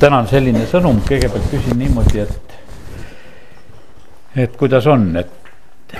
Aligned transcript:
täna 0.00 0.20
on 0.22 0.28
selline 0.28 0.66
sõnum, 0.68 1.00
kõigepealt 1.06 1.50
küsin 1.50 1.78
niimoodi, 1.80 2.20
et, 2.24 2.56
et 4.44 4.56
kuidas 4.60 4.86
on, 4.92 5.08
et 5.16 5.96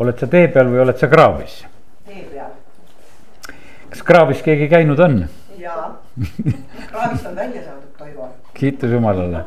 oled 0.00 0.18
sa 0.18 0.28
tee 0.30 0.48
peal 0.52 0.70
või 0.72 0.82
oled 0.84 1.00
sa 1.00 1.08
kraavis? 1.12 1.60
tee 2.08 2.24
peal. 2.32 2.52
kas 3.90 4.04
kraavis 4.06 4.42
keegi 4.46 4.68
käinud 4.72 5.00
on? 5.04 5.24
jaa, 5.60 5.88
kraavist 6.90 7.26
on 7.26 7.36
välja 7.36 7.62
saadud 7.62 7.90
Toivo. 7.98 8.28
kiitus 8.54 8.90
Jumalale. 8.90 9.44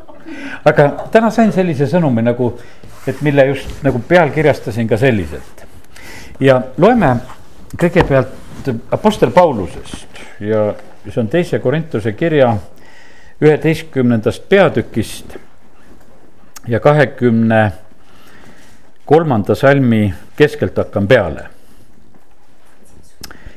aga 0.64 0.88
täna 1.12 1.30
sain 1.34 1.52
sellise 1.52 1.88
sõnumi 1.90 2.24
nagu, 2.24 2.52
et 3.06 3.22
mille 3.26 3.46
just 3.52 3.82
nagu 3.86 4.02
pealkirjastasin 4.08 4.88
ka 4.88 4.96
selliselt. 5.00 5.64
ja 6.40 6.60
loeme 6.78 7.16
kõigepealt 7.76 8.36
Apostel 8.92 9.30
Paulusest 9.30 10.22
ja 10.40 10.72
see 11.06 11.20
on 11.20 11.28
teise 11.28 11.58
Korintuse 11.58 12.12
kirja 12.12 12.56
üheteistkümnendast 13.40 14.48
peatükist 14.48 15.36
ja 16.68 16.80
kahekümne 16.80 17.72
kolmanda 19.06 19.54
salmi 19.54 20.14
keskelt 20.36 20.76
hakkan 20.76 21.08
peale. 21.08 21.46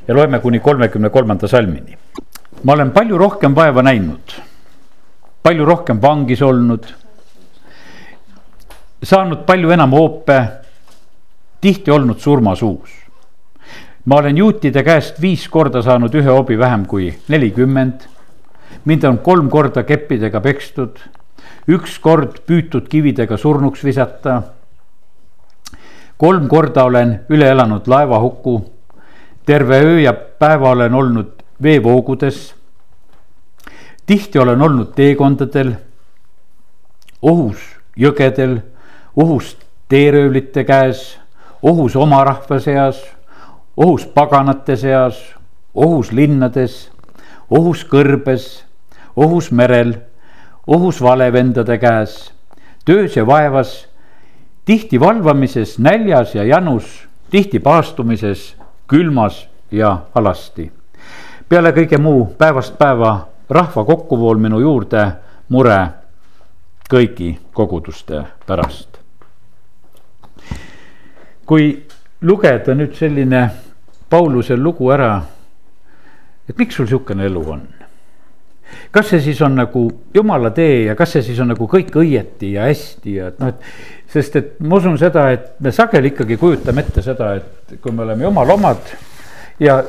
ja 0.08 0.16
loeme 0.16 0.40
kuni 0.40 0.60
kolmekümne 0.60 1.10
kolmanda 1.10 1.48
salmini. 1.48 1.98
ma 2.64 2.74
olen 2.74 2.92
palju 2.92 3.18
rohkem 3.18 3.56
vaeva 3.56 3.82
näinud, 3.82 4.32
palju 5.44 5.66
rohkem 5.66 6.02
vangis 6.02 6.42
olnud, 6.42 6.86
saanud 9.04 9.46
palju 9.46 9.72
enam 9.72 9.92
hoope, 9.92 10.48
tihti 11.62 11.92
olnud 11.92 12.20
surmasuus 12.20 13.01
ma 14.06 14.18
olen 14.18 14.38
juutide 14.38 14.84
käest 14.84 15.22
viis 15.22 15.48
korda 15.50 15.82
saanud 15.86 16.14
ühe 16.18 16.30
hobi 16.30 16.58
vähem 16.60 16.86
kui 16.86 17.14
nelikümmend. 17.30 18.08
mind 18.86 19.04
on 19.04 19.18
kolm 19.18 19.50
korda 19.50 19.84
keppidega 19.84 20.42
pekstud, 20.42 20.98
üks 21.68 22.00
kord 22.00 22.40
püütud 22.48 22.88
kividega 22.90 23.38
surnuks 23.38 23.84
visata. 23.84 24.42
kolm 26.18 26.48
korda 26.48 26.84
olen 26.84 27.20
üle 27.30 27.50
elanud 27.50 27.88
laevahuku, 27.88 28.66
terve 29.46 29.82
öö 29.82 30.00
ja 30.00 30.14
päeva 30.14 30.70
olen 30.70 30.94
olnud 30.94 31.44
veevoogudes. 31.64 32.56
tihti 34.06 34.40
olen 34.40 34.62
olnud 34.62 34.94
teekondadel, 34.96 35.74
ohus 37.22 37.58
jõgedel, 37.98 38.62
ohus 39.16 39.58
teeröövlite 39.90 40.64
käes, 40.64 41.20
ohus 41.62 41.96
oma 41.96 42.24
rahva 42.24 42.60
seas 42.60 43.04
ohus 43.78 44.06
paganate 44.06 44.76
seas, 44.76 45.20
ohus 45.76 46.12
linnades, 46.12 46.92
ohus 47.50 47.84
kõrbes, 47.88 48.64
ohus 49.16 49.52
merel, 49.52 49.96
ohus 50.68 51.02
valevendade 51.02 51.78
käes, 51.82 52.32
töös 52.86 53.16
ja 53.16 53.26
vaevas, 53.28 53.88
tihti 54.66 55.00
valvamises, 55.00 55.80
näljas 55.80 56.36
ja 56.36 56.44
janus, 56.44 57.08
tihti 57.30 57.60
paastumises, 57.60 58.56
külmas 58.88 59.48
ja 59.72 59.98
alasti. 60.16 60.72
peale 61.50 61.72
kõige 61.72 61.98
muu 61.98 62.26
päevast 62.38 62.78
päeva 62.78 63.28
rahva 63.50 63.84
kokkuvool 63.86 64.38
minu 64.40 64.60
juurde 64.60 65.12
mure 65.50 65.80
kõigi 66.92 67.40
koguduste 67.54 68.24
pärast. 68.48 69.00
kui 71.46 71.88
lugeda 72.22 72.76
nüüd 72.78 72.96
selline 72.98 73.50
Pauluse 74.12 74.58
lugu 74.60 74.90
ära, 74.92 75.14
et 76.50 76.58
miks 76.60 76.76
sul 76.76 76.90
sihukene 76.90 77.26
elu 77.30 77.46
on? 77.54 77.62
kas 78.92 79.10
see 79.12 79.20
siis 79.24 79.40
on 79.44 79.56
nagu 79.60 79.86
jumala 80.16 80.52
tee 80.56 80.86
ja 80.86 80.96
kas 80.96 81.16
see 81.16 81.26
siis 81.26 81.40
on 81.44 81.52
nagu 81.52 81.68
kõik 81.68 81.96
õieti 82.02 82.54
ja 82.56 82.68
hästi 82.70 83.16
ja 83.18 83.32
et 83.32 83.40
noh, 83.42 83.52
et 83.52 84.12
sest 84.12 84.36
et 84.40 84.54
ma 84.64 84.80
usun 84.80 84.98
seda, 85.00 85.26
et 85.36 85.50
me 85.60 85.74
sageli 85.76 86.12
ikkagi 86.12 86.38
kujutame 86.40 86.84
ette 86.86 87.04
seda, 87.04 87.34
et 87.40 87.76
kui 87.84 87.92
me 87.96 88.06
oleme 88.06 88.28
jumala 88.28 88.56
omad 88.56 88.94
ja 89.60 89.82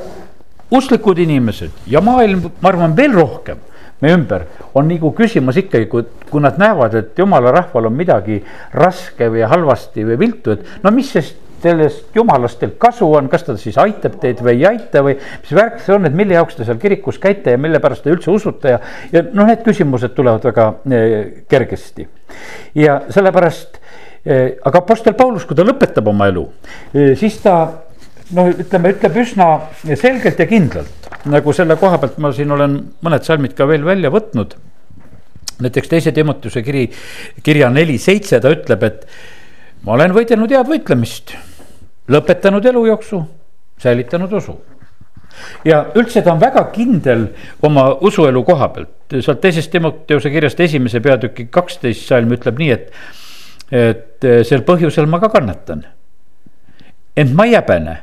usklikud 0.73 1.19
inimesed 1.23 1.87
ja 1.91 2.01
maailm, 2.03 2.49
ma 2.59 2.73
arvan, 2.73 2.95
veel 2.97 3.15
rohkem 3.15 3.61
meie 4.03 4.17
ümber 4.17 4.47
on 4.75 4.89
nagu 4.91 5.13
küsimas 5.15 5.57
ikkagi, 5.61 5.87
kui, 5.91 6.03
kui 6.29 6.43
nad 6.43 6.59
näevad, 6.59 6.95
et 6.99 7.19
jumala 7.19 7.53
rahval 7.55 7.87
on 7.87 7.95
midagi 7.95 8.41
raske 8.75 9.29
või 9.31 9.45
halvasti 9.47 10.03
või 10.09 10.19
viltu, 10.25 10.57
et 10.57 10.83
no 10.83 10.91
mis 10.91 11.11
sest 11.15 11.39
sellest 11.63 12.15
jumalast 12.15 12.59
teil 12.61 12.73
kasu 12.81 13.07
on, 13.17 13.29
kas 13.31 13.45
ta 13.47 13.55
siis 13.59 13.77
aitab 13.81 14.17
teid 14.21 14.41
või 14.43 14.57
ei 14.57 14.65
aita 14.73 15.03
või 15.05 15.15
mis 15.17 15.53
värk 15.55 15.79
see 15.83 15.95
on, 15.95 16.07
et 16.09 16.17
mille 16.17 16.35
jaoks 16.37 16.57
te 16.57 16.67
seal 16.67 16.79
kirikus 16.81 17.19
käite 17.23 17.55
ja 17.55 17.61
mille 17.61 17.79
pärast 17.83 18.05
te 18.05 18.13
üldse 18.13 18.31
usute 18.33 18.75
ja, 18.75 18.81
ja 19.13 19.23
noh, 19.29 19.47
need 19.47 19.63
küsimused 19.65 20.15
tulevad 20.17 20.43
väga 20.49 20.67
eh, 20.91 21.15
kergesti. 21.49 22.07
ja 22.79 22.99
sellepärast 23.13 23.79
eh,, 24.25 24.59
aga 24.63 24.83
Apostel 24.83 25.15
Paulus, 25.19 25.47
kui 25.47 25.57
ta 25.57 25.65
lõpetab 25.67 26.09
oma 26.11 26.27
elu 26.31 26.45
eh,, 26.93 27.13
siis 27.19 27.39
ta 27.43 27.57
noh, 28.31 28.51
ütleme, 28.51 28.93
ütleb 28.95 29.17
üsna 29.23 29.49
selgelt 29.99 30.39
ja 30.39 30.49
kindlalt, 30.49 31.09
nagu 31.31 31.55
selle 31.55 31.77
koha 31.79 31.99
pealt 32.01 32.19
ma 32.23 32.33
siin 32.35 32.51
olen 32.55 32.77
mõned 33.05 33.27
salmid 33.27 33.55
ka 33.57 33.67
veel 33.69 33.85
välja 33.87 34.11
võtnud. 34.13 34.57
näiteks 35.63 35.87
teise 35.87 36.11
Timoteuse 36.11 36.63
kiri, 36.65 36.87
kirja 37.43 37.69
neli 37.69 37.97
seitse, 38.01 38.39
ta 38.41 38.51
ütleb, 38.51 38.83
et 38.83 39.05
ma 39.85 39.93
olen 39.95 40.15
võidelnud 40.15 40.51
head 40.51 40.67
võitlemist 40.67 41.35
lõpetanud 42.07 42.65
elujooksu, 42.65 43.23
säilitanud 43.79 44.33
usu. 44.33 44.57
ja 45.65 45.85
üldse 45.95 46.21
ta 46.21 46.33
on 46.33 46.39
väga 46.39 46.63
kindel 46.71 47.27
oma 47.61 47.87
usuelu 48.01 48.43
koha 48.43 48.67
pealt, 48.69 49.15
sealt 49.19 49.41
teisest 49.41 49.71
Timoteuse 49.71 50.29
kirjast 50.29 50.59
esimese 50.59 50.99
peatüki 50.99 51.47
kaksteist 51.49 52.07
salm 52.07 52.31
ütleb 52.31 52.59
nii, 52.59 52.71
et. 52.71 52.91
et 53.71 54.27
sel 54.45 54.61
põhjusel 54.61 55.07
ma 55.09 55.19
ka 55.19 55.29
kannatan. 55.29 55.85
ent 57.17 57.33
ma 57.33 57.45
ei 57.45 57.55
häbene, 57.55 57.97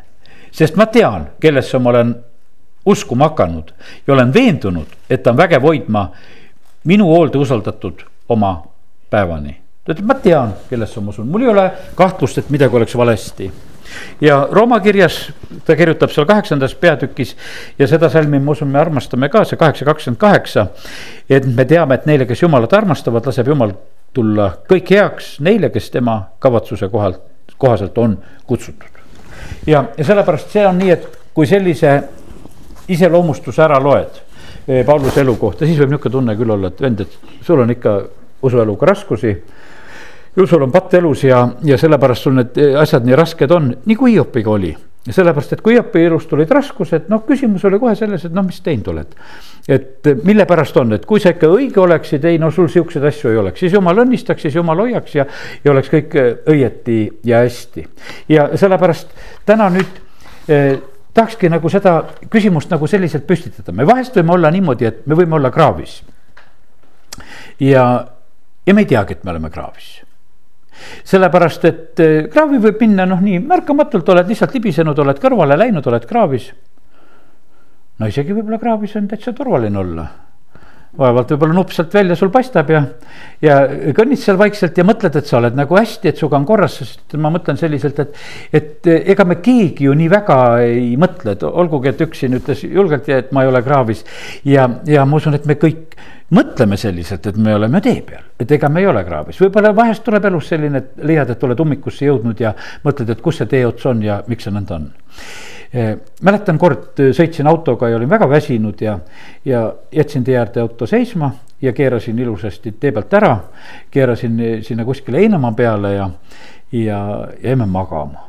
sest 0.51 0.77
ma 0.77 0.87
tean, 0.87 1.29
kellesse 1.41 1.79
ma 1.79 1.91
olen 1.91 2.15
uskuma 2.87 3.29
hakanud 3.29 3.73
ja 4.07 4.15
olen 4.15 4.35
veendunud, 4.35 4.87
et 5.11 5.23
ta 5.23 5.31
on 5.31 5.37
vägev 5.37 5.63
hoidma 5.63 6.11
minu 6.85 7.07
hoolde 7.07 7.39
usaldatud 7.39 8.03
oma 8.29 8.63
päevani. 9.11 9.61
ta 9.85 9.93
ütleb, 9.93 10.07
ma 10.07 10.15
tean, 10.15 10.55
kellesse 10.71 11.01
ma 11.01 11.13
usun, 11.15 11.29
mul 11.29 11.43
ei 11.43 11.49
ole 11.53 11.71
kahtlust, 11.95 12.39
et 12.39 12.51
midagi 12.51 12.77
oleks 12.77 12.97
valesti 12.97 13.53
ja 14.21 14.49
Rooma 14.51 14.81
kirjas 14.81 15.33
ta 15.67 15.77
kirjutab 15.77 16.11
seal 16.11 16.27
kaheksandas 16.27 16.75
peatükis 16.75 17.37
ja 17.79 17.89
seda 17.89 18.11
salmi, 18.11 18.39
ma 18.39 18.53
usun, 18.53 18.69
me 18.69 18.81
armastame 18.81 19.29
ka, 19.29 19.45
see 19.45 19.59
kaheksa 19.61 19.85
kakskümmend 19.85 20.21
kaheksa. 20.21 20.67
et 21.31 21.47
me 21.47 21.65
teame, 21.65 21.95
et 21.95 22.07
neile, 22.07 22.27
kes 22.27 22.43
jumalat 22.43 22.73
armastavad, 22.73 23.27
laseb 23.27 23.49
jumal 23.49 23.75
tulla 24.13 24.51
kõik 24.71 24.91
heaks 24.91 25.39
neile, 25.41 25.71
kes 25.71 25.91
tema 25.91 26.21
kavatsuse 26.39 26.89
kohalt, 26.89 27.21
kohaselt 27.59 27.99
on 27.99 28.19
kutsutud. 28.47 29.03
ja, 29.67 29.85
ja 29.97 30.05
sellepärast 30.05 30.51
see 30.51 30.67
on 30.67 30.79
nii, 30.79 30.91
et 30.91 31.07
kui 31.35 31.47
sellise 31.47 32.01
iseloomustuse 32.89 33.63
ära 33.63 33.79
loed 33.83 34.23
eh, 34.67 34.85
Pauluse 34.87 35.21
elu 35.21 35.37
kohta, 35.37 35.67
siis 35.67 35.79
võib 35.79 35.95
niisugune 35.95 36.13
tunne 36.13 36.37
küll 36.37 36.57
olla, 36.57 36.69
et 36.69 36.81
vend, 36.81 37.01
et 37.01 37.45
sul 37.47 37.63
on 37.63 37.71
ikka 37.71 38.01
usueluga 38.43 38.87
raskusi 38.87 39.35
ju 40.37 40.47
sul 40.47 40.63
on 40.63 40.73
patt 40.73 40.95
elus 40.95 41.25
ja, 41.25 41.43
ja 41.65 41.79
sellepärast 41.79 42.23
sul 42.27 42.39
need 42.39 42.59
asjad 42.79 43.07
nii 43.07 43.19
rasked 43.19 43.51
on, 43.55 43.73
nagu 43.87 44.07
Hiopiga 44.07 44.51
oli. 44.51 44.71
sellepärast, 45.11 45.55
et 45.57 45.63
kui 45.65 45.73
Hiopi 45.75 46.03
elus 46.05 46.27
tulid 46.29 46.51
raskused, 46.53 47.07
noh, 47.09 47.23
küsimus 47.27 47.65
oli 47.65 47.79
kohe 47.81 47.95
selles, 47.97 48.27
et 48.29 48.35
noh, 48.37 48.45
mis 48.47 48.61
teinud 48.61 48.91
oled. 48.93 49.15
et 49.69 50.11
mille 50.25 50.45
pärast 50.47 50.77
on, 50.77 50.93
et 50.93 51.07
kui 51.07 51.21
sa 51.21 51.33
ikka 51.35 51.49
õige 51.51 51.81
oleksid, 51.81 52.25
ei 52.25 52.39
no 52.39 52.51
sul 52.51 52.69
siukseid 52.69 53.05
asju 53.11 53.31
ei 53.31 53.41
oleks, 53.41 53.61
siis 53.61 53.73
jumal 53.73 54.05
õnnistaks, 54.05 54.43
siis 54.47 54.55
jumal 54.55 54.79
hoiaks 54.85 55.15
ja, 55.15 55.27
ja 55.65 55.73
oleks 55.73 55.91
kõik 55.91 56.15
õieti 56.49 57.01
ja 57.25 57.43
hästi. 57.43 57.87
ja 58.29 58.49
sellepärast 58.55 59.17
täna 59.47 59.71
nüüd 59.73 59.99
eh, 60.49 60.79
tahakski 61.15 61.51
nagu 61.51 61.73
seda 61.73 61.97
küsimust 62.31 62.71
nagu 62.71 62.87
selliselt 62.87 63.27
püstitada, 63.27 63.73
me 63.73 63.87
vahest 63.89 64.15
võime 64.21 64.37
olla 64.37 64.53
niimoodi, 64.55 64.87
et 64.87 65.03
me 65.07 65.19
võime 65.19 65.41
olla 65.41 65.51
kraavis. 65.51 66.03
ja, 67.59 67.89
ja 68.67 68.75
me 68.75 68.87
ei 68.87 68.93
teagi, 68.95 69.19
et 69.19 69.25
me 69.25 69.35
oleme 69.35 69.51
kraavis 69.51 70.00
sellepärast, 71.05 71.69
et 71.69 72.03
eh, 72.05 72.17
kraavi 72.33 72.61
võib 72.63 72.81
minna 72.85 73.07
noh, 73.09 73.21
nii 73.25 73.43
märkamatult 73.45 74.09
oled 74.15 74.31
lihtsalt 74.31 74.55
libisenud, 74.57 74.99
oled 74.99 75.23
kõrvale 75.23 75.59
läinud, 75.59 75.87
oled 75.87 76.09
kraavis. 76.09 76.51
no 77.99 78.09
isegi 78.09 78.33
võib-olla 78.33 78.59
kraavis 78.59 78.97
on 78.97 79.09
täitsa 79.09 79.33
turvaline 79.37 79.79
olla. 79.79 80.09
Vaevalt 80.99 81.31
võib-olla 81.31 81.55
nupp 81.55 81.71
sealt 81.75 81.93
välja 81.95 82.17
sul 82.19 82.33
paistab 82.35 82.71
ja, 82.73 82.81
ja 83.45 83.57
kõnnid 83.97 84.19
seal 84.19 84.39
vaikselt 84.41 84.79
ja 84.79 84.85
mõtled, 84.87 85.15
et 85.17 85.29
sa 85.29 85.39
oled 85.39 85.57
nagu 85.59 85.77
hästi, 85.79 86.11
et 86.11 86.19
sinuga 86.19 86.41
on 86.41 86.47
korras, 86.49 86.81
sest 86.81 87.15
ma 87.21 87.31
mõtlen 87.33 87.59
selliselt, 87.61 88.01
et. 88.03 88.17
et 88.53 88.91
eh, 88.91 89.05
ega 89.15 89.27
me 89.29 89.39
keegi 89.43 89.87
ju 89.87 89.95
nii 89.97 90.11
väga 90.11 90.39
ei 90.65 90.97
mõtle, 91.01 91.37
et 91.37 91.45
olgugi, 91.47 91.93
et 91.93 92.03
üks 92.07 92.25
siin 92.25 92.35
ütles 92.41 92.65
julgelt, 92.67 93.09
et 93.15 93.31
ma 93.37 93.45
ei 93.45 93.53
ole 93.53 93.63
kraavis. 93.67 94.03
ja, 94.45 94.67
ja 94.87 95.07
ma 95.07 95.21
usun, 95.21 95.39
et 95.39 95.47
me 95.47 95.59
kõik 95.61 95.95
mõtleme 96.35 96.79
selliselt, 96.79 97.27
et 97.27 97.39
me 97.39 97.55
oleme 97.55 97.81
tee 97.85 98.03
peal, 98.07 98.27
et 98.41 98.51
ega 98.59 98.69
me 98.71 98.83
ei 98.83 98.91
ole 98.91 99.05
kraavis, 99.07 99.39
võib-olla 99.43 99.73
vahest 99.77 100.05
tuleb 100.07 100.27
elus 100.31 100.51
selline, 100.51 100.83
et 100.83 101.07
leiad, 101.07 101.31
et 101.31 101.47
oled 101.47 101.65
ummikusse 101.67 102.07
jõudnud 102.07 102.43
ja 102.43 102.55
mõtled, 102.85 103.15
et 103.15 103.23
kus 103.23 103.41
see 103.41 103.51
teeots 103.51 103.87
on 103.91 104.03
ja 104.07 104.21
miks 104.31 104.47
see 104.47 104.55
nõnda 104.55 104.79
on. 104.79 104.91
Mäletan 106.23 106.59
kord 106.59 106.99
sõitsin 107.15 107.47
autoga 107.47 107.89
ja 107.89 107.97
olin 107.97 108.11
väga 108.11 108.29
väsinud 108.29 108.81
ja, 108.83 108.99
ja 109.45 109.75
jätsin 109.93 110.25
tee 110.25 110.39
äärde 110.39 110.61
auto 110.61 110.87
seisma 110.87 111.31
ja 111.63 111.73
keerasin 111.73 112.19
ilusasti 112.19 112.73
tee 112.73 112.93
pealt 112.93 113.15
ära. 113.15 113.39
keerasin 113.91 114.41
sinna 114.63 114.85
kuskile 114.85 115.19
heinamaa 115.19 115.53
peale 115.53 115.95
ja, 115.95 116.11
ja 116.73 117.29
jäime 117.43 117.67
magama. 117.67 118.29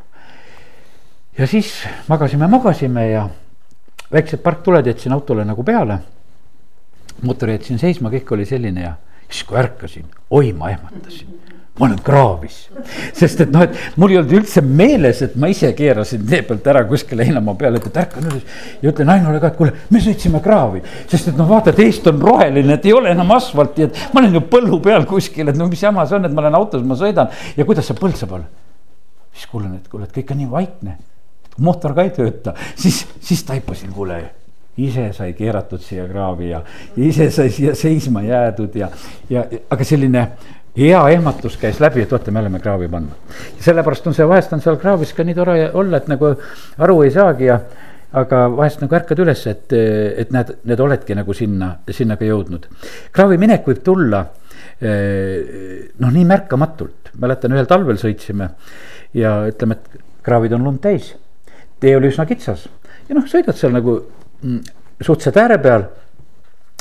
ja 1.38 1.48
siis 1.48 1.74
magasime, 2.08 2.48
magasime 2.48 3.10
ja 3.10 3.30
väiksed 4.12 4.40
parktuled 4.40 4.86
jätsin 4.86 5.14
autole 5.14 5.46
nagu 5.46 5.64
peale. 5.64 6.00
mootori 7.22 7.58
jätsin 7.58 7.80
seisma, 7.80 8.10
kõik 8.10 8.34
oli 8.34 8.46
selline 8.46 8.82
ja 8.82 8.94
siis 9.30 9.44
kui 9.44 9.58
ärkasin, 9.58 10.06
oi 10.30 10.54
ma 10.54 10.70
ehmatasin 10.70 11.51
ma 11.80 11.86
olen 11.86 12.00
kraavis. 12.04 12.58
sest 13.16 13.42
et 13.46 13.52
noh, 13.52 13.64
et 13.64 13.98
mul 14.00 14.12
ei 14.12 14.20
olnud 14.20 14.34
üldse 14.42 14.62
meeles, 14.66 15.22
et 15.24 15.36
ma 15.40 15.48
ise 15.52 15.72
keerasin 15.78 16.24
tee 16.28 16.42
pealt 16.48 16.68
ära 16.68 16.84
kuskile 16.90 17.26
heinamaa 17.28 17.56
peale, 17.60 17.80
et, 17.80 18.00
ärkan 18.04 18.28
üles. 18.28 18.58
ja 18.82 18.92
ütlen 18.92 19.14
Ainule 19.14 19.40
ka, 19.40 19.54
et 19.54 19.60
kuule, 19.60 19.76
me 19.90 20.02
sõitsime 20.04 20.42
kraavi, 20.44 20.84
sest 21.12 21.32
et 21.32 21.40
noh, 21.40 21.48
vaata, 21.50 21.72
et 21.72 21.80
eest 21.86 22.08
on 22.12 22.20
roheline, 22.22 22.76
et 22.76 22.90
ei 22.90 22.96
ole 22.96 23.14
enam 23.16 23.32
asfalti, 23.38 23.88
et 23.88 24.04
ma 24.12 24.24
olen 24.24 24.36
ju 24.40 24.44
põllu 24.52 24.82
peal 24.84 25.08
kuskil, 25.10 25.48
et 25.52 25.60
no 25.60 25.70
mis 25.72 25.84
jama 25.84 26.06
see 26.10 26.20
on, 26.20 26.28
et 26.28 26.36
ma 26.36 26.44
olen 26.44 26.60
autos, 26.60 26.84
ma 26.86 27.00
sõidan 27.00 27.32
ja 27.56 27.68
kuidas 27.68 27.88
see 27.88 27.98
põld 27.98 28.20
saab 28.20 28.36
olla. 28.40 28.52
siis 29.32 29.48
kuulen, 29.48 29.80
et 29.80 29.88
kuule, 29.88 30.10
et 30.10 30.14
kõik 30.20 30.36
on 30.36 30.44
nii 30.44 30.52
vaikne, 30.52 31.00
mootor 31.64 31.96
ka 31.96 32.04
ei 32.04 32.14
tööta, 32.16 32.56
siis, 32.76 33.06
siis 33.24 33.48
taipasin, 33.48 33.96
kuule 33.96 34.20
ise 34.82 35.10
sai 35.14 35.34
keeratud 35.36 35.82
siia 35.84 36.06
kraavi 36.08 36.50
ja, 36.50 36.62
ja 36.96 37.04
ise 37.04 37.28
sai 37.32 37.52
siia 37.52 37.76
seisma 37.76 38.24
jäädud 38.24 38.76
ja, 38.80 38.88
ja 39.30 39.44
aga 39.70 39.88
selline 39.88 40.24
hea 40.78 41.02
ehmatus 41.16 41.58
käis 41.60 41.80
läbi, 41.84 42.06
et 42.06 42.12
vaata, 42.12 42.32
me 42.32 42.40
oleme 42.40 42.60
kraavi 42.64 42.88
pannud. 42.92 43.38
sellepärast 43.60 44.08
on 44.08 44.18
see, 44.18 44.28
vahest 44.28 44.54
on 44.56 44.62
seal 44.64 44.78
kraavis 44.82 45.14
ka 45.14 45.26
nii 45.28 45.36
tore 45.36 45.56
olla, 45.74 45.98
et 45.98 46.12
nagu 46.12 46.34
aru 46.78 47.02
ei 47.06 47.12
saagi 47.12 47.50
ja 47.50 47.60
aga 48.22 48.44
vahest 48.52 48.82
nagu 48.84 48.96
ärkad 48.96 49.20
üles, 49.24 49.46
et, 49.48 49.74
et 49.74 50.32
näed, 50.36 50.54
need 50.68 50.84
oledki 50.84 51.16
nagu 51.16 51.36
sinna, 51.36 51.74
sinna 51.92 52.18
ka 52.20 52.28
jõudnud. 52.28 52.68
kraavi 53.16 53.40
minek 53.40 53.68
võib 53.68 53.84
tulla 53.84 54.26
eh, 54.80 55.92
noh, 56.00 56.12
nii 56.12 56.28
märkamatult, 56.28 57.14
mäletan 57.20 57.56
ühel 57.56 57.70
talvel 57.70 58.00
sõitsime 58.00 58.52
ja 59.18 59.42
ütleme, 59.52 59.80
et 59.80 60.04
kraavid 60.24 60.56
on 60.56 60.68
lund 60.68 60.84
täis. 60.84 61.16
tee 61.80 61.96
oli 61.98 62.12
üsna 62.12 62.28
kitsas 62.30 62.68
ja 63.10 63.16
noh, 63.18 63.28
sõidad 63.28 63.58
seal 63.58 63.74
nagu 63.76 63.98
mm, 64.44 64.60
suhteliselt 65.02 65.40
ääre 65.42 65.58
peal 65.64 65.88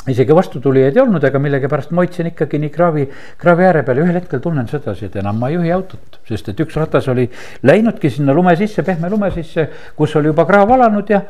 isegi 0.09 0.33
vastutulijaid 0.35 0.95
ei 0.97 1.01
olnud, 1.03 1.23
aga 1.27 1.39
millegipärast 1.41 1.91
ma 1.93 2.01
hoidsin 2.01 2.31
ikkagi 2.31 2.57
nii 2.63 2.71
kraavi, 2.73 3.03
kraavi 3.41 3.67
ääre 3.67 3.83
peal 3.85 3.99
ja 4.01 4.05
ühel 4.07 4.17
hetkel 4.17 4.41
tunnen 4.41 4.65
sedasi, 4.69 5.05
et 5.05 5.17
enam 5.21 5.37
ma 5.37 5.51
ei 5.51 5.59
juhi 5.59 5.73
autot. 5.75 6.17
sest 6.31 6.47
et 6.49 6.59
üks 6.63 6.77
ratas 6.79 7.09
oli 7.11 7.25
läinudki 7.67 8.09
sinna 8.09 8.33
lume 8.33 8.55
sisse, 8.55 8.85
pehme 8.87 9.09
lume 9.11 9.29
sisse, 9.35 9.67
kus 9.95 10.15
oli 10.15 10.31
juba 10.31 10.45
kraav 10.47 10.71
alanud 10.73 11.09
ja. 11.09 11.21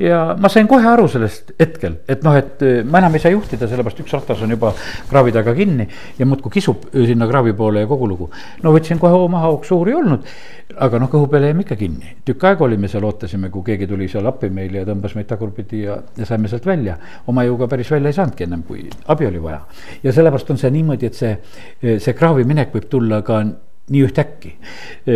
ja 0.00 0.20
ma 0.40 0.48
sain 0.48 0.66
kohe 0.66 0.86
aru 0.90 1.06
sellest 1.12 1.52
hetkel, 1.60 2.00
et 2.08 2.24
noh, 2.26 2.34
et 2.34 2.64
ma 2.88 2.98
enam 3.04 3.14
ei 3.14 3.22
saa 3.22 3.34
juhtida, 3.34 3.68
sellepärast 3.68 4.02
üks 4.02 4.16
ratas 4.16 4.42
on 4.42 4.56
juba 4.56 4.72
kraavi 5.10 5.34
taga 5.36 5.54
kinni. 5.54 5.86
ja 6.18 6.26
muudkui 6.26 6.58
kisub 6.58 6.88
sinna 6.96 7.28
kraavi 7.30 7.54
poole 7.54 7.84
ja 7.84 7.86
kogu 7.86 8.08
lugu. 8.08 8.30
no 8.62 8.74
võtsin 8.74 8.98
kohe 8.98 9.12
hoo 9.14 9.28
maha, 9.28 9.54
suur 9.62 9.92
ei 9.92 9.98
olnud 10.00 10.26
aga 10.74 10.98
noh, 11.00 11.08
kõhu 11.10 11.28
peale 11.30 11.50
jäime 11.50 11.62
ikka 11.62 11.76
kinni, 11.78 12.16
tükk 12.26 12.44
aega 12.48 12.64
olime 12.66 12.88
seal, 12.90 13.04
ootasime, 13.06 13.48
kui 13.54 13.62
keegi 13.68 13.86
tuli 13.88 14.08
seal 14.10 14.26
appi 14.26 14.50
meile 14.52 14.82
ja 14.82 14.88
tõmbas 14.88 15.14
meid 15.16 15.28
tagurpidi 15.30 15.84
ja, 15.84 15.96
ja 16.18 16.26
saime 16.28 16.50
sealt 16.50 16.66
välja. 16.66 16.96
oma 17.30 17.44
jõuga 17.46 17.68
päris 17.70 17.90
välja 17.90 18.12
ei 18.16 18.22
saanudki 18.22 18.48
ennem, 18.48 18.64
kui 18.66 18.88
abi 19.12 19.28
oli 19.28 19.42
vaja. 19.42 19.60
ja 20.02 20.12
sellepärast 20.16 20.50
on 20.50 20.58
see 20.60 20.72
niimoodi, 20.72 21.12
et 21.12 21.20
see, 21.20 21.36
see 21.82 22.16
kraavi 22.16 22.48
minek 22.48 22.74
võib 22.74 22.88
tulla 22.90 23.22
ka 23.26 23.42
nii 23.86 24.02
ühtäkki. 24.02 24.50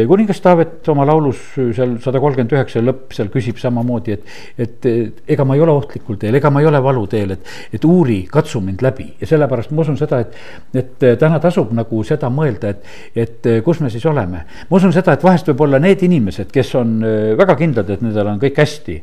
kuningas 0.07 0.41
Taavet 0.41 0.89
oma 0.93 1.03
laulus 1.07 1.39
seal 1.75 1.97
sada 2.03 2.21
kolmkümmend 2.23 2.53
üheksa 2.55 2.83
lõpp 2.85 3.17
seal 3.17 3.31
küsib 3.33 3.59
samamoodi, 3.59 4.15
et, 4.15 4.29
et 4.63 4.87
ega 5.35 5.47
ma 5.47 5.57
ei 5.59 5.65
ole 5.65 5.75
ohtlikul 5.75 6.21
teel, 6.23 6.39
ega 6.39 6.53
ma 6.55 6.63
ei 6.63 6.69
ole 6.71 6.79
valuteel, 6.83 7.35
et, 7.35 7.51
et 7.75 7.87
uuri, 7.89 8.21
katsu 8.31 8.63
mind 8.63 8.85
läbi 8.87 9.09
ja 9.19 9.27
sellepärast 9.33 9.75
ma 9.75 9.83
usun 9.83 9.99
seda, 9.99 10.21
et, 10.23 10.39
et 10.79 11.09
täna 11.19 11.43
tasub 11.43 11.75
nagu 11.75 12.05
seda 12.07 12.31
mõelda, 12.31 12.71
et, 12.71 12.95
et 13.25 13.51
kus 13.67 13.83
me 13.83 13.91
siis 13.91 14.07
oleme. 14.07 14.45
ma 14.71 14.79
usun 14.79 14.95
seda, 14.95 15.19
et 15.19 15.27
vahest 15.27 15.51
võib-olla 15.51 15.83
need 15.83 16.07
inimesed, 16.07 16.55
kes 16.55 16.73
on 16.79 17.01
väga 17.43 17.59
kindlad, 17.59 17.91
et 17.91 18.07
nendel 18.07 18.37
on 18.37 18.39
kõik 18.47 18.63
hästi, 18.63 19.01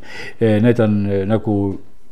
need 0.63 0.83
on 0.87 0.99
nagu 1.27 1.59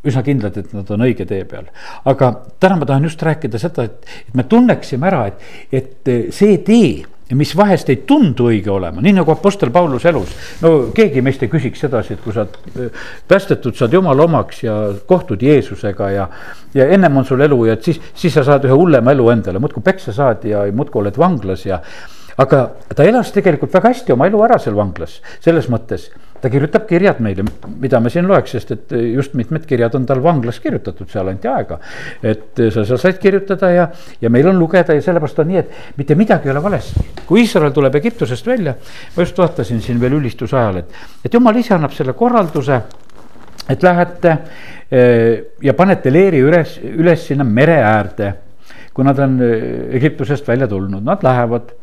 üsna 0.06 0.24
kindlad, 0.26 0.58
et 0.62 0.74
nad 0.76 0.90
on 0.94 1.08
õige 1.08 1.28
tee 1.30 1.44
peal. 1.50 1.68
aga 2.06 2.32
täna 2.60 2.80
ma 2.80 2.86
tahan 2.86 3.10
just 3.10 3.22
rääkida 3.26 3.62
seda, 3.62 3.90
et, 3.90 4.16
et 4.28 4.38
me 4.38 4.48
tunneksime 4.50 5.08
ära, 5.10 5.26
et, 5.32 5.52
et 5.72 6.16
see 6.34 6.58
tee 6.66 7.04
mis 7.34 7.56
vahest 7.58 7.90
ei 7.90 8.04
tundu 8.06 8.52
õige 8.52 8.70
olema, 8.70 9.02
nii 9.02 9.16
nagu 9.18 9.32
Apostel 9.34 9.72
Paulus 9.74 10.04
elus. 10.06 10.34
no 10.62 10.92
keegi 10.94 11.24
meist 11.26 11.42
ei 11.42 11.50
küsiks 11.50 11.82
sedasi, 11.82 12.14
et 12.14 12.22
kui 12.22 12.34
sa 12.36 12.44
oled 12.44 12.84
äh, 12.86 13.08
päästetud, 13.28 13.74
saad 13.78 13.94
jumala 13.98 14.28
omaks 14.28 14.62
ja 14.64 14.76
kohtud 15.10 15.42
Jeesusega 15.42 16.10
ja. 16.14 16.28
ja 16.78 16.88
ennem 16.94 17.18
on 17.18 17.26
sul 17.26 17.42
elu 17.42 17.64
ja 17.72 17.78
siis, 17.82 17.98
siis 18.14 18.36
sa 18.38 18.44
saad 18.46 18.68
ühe 18.70 18.78
hullema 18.78 19.16
elu 19.16 19.30
endale, 19.34 19.62
muudkui 19.64 19.82
peksa 19.86 20.14
saad 20.14 20.46
ja 20.46 20.62
muudkui 20.72 21.02
oled 21.02 21.18
vanglas 21.18 21.66
ja. 21.66 21.82
aga 22.38 22.62
ta 22.94 23.04
elas 23.04 23.34
tegelikult 23.34 23.74
väga 23.74 23.96
hästi 23.96 24.14
oma 24.14 24.30
elu 24.30 24.46
ära 24.46 24.62
seal 24.62 24.78
vanglas, 24.78 25.18
selles 25.42 25.72
mõttes 25.74 26.12
ta 26.46 26.52
kirjutab 26.54 26.84
kirjad 26.86 27.18
meile, 27.26 27.42
mida 27.82 27.98
me 28.00 28.12
siin 28.14 28.28
loeks, 28.30 28.52
sest 28.54 28.74
et 28.76 28.92
just 29.16 29.34
mitmed 29.34 29.64
kirjad 29.66 29.96
on 29.98 30.04
tal 30.06 30.20
vanglas 30.22 30.60
kirjutatud, 30.62 31.10
seal 31.10 31.32
anti 31.32 31.50
aega. 31.50 31.80
et 32.22 32.62
sa, 32.74 32.84
sa 32.86 33.00
said 33.02 33.18
kirjutada 33.22 33.72
ja, 33.74 33.88
ja 34.22 34.30
meil 34.30 34.52
on 34.52 34.60
lugeda 34.62 34.94
ja 34.94 35.02
sellepärast 35.02 35.42
on 35.42 35.50
nii, 35.50 35.64
et 35.64 35.98
mitte 35.98 36.18
midagi 36.20 36.46
ei 36.46 36.54
ole 36.54 36.62
valesti. 36.62 37.02
kui 37.26 37.42
Iisrael 37.42 37.74
tuleb 37.74 37.98
Egiptusest 37.98 38.46
välja, 38.46 38.76
ma 39.16 39.26
just 39.26 39.42
vaatasin 39.42 39.82
siin 39.82 39.98
veel 40.02 40.20
ülistuse 40.20 40.60
ajal, 40.60 40.84
et, 40.84 41.02
et 41.26 41.34
jumal 41.34 41.58
ise 41.58 41.74
annab 41.74 41.98
selle 41.98 42.14
korralduse 42.14 42.78
et 43.70 43.82
lähete 43.84 44.36
eh, 44.92 45.58
ja 45.66 45.74
panete 45.74 46.14
leeri 46.14 46.44
üles, 46.46 46.78
üles 46.86 47.26
sinna 47.26 47.48
mere 47.48 47.80
äärde. 47.82 48.34
kui 48.94 49.04
nad 49.04 49.18
on 49.20 49.42
eh, 49.42 49.98
Egiptusest 49.98 50.46
välja 50.48 50.70
tulnud, 50.72 51.02
nad 51.04 51.26
lähevad 51.26 51.74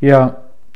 ja 0.00 0.24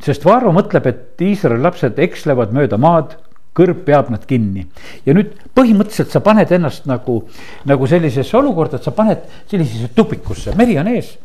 sest 0.04 0.24
Vaaro 0.24 0.52
mõtleb, 0.52 0.86
et 0.92 1.24
Iisraeli 1.24 1.64
lapsed 1.64 1.98
ekslevad 2.04 2.52
mööda 2.52 2.76
maad, 2.80 3.16
kõrb 3.56 3.82
peab 3.86 4.10
nad 4.12 4.26
kinni. 4.26 4.66
ja 5.06 5.14
nüüd 5.16 5.34
põhimõtteliselt 5.54 6.12
sa 6.12 6.22
paned 6.24 6.52
ennast 6.52 6.86
nagu, 6.90 7.22
nagu 7.66 7.90
sellisesse 7.90 8.36
olukorda, 8.38 8.78
et 8.78 8.86
sa 8.86 8.94
paned 8.94 9.26
sellisesse 9.50 9.90
tupikusse, 9.96 10.54
meri 10.58 10.78
on 10.78 10.92
ees 10.94 11.16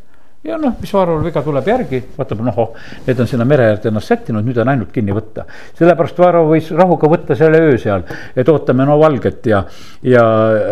ja 0.46 0.58
noh, 0.62 0.76
mis 0.78 0.92
Vaarul 0.94 1.24
viga 1.26 1.42
tuleb 1.46 1.68
järgi, 1.70 2.00
vaatab, 2.16 2.42
noh, 2.46 2.58
oh, 2.62 2.74
need 3.08 3.22
on 3.22 3.30
sinna 3.30 3.48
mere 3.50 3.66
äärde 3.72 3.90
ennast 3.90 4.12
sättinud, 4.12 4.46
nüüd 4.46 4.60
on 4.62 4.70
ainult 4.72 4.92
kinni 4.94 5.14
võtta. 5.16 5.46
sellepärast 5.80 6.20
Vaaro 6.22 6.44
võis 6.52 6.70
rahuga 6.76 7.10
võtta 7.10 7.38
selle 7.40 7.62
öö 7.66 7.78
seal, 7.82 8.06
et 8.36 8.50
ootame 8.54 8.86
no 8.86 9.00
valget 9.02 9.50
ja, 9.50 9.64
ja 10.06 10.26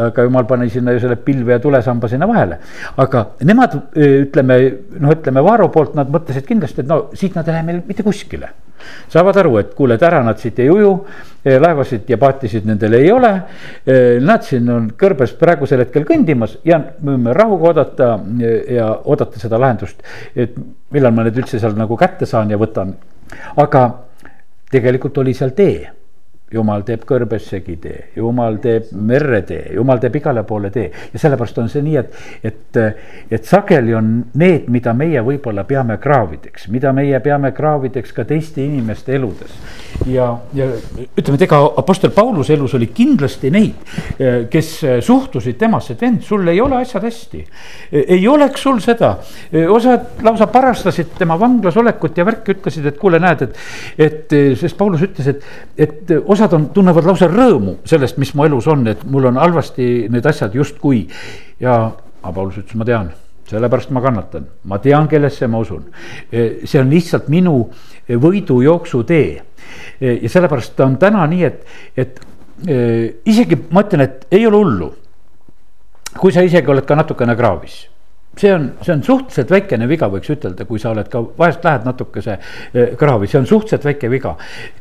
aga 0.09 0.27
jumal 0.27 0.45
pani 0.49 0.69
sinna 0.73 0.93
ju 0.93 1.01
selle 1.03 1.17
pilve 1.17 1.55
ja 1.55 1.61
tulesamba 1.63 2.09
sinna 2.11 2.29
vahele. 2.29 2.59
aga 3.01 3.25
nemad 3.49 3.79
ütleme, 3.97 4.59
noh, 4.99 5.15
ütleme 5.17 5.45
Vaaro 5.49 5.69
poolt 5.73 5.97
nad 5.97 6.11
mõtlesid 6.13 6.45
kindlasti, 6.49 6.85
et 6.85 6.93
no 6.93 7.07
siit 7.17 7.37
nad 7.37 7.49
ei 7.49 7.57
lähe 7.57 7.69
meil 7.71 7.81
mitte 7.87 8.05
kuskile 8.05 8.53
saavad 9.11 9.37
aru, 9.41 9.57
et 9.61 9.73
kuule, 9.77 9.97
et 9.97 10.03
ära 10.03 10.21
nad 10.25 10.39
siit 10.41 10.59
ei 10.59 10.69
uju, 10.71 10.91
eh, 11.45 11.59
laevasid 11.61 12.09
ja 12.09 12.17
paatisid 12.21 12.67
nendel 12.69 12.97
ei 12.99 13.11
ole. 13.11 13.31
Eh, 13.85 14.19
nad 14.21 14.45
siin 14.45 14.69
on 14.69 14.91
kõrbes 14.99 15.35
praegusel 15.39 15.85
hetkel 15.85 16.05
kõndimas 16.09 16.57
ja 16.67 16.79
me 16.79 17.15
võime 17.15 17.33
rahuga 17.37 17.71
oodata 17.71 18.11
eh, 18.41 18.75
ja 18.77 18.89
oodata 19.03 19.39
seda 19.39 19.59
lahendust. 19.59 20.03
et 20.35 20.55
millal 20.91 21.11
ma 21.11 21.23
need 21.23 21.37
üldse 21.37 21.59
seal 21.59 21.75
nagu 21.77 21.97
kätte 21.97 22.25
saan 22.25 22.49
ja 22.51 22.57
võtan, 22.57 22.93
aga 23.57 23.89
tegelikult 24.71 25.17
oli 25.17 25.33
seal 25.33 25.51
tee 25.57 26.02
jumal 26.53 26.83
teeb 26.85 27.03
kõrbessegi 27.07 27.77
tee, 27.81 27.99
jumal 28.17 28.59
teeb 28.63 28.91
merre 28.93 29.41
tee, 29.47 29.73
jumal 29.75 30.01
teeb 30.01 30.19
igale 30.19 30.43
poole 30.47 30.69
tee. 30.73 30.89
ja 31.13 31.19
sellepärast 31.19 31.57
on 31.63 31.69
see 31.71 31.83
nii, 31.85 31.95
et, 31.97 32.17
et, 32.45 32.79
et 33.33 33.47
sageli 33.47 33.95
on 33.97 34.11
need, 34.39 34.69
mida 34.73 34.93
meie 34.97 35.21
võib-olla 35.25 35.65
peame 35.67 35.97
kraavideks, 36.01 36.67
mida 36.73 36.93
meie 36.93 37.19
peame 37.23 37.51
kraavideks 37.55 38.13
ka 38.13 38.25
teiste 38.29 38.63
inimeste 38.63 39.15
eludes. 39.17 39.55
ja, 40.05 40.29
ja 40.53 40.69
ütleme, 41.17 41.37
et 41.37 41.47
ega 41.47 41.61
Apostel 41.81 42.13
Pauluse 42.13 42.53
elus 42.53 42.75
oli 42.77 42.89
kindlasti 42.93 43.51
neid, 43.53 43.93
kes 44.53 44.71
suhtusid 45.05 45.57
temasse, 45.59 45.93
et 45.93 46.05
vend, 46.05 46.21
sul 46.25 46.47
ei 46.47 46.61
ole 46.61 46.81
asjad 46.81 47.03
hästi. 47.07 47.43
ei 48.03 48.27
oleks 48.27 48.61
sul 48.63 48.81
seda, 48.83 49.15
osad 49.73 50.23
lausa 50.23 50.47
parastasid 50.53 51.15
tema 51.17 51.37
vanglas 51.39 51.77
olekut 51.77 52.17
ja 52.17 52.25
värki, 52.25 52.57
ütlesid, 52.57 52.85
et 52.89 52.99
kuule, 53.01 53.19
näed, 53.23 53.41
et, 53.47 53.59
et 53.97 54.37
sest 54.59 54.77
Paulus 54.77 55.03
ütles, 55.05 55.27
et, 55.33 55.45
et 55.77 56.13
osa 56.25 56.42
osad 56.43 56.57
on, 56.57 56.69
tunnevad 56.75 57.07
lausa 57.07 57.27
rõõmu 57.31 57.77
sellest, 57.87 58.17
mis 58.19 58.33
mu 58.35 58.45
elus 58.47 58.67
on, 58.71 58.85
et 58.91 59.03
mul 59.07 59.29
on 59.29 59.39
halvasti 59.39 60.09
need 60.11 60.25
asjad 60.27 60.55
justkui. 60.55 61.07
ja 61.59 61.91
Paulus 62.23 62.57
ütles, 62.57 62.75
ma 62.79 62.85
tean, 62.87 63.09
sellepärast 63.47 63.91
ma 63.91 64.01
kannatan, 64.01 64.45
ma 64.67 64.79
tean, 64.79 65.07
kellesse 65.11 65.47
ma 65.47 65.59
usun. 65.59 65.85
E, 66.31 66.65
see 66.65 66.79
on 66.79 66.89
lihtsalt 66.91 67.27
minu 67.31 67.57
võidujooksu 68.07 69.03
tee. 69.07 69.41
E, 69.99 70.17
ja 70.23 70.29
sellepärast 70.31 70.79
on 70.85 70.97
täna 70.99 71.25
nii, 71.27 71.43
et, 71.43 71.65
et 71.97 72.21
e, 72.67 72.77
isegi 73.27 73.59
ma 73.71 73.83
ütlen, 73.83 74.07
et 74.07 74.27
ei 74.31 74.47
ole 74.47 74.59
hullu. 74.59 74.93
kui 76.13 76.31
sa 76.31 76.43
isegi 76.45 76.69
oled 76.69 76.85
ka 76.85 76.95
natukene 76.95 77.33
kraavis 77.35 77.87
see 78.37 78.53
on, 78.53 78.71
see 78.81 78.93
on 78.93 79.03
suhteliselt 79.03 79.51
väikene 79.51 79.87
viga, 79.89 80.07
võiks 80.11 80.31
ütelda, 80.33 80.65
kui 80.65 80.81
sa 80.81 80.91
oled 80.93 81.07
ka 81.11 81.21
vahest 81.37 81.63
lähed 81.65 81.85
natukese 81.85 82.35
eh, 82.35 82.95
kraavi, 82.97 83.29
see 83.29 83.39
on 83.43 83.47
suhteliselt 83.49 83.85
väike 83.85 84.09
viga. 84.09 84.33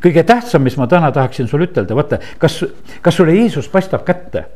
kõige 0.03 0.25
tähtsam, 0.29 0.65
mis 0.65 0.77
ma 0.81 0.87
täna 0.89 1.13
tahaksin 1.13 1.49
sulle 1.51 1.69
ütelda, 1.69 1.97
vaata, 1.97 2.19
kas, 2.41 2.63
kas 3.03 3.21
sulle 3.21 3.37
Jeesus 3.37 3.69
paistab 3.73 4.07
kätte? 4.09 4.47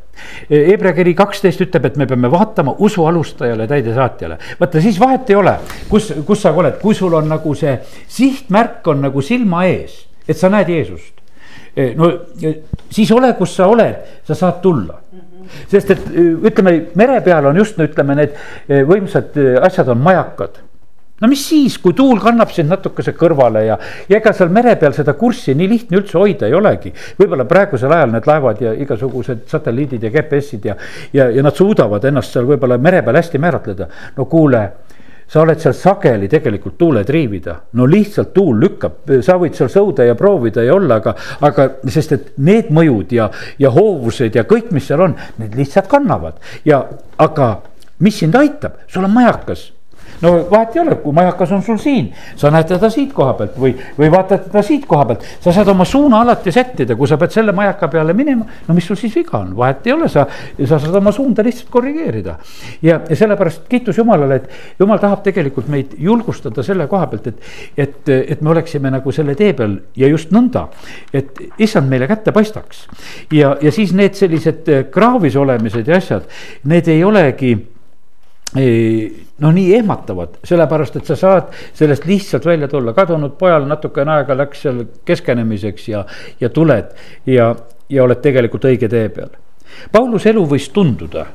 Hebra 0.49 0.95
kiri 0.97 1.13
kaksteist 1.15 1.61
ütleb, 1.61 1.91
et 1.91 1.99
me 2.01 2.07
peame 2.09 2.31
vaatama 2.33 2.73
usu 2.81 3.05
alustajale, 3.05 3.67
täidesaatjale. 3.69 4.39
vaata, 4.61 4.81
siis 4.81 5.01
vahet 5.01 5.31
ei 5.31 5.37
ole, 5.37 5.59
kus, 5.91 6.13
kus 6.27 6.47
sa 6.47 6.55
oled, 6.57 6.81
kui 6.81 6.97
sul 6.97 7.13
on 7.15 7.29
nagu 7.29 7.55
see 7.55 7.77
sihtmärk 8.09 8.87
on 8.89 9.05
nagu 9.05 9.23
silma 9.23 9.67
ees, 9.69 10.07
et 10.29 10.37
sa 10.37 10.49
näed 10.49 10.73
Jeesust. 10.73 11.13
no 11.97 12.09
siis 12.89 13.11
ole, 13.13 13.35
kus 13.37 13.53
sa 13.57 13.67
oled, 13.69 14.23
sa 14.25 14.35
saad 14.35 14.63
tulla 14.65 15.03
sest 15.71 15.93
et 15.97 16.07
ütleme, 16.17 16.79
mere 16.99 17.21
peal 17.25 17.51
on 17.51 17.61
just, 17.63 17.79
no 17.79 17.89
ütleme, 17.89 18.19
need 18.19 18.87
võimsad 18.89 19.37
asjad 19.67 19.93
on 19.93 20.03
majakad 20.05 20.63
no 21.21 21.29
mis 21.31 21.43
siis, 21.49 21.79
kui 21.81 21.95
tuul 21.97 22.19
kannab 22.21 22.51
sind 22.53 22.71
natukese 22.73 23.15
kõrvale 23.17 23.63
ja, 23.67 23.77
ja 24.11 24.19
ega 24.19 24.33
seal 24.37 24.51
mere 24.53 24.75
peal 24.81 24.95
seda 24.97 25.15
kurssi 25.17 25.55
nii 25.57 25.69
lihtne 25.71 26.01
üldse 26.01 26.19
hoida 26.21 26.49
ei 26.49 26.57
olegi. 26.57 26.93
võib-olla 27.19 27.47
praegusel 27.49 27.93
ajal 27.97 28.13
need 28.13 28.29
laevad 28.29 28.61
ja 28.65 28.75
igasugused 28.85 29.47
satelliidid 29.51 30.05
ja 30.05 30.13
GPS-id 30.13 30.69
ja, 30.69 30.77
ja, 31.17 31.31
ja 31.33 31.45
nad 31.45 31.57
suudavad 31.57 32.05
ennast 32.05 32.37
seal 32.37 32.49
võib-olla 32.49 32.79
mere 32.79 33.01
peal 33.07 33.21
hästi 33.21 33.41
määratleda. 33.41 33.89
no 34.17 34.29
kuule 34.29 34.63
sa 35.29 35.43
oled 35.43 35.61
seal 35.61 35.75
sageli 35.75 36.29
tegelikult 36.31 36.77
tuule 36.79 37.03
triivida, 37.05 37.57
no 37.79 37.87
lihtsalt 37.91 38.33
tuul 38.35 38.61
lükkab, 38.63 39.11
sa 39.27 39.39
võid 39.41 39.57
seal 39.59 39.71
sõuda 39.73 40.07
ja 40.07 40.15
proovida 40.19 40.65
ja 40.65 40.75
olla, 40.77 41.01
aga, 41.01 41.17
aga 41.47 41.69
sest 41.91 42.17
et 42.17 42.29
need 42.39 42.71
mõjud 42.75 43.15
ja, 43.17 43.31
ja 43.59 43.73
hoovused 43.75 44.39
ja 44.39 44.47
kõik, 44.49 44.71
mis 44.75 44.87
seal 44.87 45.03
on, 45.09 45.17
need 45.43 45.57
lihtsalt 45.59 45.91
kannavad. 45.91 46.39
ja, 46.65 46.85
aga 47.19 47.57
mis 47.99 48.19
sind 48.23 48.37
aitab, 48.39 48.79
sul 48.87 49.05
on 49.09 49.15
majakas 49.15 49.71
no 50.23 50.33
vahet 50.51 50.77
ei 50.77 50.83
ole, 50.83 50.97
kui 51.03 51.15
majakas 51.17 51.53
on 51.53 51.63
sul 51.63 51.79
siin, 51.81 52.09
sa 52.37 52.51
näed 52.53 52.69
teda 52.71 52.91
siit 52.93 53.13
koha 53.17 53.35
pealt 53.39 53.57
või, 53.61 53.75
või 53.99 54.11
vaatad 54.13 54.47
teda 54.49 54.63
siit 54.65 54.87
koha 54.89 55.05
pealt. 55.11 55.27
sa 55.45 55.53
saad 55.53 55.69
oma 55.73 55.85
suuna 55.85 56.21
alati 56.25 56.53
sättida, 56.53 56.97
kui 56.97 57.09
sa 57.09 57.19
pead 57.21 57.35
selle 57.35 57.53
majaka 57.57 57.89
peale 57.93 58.15
minema, 58.17 58.47
no 58.67 58.77
mis 58.77 58.87
sul 58.87 58.99
siis 59.01 59.15
viga 59.17 59.39
on, 59.39 59.53
vahet 59.57 59.87
ei 59.87 59.93
ole, 59.93 60.09
sa, 60.13 60.27
sa 60.65 60.79
saad 60.79 60.95
oma 61.01 61.13
suunda 61.13 61.45
lihtsalt 61.45 61.71
korrigeerida. 61.71 62.37
ja, 62.83 63.01
ja 63.09 63.17
sellepärast 63.17 63.67
kiitus 63.69 63.99
Jumalale, 63.99 64.41
et 64.41 64.81
Jumal 64.81 65.01
tahab 65.03 65.23
tegelikult 65.27 65.69
meid 65.73 65.97
julgustada 65.99 66.65
selle 66.67 66.87
koha 66.91 67.07
pealt, 67.13 67.27
et, 67.27 67.53
et, 67.77 68.13
et 68.17 68.43
me 68.43 68.51
oleksime 68.55 68.91
nagu 68.93 69.13
selle 69.13 69.37
tee 69.39 69.53
peal 69.57 69.79
ja 69.97 70.11
just 70.11 70.33
nõnda, 70.35 70.67
et 71.15 71.41
issand 71.59 71.91
meile 71.91 72.09
kätte 72.11 72.33
paistaks. 72.33 72.87
ja, 73.33 73.57
ja 73.63 73.73
siis 73.73 73.93
need 73.97 74.17
sellised 74.19 74.69
kraavis 74.93 75.37
olemised 75.37 75.89
ja 75.89 76.01
asjad, 76.01 76.29
need 76.65 76.89
ei 76.89 77.05
olegi 77.05 77.57
noh, 78.57 79.53
nii 79.53 79.75
ehmatavad, 79.77 80.39
sellepärast 80.47 81.01
et 81.01 81.09
sa 81.09 81.17
saad 81.19 81.51
sellest 81.77 82.07
lihtsalt 82.09 82.47
välja 82.49 82.69
tulla, 82.73 82.95
kadunud 82.97 83.37
pojal 83.39 83.67
natukene 83.69 84.15
aega 84.19 84.37
läks 84.37 84.63
seal 84.67 84.85
keskenemiseks 85.07 85.89
ja, 85.93 86.05
ja 86.41 86.51
tuled 86.51 86.95
ja, 87.27 87.51
ja 87.89 88.05
oled 88.05 88.23
tegelikult 88.25 88.69
õige 88.71 88.89
tee 88.93 89.09
peal. 89.13 89.35
Pauluse 89.93 90.31
elu 90.31 90.47
võis 90.49 90.71
tunduda 90.73 91.27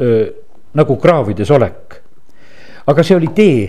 öö, 0.00 0.24
nagu 0.78 0.96
kraavides 1.02 1.50
olek, 1.52 2.00
aga 2.86 3.04
see 3.04 3.18
oli 3.18 3.30
tee 3.36 3.60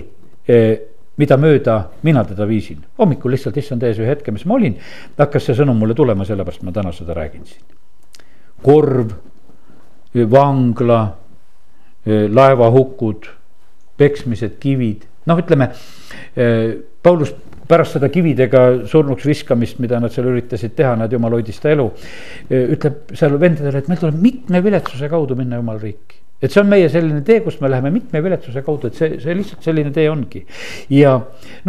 mida 1.22 1.38
mööda 1.38 1.78
mina 2.04 2.24
teda 2.26 2.48
viisin. 2.48 2.82
hommikul 2.98 3.32
lihtsalt 3.36 3.58
issand 3.58 3.84
ees 3.84 4.00
ühe 4.00 4.10
hetke, 4.10 4.32
mis 4.32 4.46
ma 4.46 4.56
olin, 4.58 4.78
hakkas 5.18 5.50
see 5.50 5.58
sõnum 5.58 5.78
mulle 5.78 5.96
tulema, 5.98 6.26
sellepärast 6.26 6.64
ma 6.66 6.74
täna 6.76 6.94
seda 6.96 7.14
räägin 7.18 7.46
siin. 7.46 7.62
korv, 8.64 9.12
vangla 10.32 11.02
laevahukud, 12.08 13.30
peksmised, 14.02 14.58
kivid, 14.62 15.06
noh, 15.30 15.42
ütleme. 15.42 15.70
Paulus 17.02 17.34
pärast 17.72 17.96
seda 17.96 18.10
kividega 18.12 18.64
surnuks 18.90 19.26
viskamist, 19.30 19.80
mida 19.84 20.00
nad 20.02 20.14
seal 20.14 20.32
üritasid 20.32 20.74
teha, 20.78 20.96
nad 21.00 21.14
jumal 21.14 21.38
hoidis 21.38 21.62
ta 21.62 21.72
elu. 21.72 21.88
ütleb 22.50 23.14
seal 23.18 23.38
vendadele, 23.40 23.84
et 23.84 23.92
meil 23.92 24.02
tuleb 24.02 24.18
mitme 24.22 24.64
viletsuse 24.66 25.10
kaudu 25.12 25.38
minna 25.40 25.62
jumala 25.62 25.84
riiki 25.84 26.21
et 26.42 26.50
see 26.50 26.62
on 26.62 26.70
meie 26.70 26.88
selline 26.90 27.22
tee, 27.26 27.40
kus 27.46 27.60
me 27.62 27.70
läheme 27.70 27.92
mitme 27.94 28.22
viletsuse 28.24 28.64
kaudu, 28.66 28.90
et 28.90 28.98
see, 28.98 29.18
see 29.22 29.36
lihtsalt 29.38 29.66
selline 29.66 29.92
tee 29.94 30.08
ongi. 30.10 30.42
ja 30.98 31.14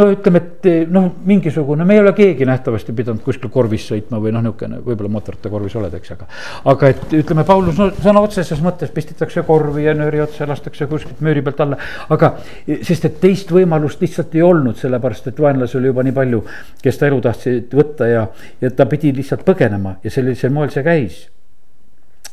no 0.01 0.07
ütleme, 0.13 0.41
et 0.41 0.89
noh, 0.93 1.11
mingisugune, 1.29 1.85
me 1.89 1.99
ei 1.99 2.01
ole 2.01 2.15
keegi 2.17 2.49
nähtavasti 2.49 2.95
pidanud 2.97 3.21
kuskil 3.27 3.53
korvis 3.53 3.85
sõitma 3.91 4.21
või 4.23 4.33
noh, 4.33 4.45
niisugune 4.47 4.81
võib-olla 4.87 5.13
mootorita 5.13 5.53
korvis 5.53 5.77
oled, 5.77 5.93
eks, 5.99 6.15
aga. 6.17 6.29
aga 6.73 6.93
et 6.95 7.15
ütleme, 7.21 7.45
Paulus 7.49 7.79
no 7.81 7.91
sõna 7.99 8.25
otseses 8.25 8.65
mõttes 8.65 8.95
pistitakse 8.95 9.45
korvi 9.49 9.85
ja 9.85 9.95
nööri 9.99 10.25
otsa 10.25 10.49
lastakse 10.49 10.89
kuskilt 10.91 11.21
müüri 11.21 11.45
pealt 11.45 11.61
alla. 11.67 11.81
aga 12.09 12.35
sest, 12.81 13.11
et 13.11 13.21
teist 13.21 13.53
võimalust 13.53 14.01
lihtsalt 14.01 14.35
ei 14.39 14.47
olnud, 14.47 14.81
sellepärast 14.81 15.29
et 15.29 15.45
vaenlasi 15.45 15.79
oli 15.81 15.93
juba 15.93 16.07
nii 16.07 16.17
palju, 16.17 16.43
kes 16.83 16.99
ta 16.99 17.11
elu 17.11 17.21
tahtsid 17.29 17.77
võtta 17.77 18.09
ja, 18.09 18.27
ja 18.65 18.73
ta 18.73 18.89
pidi 18.89 19.13
lihtsalt 19.13 19.45
põgenema 19.45 19.99
ja 20.05 20.11
sellisel 20.11 20.55
moel 20.55 20.73
see 20.73 20.85
käis. 20.87 21.25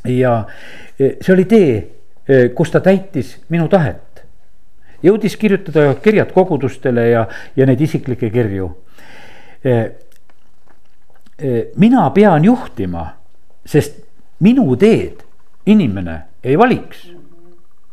ja 0.07 0.45
see 0.97 1.33
oli 1.33 1.43
tee 1.49 1.98
kus 2.55 2.71
ta 2.71 2.79
täitis 2.79 3.37
minu 3.49 3.67
tahet. 3.67 4.23
jõudis 5.03 5.37
kirjutada 5.39 5.93
kirjad 6.03 6.33
kogudustele 6.35 7.05
ja, 7.09 7.23
ja 7.55 7.65
neid 7.65 7.81
isiklikke 7.81 8.29
kirju. 8.29 8.65
Eh, 9.63 9.85
eh, 11.39 11.61
mina 11.79 12.09
pean 12.11 12.43
juhtima, 12.43 13.05
sest 13.65 14.01
minu 14.43 14.75
teed 14.75 15.23
inimene 15.65 16.17
ei 16.43 16.57
valiks 16.59 17.07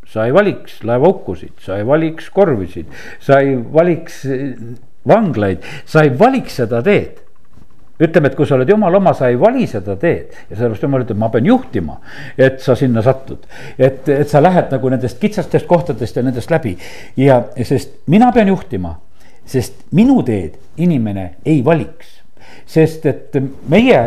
sa 0.07 0.27
ei 0.27 0.35
valiks 0.35 0.81
laevaukkusid, 0.87 1.59
sa 1.61 1.79
ei 1.79 1.87
valiks 1.87 2.31
korvisid, 2.31 2.91
sa 3.21 3.41
ei 3.43 3.57
valiks 3.59 4.23
vanglaid, 5.07 5.65
sa 5.85 6.03
ei 6.07 6.13
valiks 6.19 6.59
seda 6.63 6.83
teed 6.83 7.26
ütleme, 8.01 8.31
et 8.31 8.37
kui 8.37 8.47
sa 8.49 8.57
oled 8.57 8.69
jumala 8.69 9.01
oma, 9.01 9.15
sa 9.17 9.31
ei 9.31 9.39
vali 9.41 9.67
seda 9.71 9.97
teed. 10.01 10.35
Ja 10.51 10.57
sellepärast 10.57 10.87
jumal 10.87 11.07
ütleb, 11.07 11.21
ma 11.21 11.31
pean 11.33 11.49
juhtima, 11.49 11.99
et 12.39 12.61
sa 12.65 12.77
sinna 12.79 13.03
satud. 13.03 13.47
et, 13.79 14.09
et 14.09 14.29
sa 14.29 14.43
lähed 14.43 14.73
nagu 14.75 14.93
nendest 14.93 15.21
kitsastest 15.21 15.67
kohtadest 15.67 16.17
ja 16.17 16.23
nendest 16.27 16.51
läbi. 16.51 16.77
Ja 17.17 17.43
sest 17.63 18.03
mina 18.07 18.33
pean 18.33 18.49
juhtima, 18.53 18.97
sest 19.47 19.87
minu 19.93 20.23
teed 20.27 20.59
inimene 20.77 21.37
ei 21.45 21.65
valiks 21.65 22.16
sest 22.67 23.07
et 23.07 23.37
meie 23.71 24.01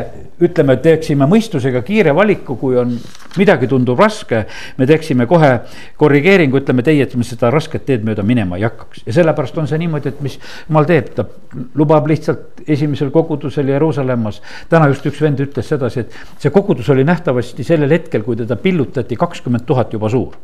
ütleme, 0.44 0.78
teeksime 0.80 1.28
mõistusega 1.28 1.82
kiire 1.84 2.14
valiku, 2.16 2.56
kui 2.60 2.78
on 2.80 2.94
midagi 3.38 3.68
tundub 3.70 4.00
raske. 4.00 4.46
me 4.78 4.88
teeksime 4.88 5.26
kohe 5.28 5.50
korrigeeringu, 5.98 6.62
ütleme 6.62 6.84
teie, 6.84 7.04
et 7.04 7.16
me 7.16 7.24
seda 7.28 7.52
rasket 7.52 7.86
teed 7.86 8.06
mööda 8.08 8.24
minema 8.24 8.58
ei 8.58 8.64
hakkaks 8.64 9.04
ja 9.06 9.14
sellepärast 9.20 9.58
on 9.58 9.68
see 9.68 9.80
niimoodi, 9.82 10.10
et 10.10 10.22
mis 10.22 10.38
jumal 10.68 10.88
teeb, 10.90 11.12
ta 11.16 11.26
lubab 11.76 12.08
lihtsalt 12.08 12.64
esimesel 12.68 13.12
kogudusel 13.12 13.68
Jeruusalemmas. 13.70 14.42
täna 14.70 14.88
just 14.88 15.06
üks 15.06 15.22
vend 15.22 15.40
ütles 15.44 15.68
sedasi, 15.68 16.06
et 16.06 16.16
see 16.40 16.52
kogudus 16.56 16.90
oli 16.90 17.04
nähtavasti 17.04 17.64
sellel 17.64 17.92
hetkel, 17.92 18.24
kui 18.24 18.40
teda 18.40 18.56
pillutati 18.56 19.16
kakskümmend 19.20 19.66
tuhat 19.68 19.94
juba 19.94 20.10
suur. 20.10 20.36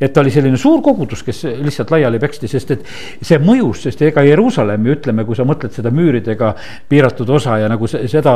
et 0.00 0.12
ta 0.12 0.20
oli 0.20 0.30
selline 0.30 0.56
suur 0.56 0.82
kogudus, 0.82 1.22
kes 1.22 1.44
lihtsalt 1.62 1.90
laiali 1.94 2.18
peksti, 2.18 2.48
sest 2.48 2.70
et 2.70 2.84
see 3.22 3.38
mõjus, 3.38 3.86
sest 3.86 4.02
ega 4.02 4.22
Jeruusalemmi 4.26 4.90
ütleme, 4.98 5.24
kui 5.24 5.36
sa 5.36 5.46
mõtled 5.46 5.72
seda 5.72 5.90
müüridega 5.94 6.54
piiratud 6.88 7.30
osa 7.30 7.58
ja 7.58 7.63
nagu 7.70 7.88
seda, 7.88 8.34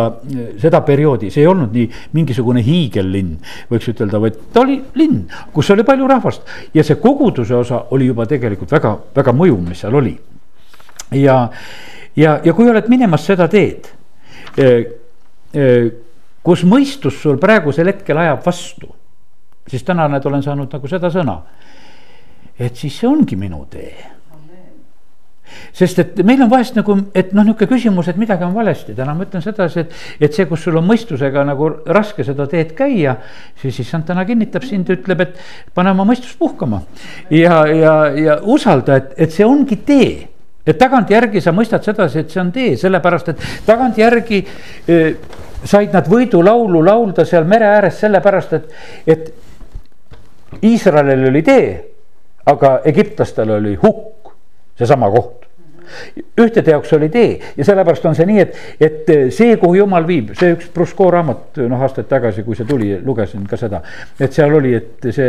seda 0.60 0.80
perioodi, 0.86 1.30
see 1.32 1.42
ei 1.44 1.50
olnud 1.50 1.74
nii 1.74 1.86
mingisugune 2.16 2.62
hiigellinn, 2.64 3.36
võiks 3.70 3.90
ütelda, 3.92 4.20
vaid 4.22 4.40
ta 4.54 4.62
oli 4.64 4.78
linn, 4.98 5.22
kus 5.54 5.70
oli 5.74 5.84
palju 5.86 6.08
rahvast 6.10 6.74
ja 6.74 6.84
see 6.86 6.98
koguduse 7.02 7.56
osa 7.56 7.84
oli 7.96 8.10
juba 8.10 8.26
tegelikult 8.30 8.72
väga, 8.76 8.94
väga 9.16 9.34
mõjuv, 9.36 9.62
mis 9.68 9.84
seal 9.84 9.98
oli. 9.98 10.16
ja, 11.16 11.38
ja, 12.16 12.36
ja 12.44 12.54
kui 12.54 12.68
oled 12.70 12.90
minemas 12.92 13.24
seda 13.28 13.48
teed, 13.52 13.88
eh, 14.56 14.84
eh, 15.54 15.88
kus 16.44 16.64
mõistus 16.64 17.22
sul 17.22 17.40
praegusel 17.40 17.92
hetkel 17.92 18.18
ajab 18.18 18.44
vastu, 18.46 18.92
siis 19.68 19.84
täna 19.84 20.08
näed, 20.08 20.26
olen 20.26 20.44
saanud 20.44 20.72
nagu 20.72 20.88
seda 20.90 21.10
sõna, 21.12 21.40
et 22.58 22.76
siis 22.76 23.00
see 23.00 23.08
ongi 23.08 23.36
minu 23.36 23.64
tee 23.70 24.17
sest 25.76 25.98
et 26.02 26.20
meil 26.26 26.42
on 26.44 26.50
vahest 26.50 26.76
nagu, 26.78 26.96
et 27.14 27.32
noh, 27.36 27.46
niisugune 27.46 27.70
küsimus, 27.70 28.08
et 28.10 28.20
midagi 28.20 28.46
on 28.46 28.54
valesti, 28.56 28.94
täna 28.96 29.14
ma 29.16 29.26
ütlen 29.26 29.44
sedasi, 29.44 29.84
et, 29.84 29.96
et 30.28 30.34
see, 30.34 30.46
kus 30.50 30.66
sul 30.66 30.78
on 30.80 30.86
mõistusega 30.88 31.44
nagu 31.48 31.70
raske 31.86 32.26
seda 32.26 32.48
teed 32.50 32.74
käia. 32.78 33.16
siis 33.60 33.80
issand 33.80 34.06
täna 34.06 34.24
kinnitab 34.28 34.64
sind, 34.66 34.90
ütleb, 34.90 35.20
et 35.24 35.38
pane 35.74 35.90
oma 35.94 36.06
mõistus 36.08 36.36
puhkama. 36.38 36.82
Ja, 37.30 37.64
ja, 37.66 37.94
ja 38.14 38.38
usalda, 38.42 38.96
et, 38.96 39.14
et 39.16 39.34
see 39.34 39.46
ongi 39.46 39.80
tee. 39.86 40.28
Et 40.68 40.76
tagantjärgi 40.76 41.40
sa 41.40 41.52
mõistad 41.56 41.84
sedasi, 41.84 42.20
et 42.20 42.32
see 42.32 42.40
on 42.42 42.50
tee, 42.52 42.76
sellepärast 42.76 43.30
et 43.32 43.44
tagantjärgi 43.64 44.40
eh, 44.44 45.14
said 45.64 45.94
nad 45.96 46.08
võidulaulu 46.10 46.82
laulda 46.84 47.24
seal 47.26 47.46
mere 47.48 47.70
ääres 47.78 48.00
sellepärast, 48.02 48.52
et, 48.58 48.74
et 49.06 49.30
Iisraelil 50.64 51.28
oli 51.28 51.42
tee, 51.44 51.72
aga 52.48 52.78
egiptlastel 52.88 53.50
oli 53.58 53.74
hukk, 53.80 54.17
seesama 54.78 55.10
koht 55.10 55.47
ühtede 56.38 56.74
jaoks 56.74 56.92
oli 56.96 57.08
tee 57.12 57.38
ja 57.56 57.64
sellepärast 57.64 58.06
on 58.08 58.16
see 58.18 58.26
nii, 58.28 58.44
et, 58.44 58.56
et 58.80 59.12
see, 59.34 59.56
kuhu 59.60 59.80
jumal 59.80 60.06
viib, 60.08 60.32
see 60.38 60.54
üks 60.56 60.70
Prusko 60.74 61.10
raamat, 61.12 61.60
noh 61.70 61.82
aastaid 61.84 62.08
tagasi, 62.10 62.44
kui 62.46 62.56
see 62.58 62.68
tuli, 62.68 62.90
lugesin 63.04 63.46
ka 63.48 63.58
seda. 63.60 63.82
et 64.20 64.32
seal 64.34 64.54
oli, 64.54 64.74
et 64.78 65.08
see 65.14 65.28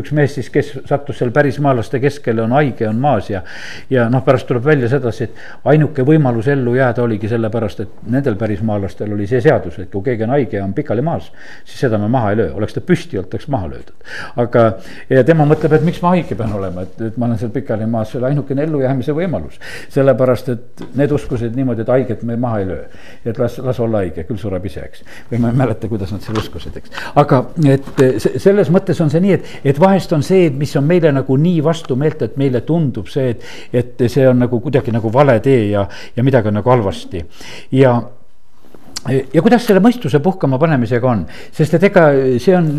üks 0.00 0.12
mees 0.16 0.34
siis, 0.38 0.50
kes 0.54 0.72
sattus 0.88 1.18
seal 1.20 1.32
pärismaalaste 1.34 2.00
keskele, 2.02 2.42
on 2.44 2.54
haige, 2.56 2.88
on 2.88 3.00
maas 3.00 3.30
ja. 3.30 3.42
ja 3.90 4.08
noh, 4.12 4.24
pärast 4.24 4.48
tuleb 4.50 4.64
välja 4.64 4.88
sedasi, 4.92 5.28
et 5.28 5.70
ainuke 5.72 6.04
võimalus 6.06 6.48
ellu 6.52 6.74
jääda 6.78 7.04
oligi 7.04 7.30
sellepärast, 7.30 7.84
et 7.84 8.08
nendel 8.10 8.38
pärismaalastel 8.40 9.12
oli 9.14 9.28
see 9.30 9.42
seadus, 9.44 9.78
et 9.82 9.90
kui 9.92 10.04
keegi 10.06 10.26
on 10.26 10.34
haige 10.36 10.58
ja 10.58 10.64
on 10.64 10.74
pikali 10.74 11.04
maas. 11.04 11.30
siis 11.64 11.80
seda 11.86 11.98
me 11.98 12.08
maha 12.08 12.32
ei 12.32 12.40
löö, 12.42 12.52
oleks 12.54 12.74
ta 12.74 12.80
püsti 12.84 13.18
olnud, 13.18 13.32
oleks 13.32 13.48
maha 13.48 13.70
löödud. 13.72 13.94
aga, 14.44 14.64
ja 15.10 15.24
tema 15.24 15.46
mõtleb, 15.48 15.76
et 15.78 15.86
miks 15.86 16.02
ma 16.02 16.14
haige 16.14 16.38
pean 16.38 16.52
olema, 16.52 16.86
et, 16.86 17.00
et 17.10 17.16
ma 17.16 17.28
olen 17.28 17.40
seal 17.40 17.52
pikali 17.54 17.86
maas, 17.90 18.10
see 18.12 18.20
oli 18.20 18.30
ainukene 18.32 18.66
ellujäämise 18.68 19.16
võimalus. 19.16 19.60
Sellepärast, 19.94 20.48
et 20.54 20.84
need 20.98 21.12
uskusid 21.14 21.56
niimoodi, 21.56 21.84
et 21.84 21.92
haiget 21.92 22.24
me 22.26 22.36
maha 22.40 22.62
ei 22.62 22.68
löö. 22.68 22.84
et 23.24 23.38
las, 23.38 23.58
las 23.58 23.80
olla 23.80 24.02
haige, 24.04 24.24
küll 24.28 24.40
sureb 24.40 24.64
ise, 24.66 24.84
eks. 24.84 25.04
või 25.30 25.42
ma 25.42 25.52
ei 25.52 25.60
mäleta, 25.62 25.88
kuidas 25.88 26.12
nad 26.12 26.24
seal 26.24 26.38
uskusid, 26.40 26.76
eks. 26.80 26.90
aga 27.20 27.44
et 27.74 28.02
selles 28.42 28.70
mõttes 28.74 29.00
on 29.04 29.12
see 29.12 29.22
nii, 29.24 29.38
et, 29.38 29.54
et 29.72 29.80
vahest 29.80 30.12
on 30.16 30.22
see, 30.26 30.50
mis 30.50 30.74
on 30.76 30.86
meile 30.88 31.12
nagu 31.14 31.38
nii 31.40 31.62
vastumeelt, 31.64 32.22
et 32.26 32.36
meile 32.40 32.64
tundub 32.66 33.08
see, 33.12 33.30
et, 33.34 33.46
et 33.72 34.04
see 34.10 34.26
on 34.28 34.44
nagu 34.44 34.60
kuidagi 34.60 34.94
nagu 34.94 35.12
vale 35.12 35.38
tee 35.44 35.70
ja, 35.70 35.86
ja 36.16 36.26
midagi 36.26 36.50
on 36.50 36.60
nagu 36.60 36.70
halvasti 36.70 37.24
ja 37.72 37.96
ja 39.08 39.42
kuidas 39.44 39.66
selle 39.66 39.82
mõistuse 39.84 40.18
puhkama 40.24 40.58
panemisega 40.60 41.08
on, 41.08 41.24
sest 41.52 41.76
et 41.76 41.86
ega 41.90 42.06
see 42.40 42.54
on, 42.56 42.70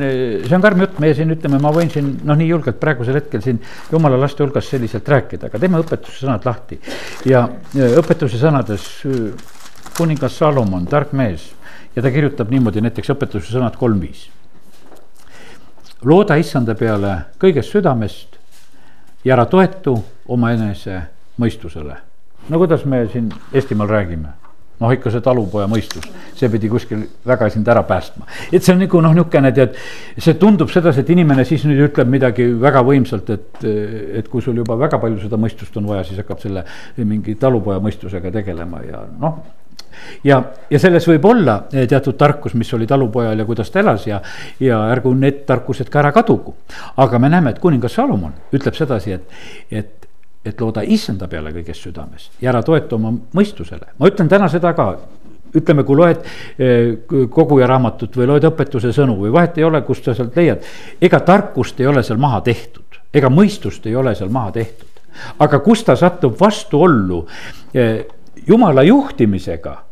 see 0.45 0.55
on 0.57 0.63
karm 0.63 0.81
jutt, 0.81 0.99
meie 1.03 1.13
siin 1.17 1.33
ütleme, 1.35 1.59
ma 1.61 1.71
võin 1.75 1.91
siin 1.93 2.07
noh, 2.25 2.37
nii 2.37 2.47
julgelt 2.49 2.79
praegusel 2.81 3.19
hetkel 3.19 3.43
siin 3.45 3.59
jumala 3.91 4.17
laste 4.19 4.43
hulgas 4.43 4.69
selliselt 4.71 5.07
rääkida, 5.11 5.51
aga 5.51 5.61
teeme 5.61 5.81
õpetuse 5.83 6.23
sõnad 6.25 6.47
lahti. 6.47 6.79
ja 7.29 7.45
õpetuse 8.01 8.39
sõnades 8.41 8.87
kuningas 9.97 10.37
Salomon, 10.41 10.87
tark 10.89 11.13
mees 11.13 11.51
ja 11.95 12.01
ta 12.01 12.11
kirjutab 12.11 12.49
niimoodi 12.51 12.81
näiteks 12.83 13.13
õpetuse 13.13 13.53
sõnad 13.53 13.77
kolm 13.77 14.01
viis. 14.01 14.29
looda 16.01 16.39
issanda 16.41 16.75
peale 16.75 17.13
kõigest 17.41 17.73
südamest 17.73 18.39
ja 19.23 19.37
ära 19.37 19.45
toetu 19.45 19.93
omaenese 20.27 21.03
mõistusele. 21.37 21.99
no 22.49 22.57
kuidas 22.57 22.85
me 22.85 23.05
siin 23.13 23.29
Eestimaal 23.53 23.89
räägime 23.89 24.44
noh, 24.79 24.93
ikka 24.95 25.13
see 25.13 25.23
talupoja 25.23 25.67
mõistus, 25.71 26.05
see 26.35 26.49
pidi 26.51 26.69
kuskil 26.71 27.05
väga 27.27 27.49
sind 27.53 27.67
ära 27.71 27.83
päästma. 27.87 28.27
et 28.51 28.63
see 28.63 28.75
on 28.75 28.81
nagu 28.83 29.01
noh, 29.01 29.15
niisugune 29.15 29.51
tead, 29.55 29.75
see 30.17 30.37
tundub 30.41 30.71
sedasi, 30.73 31.03
et 31.03 31.11
inimene 31.15 31.45
siis 31.47 31.65
nüüd 31.69 31.85
ütleb 31.89 32.11
midagi 32.11 32.47
väga 32.61 32.83
võimsalt, 32.85 33.29
et, 33.35 33.67
et 34.21 34.31
kui 34.31 34.43
sul 34.45 34.57
juba 34.63 34.77
väga 34.79 34.99
palju 35.01 35.23
seda 35.25 35.39
mõistust 35.41 35.77
on 35.79 35.91
vaja, 35.91 36.05
siis 36.07 36.21
hakkab 36.23 36.41
selle 36.43 36.65
mingi 36.97 37.37
talupoja 37.39 37.81
mõistusega 37.83 38.33
tegelema 38.35 38.83
ja 38.85 39.05
noh 39.19 39.43
ja, 40.23 40.41
ja 40.69 40.79
selles 40.81 41.07
võib 41.09 41.25
olla 41.29 41.57
teatud 41.71 42.17
tarkus, 42.19 42.55
mis 42.57 42.71
oli 42.75 42.87
talupojal 42.89 43.39
ja 43.39 43.45
kuidas 43.47 43.71
ta 43.71 43.81
elas 43.81 44.07
ja, 44.07 44.21
ja 44.59 44.81
ärgu 44.91 45.13
need 45.17 45.43
tarkused 45.47 45.89
ka 45.91 46.01
ära 46.03 46.11
kadugu. 46.15 46.55
aga 46.97 47.19
me 47.19 47.29
näeme, 47.29 47.55
et 47.55 47.61
kuningas 47.63 47.95
Salomon 47.95 48.33
ütleb 48.53 48.75
sedasi, 48.75 49.15
et, 49.15 49.29
et 49.71 50.04
et 50.45 50.61
looda 50.61 50.83
issanda 50.85 51.27
peale 51.27 51.51
kõigest 51.55 51.87
südamest 51.87 52.41
ja 52.41 52.51
ära 52.53 52.61
toeta 52.63 52.95
oma 52.95 53.13
mõistusele. 53.35 53.93
ma 53.97 54.09
ütlen 54.09 54.29
täna 54.29 54.49
seda 54.51 54.73
ka, 54.77 54.87
ütleme, 55.55 55.85
kui 55.87 55.97
loed 55.97 56.25
eh, 56.59 56.97
koguja 57.31 57.67
raamatut 57.71 58.17
või 58.17 58.29
loed 58.33 58.47
õpetuse 58.51 58.93
sõnu 58.95 59.17
või 59.23 59.33
vahet 59.33 59.57
ei 59.57 59.67
ole, 59.67 59.81
kust 59.87 60.05
sa 60.05 60.13
sealt 60.17 60.35
leiad. 60.35 60.65
ega 61.01 61.19
tarkust 61.19 61.79
ei 61.79 61.87
ole 61.87 62.03
seal 62.03 62.19
maha 62.21 62.41
tehtud, 62.45 62.99
ega 63.13 63.31
mõistust 63.31 63.87
ei 63.89 63.95
ole 63.95 64.15
seal 64.15 64.29
maha 64.29 64.51
tehtud. 64.59 65.01
aga 65.39 65.59
kus 65.59 65.83
ta 65.83 65.95
satub 65.95 66.37
vastuollu 66.39 67.25
eh, 67.73 68.05
jumala 68.47 68.83
juhtimisega 68.83 69.84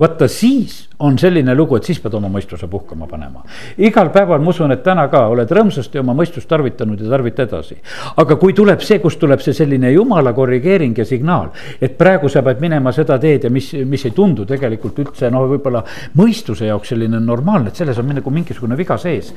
vaata 0.00 0.28
siis 0.28 0.88
on 0.98 1.18
selline 1.18 1.54
lugu, 1.54 1.76
et 1.76 1.86
siis 1.86 1.98
pead 2.02 2.14
oma 2.14 2.28
mõistuse 2.30 2.66
puhkama 2.70 3.06
panema. 3.06 3.42
igal 3.78 4.10
päeval 4.14 4.40
ma 4.42 4.50
usun, 4.50 4.72
et 4.72 4.82
täna 4.82 5.08
ka 5.08 5.24
oled 5.30 5.50
rõõmsasti 5.50 6.00
oma 6.00 6.14
mõistust 6.14 6.48
tarvitanud 6.48 7.00
ja 7.00 7.10
tarvita 7.10 7.42
edasi. 7.42 7.76
aga 8.16 8.36
kui 8.36 8.52
tuleb 8.52 8.80
see, 8.80 8.98
kust 8.98 9.18
tuleb 9.18 9.40
see 9.40 9.54
selline 9.54 9.92
jumala 9.92 10.32
korrigeering 10.32 10.98
ja 10.98 11.04
signaal, 11.04 11.50
et 11.80 11.98
praegu 11.98 12.28
sa 12.28 12.42
pead 12.42 12.60
minema 12.60 12.92
seda 12.92 13.18
teed 13.18 13.44
ja 13.44 13.50
mis, 13.50 13.72
mis 13.84 14.04
ei 14.04 14.14
tundu 14.14 14.46
tegelikult 14.46 14.98
üldse 14.98 15.30
noh, 15.30 15.48
võib-olla 15.50 15.84
mõistuse 16.18 16.66
jaoks 16.66 16.94
selline 16.94 17.20
normaalne, 17.20 17.68
et 17.68 17.76
selles 17.76 17.98
on 17.98 18.14
nagu 18.14 18.30
mingisugune 18.30 18.76
viga 18.76 18.98
sees. 18.98 19.34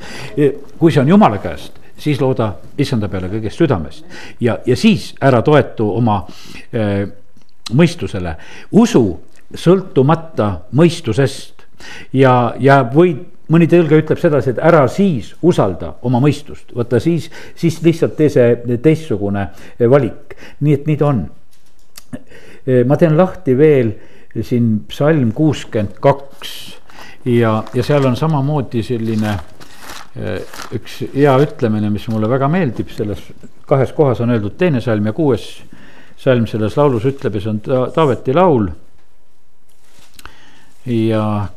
kui 0.78 0.92
see 0.92 1.00
on 1.00 1.08
jumala 1.08 1.38
käest 1.38 1.80
siis 1.98 2.20
looda 2.20 2.54
issanda 2.78 3.08
peale 3.08 3.28
kõigest 3.30 3.60
südamest 3.60 4.04
ja, 4.40 4.58
ja 4.66 4.76
siis 4.76 5.12
ära 5.20 5.42
toetu 5.42 5.90
oma 5.96 6.22
äh, 6.74 7.04
mõistusele, 7.72 8.34
usu 8.72 9.04
sõltumata 9.54 10.48
mõistusest. 10.78 11.66
ja, 12.12 12.54
ja 12.60 12.82
võid, 12.94 13.24
mõni 13.52 13.66
tõlge 13.68 13.98
ütleb 14.02 14.20
sedasi, 14.20 14.52
et 14.52 14.60
ära 14.62 14.84
siis 14.88 15.32
usalda 15.42 15.96
oma 16.06 16.20
mõistust, 16.22 16.70
vaata 16.76 17.00
siis, 17.02 17.28
siis 17.58 17.80
lihtsalt 17.82 18.16
tee 18.16 18.30
see 18.32 18.78
teistsugune 18.82 19.48
valik, 19.90 20.36
nii 20.60 20.76
et 20.78 20.86
nii 20.86 20.96
ta 21.00 21.08
on. 21.10 21.24
ma 22.86 22.96
teen 22.96 23.16
lahti 23.18 23.56
veel 23.58 23.92
siin 24.40 24.84
psalm 24.88 25.32
kuuskümmend 25.34 25.98
kaks 26.00 26.52
ja, 27.24 27.62
ja 27.74 27.82
seal 27.84 28.06
on 28.06 28.16
samamoodi 28.16 28.84
selline 28.86 29.34
üks 30.76 31.00
hea 31.14 31.34
ütlemine, 31.40 31.90
mis 31.90 32.06
mulle 32.12 32.28
väga 32.30 32.48
meeldib, 32.52 32.90
selles 32.92 33.20
kahes 33.68 33.92
kohas 33.96 34.20
on 34.20 34.32
öeldud 34.34 34.56
teine 34.60 34.80
salm 34.84 35.06
ja 35.08 35.14
kuues 35.16 35.46
salm 36.20 36.46
selles 36.46 36.76
laulus 36.76 37.06
ütleb 37.08 37.38
ja 37.38 37.44
see 37.44 37.52
on 37.52 37.60
Taaveti 37.94 38.34
laul 38.36 38.68
ja 40.86 41.48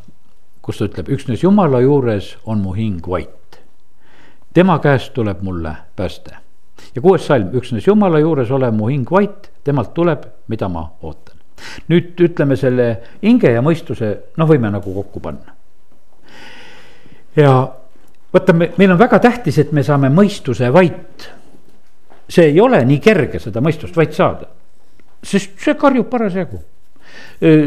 kus 0.61 0.79
ta 0.79 0.87
ütleb, 0.89 1.09
üksnes 1.13 1.43
Jumala 1.43 1.81
juures 1.81 2.35
on 2.45 2.61
mu 2.61 2.73
hing 2.73 3.05
vait. 3.07 3.29
tema 4.53 4.79
käest 4.79 5.13
tuleb 5.13 5.41
mulle 5.41 5.75
pääste. 5.95 6.31
ja 6.95 7.01
kuues 7.01 7.25
salm, 7.25 7.49
üksnes 7.53 7.87
Jumala 7.87 8.19
juures 8.19 8.51
ole 8.51 8.71
mu 8.71 8.87
hing 8.87 9.11
vait, 9.11 9.51
temalt 9.63 9.93
tuleb, 9.93 10.25
mida 10.47 10.69
ma 10.69 10.91
ootan. 11.01 11.35
nüüd 11.87 12.19
ütleme 12.19 12.55
selle 12.55 12.99
hinge 13.23 13.51
ja 13.51 13.61
mõistuse, 13.61 14.17
noh, 14.37 14.49
võime 14.49 14.71
nagu 14.71 14.93
kokku 14.93 15.19
panna. 15.19 15.55
ja 17.35 17.55
vaata, 18.33 18.53
meil 18.53 18.91
on 18.91 18.99
väga 18.99 19.19
tähtis, 19.19 19.57
et 19.57 19.71
me 19.71 19.83
saame 19.83 20.09
mõistuse 20.09 20.73
vait. 20.73 21.31
see 22.29 22.45
ei 22.45 22.61
ole 22.61 22.85
nii 22.85 22.99
kerge 22.99 23.39
seda 23.39 23.61
mõistust 23.61 23.95
vait 23.95 24.13
saada, 24.13 24.47
sest 25.23 25.59
see 25.61 25.73
karjub 25.73 26.09
parasjagu 26.09 26.61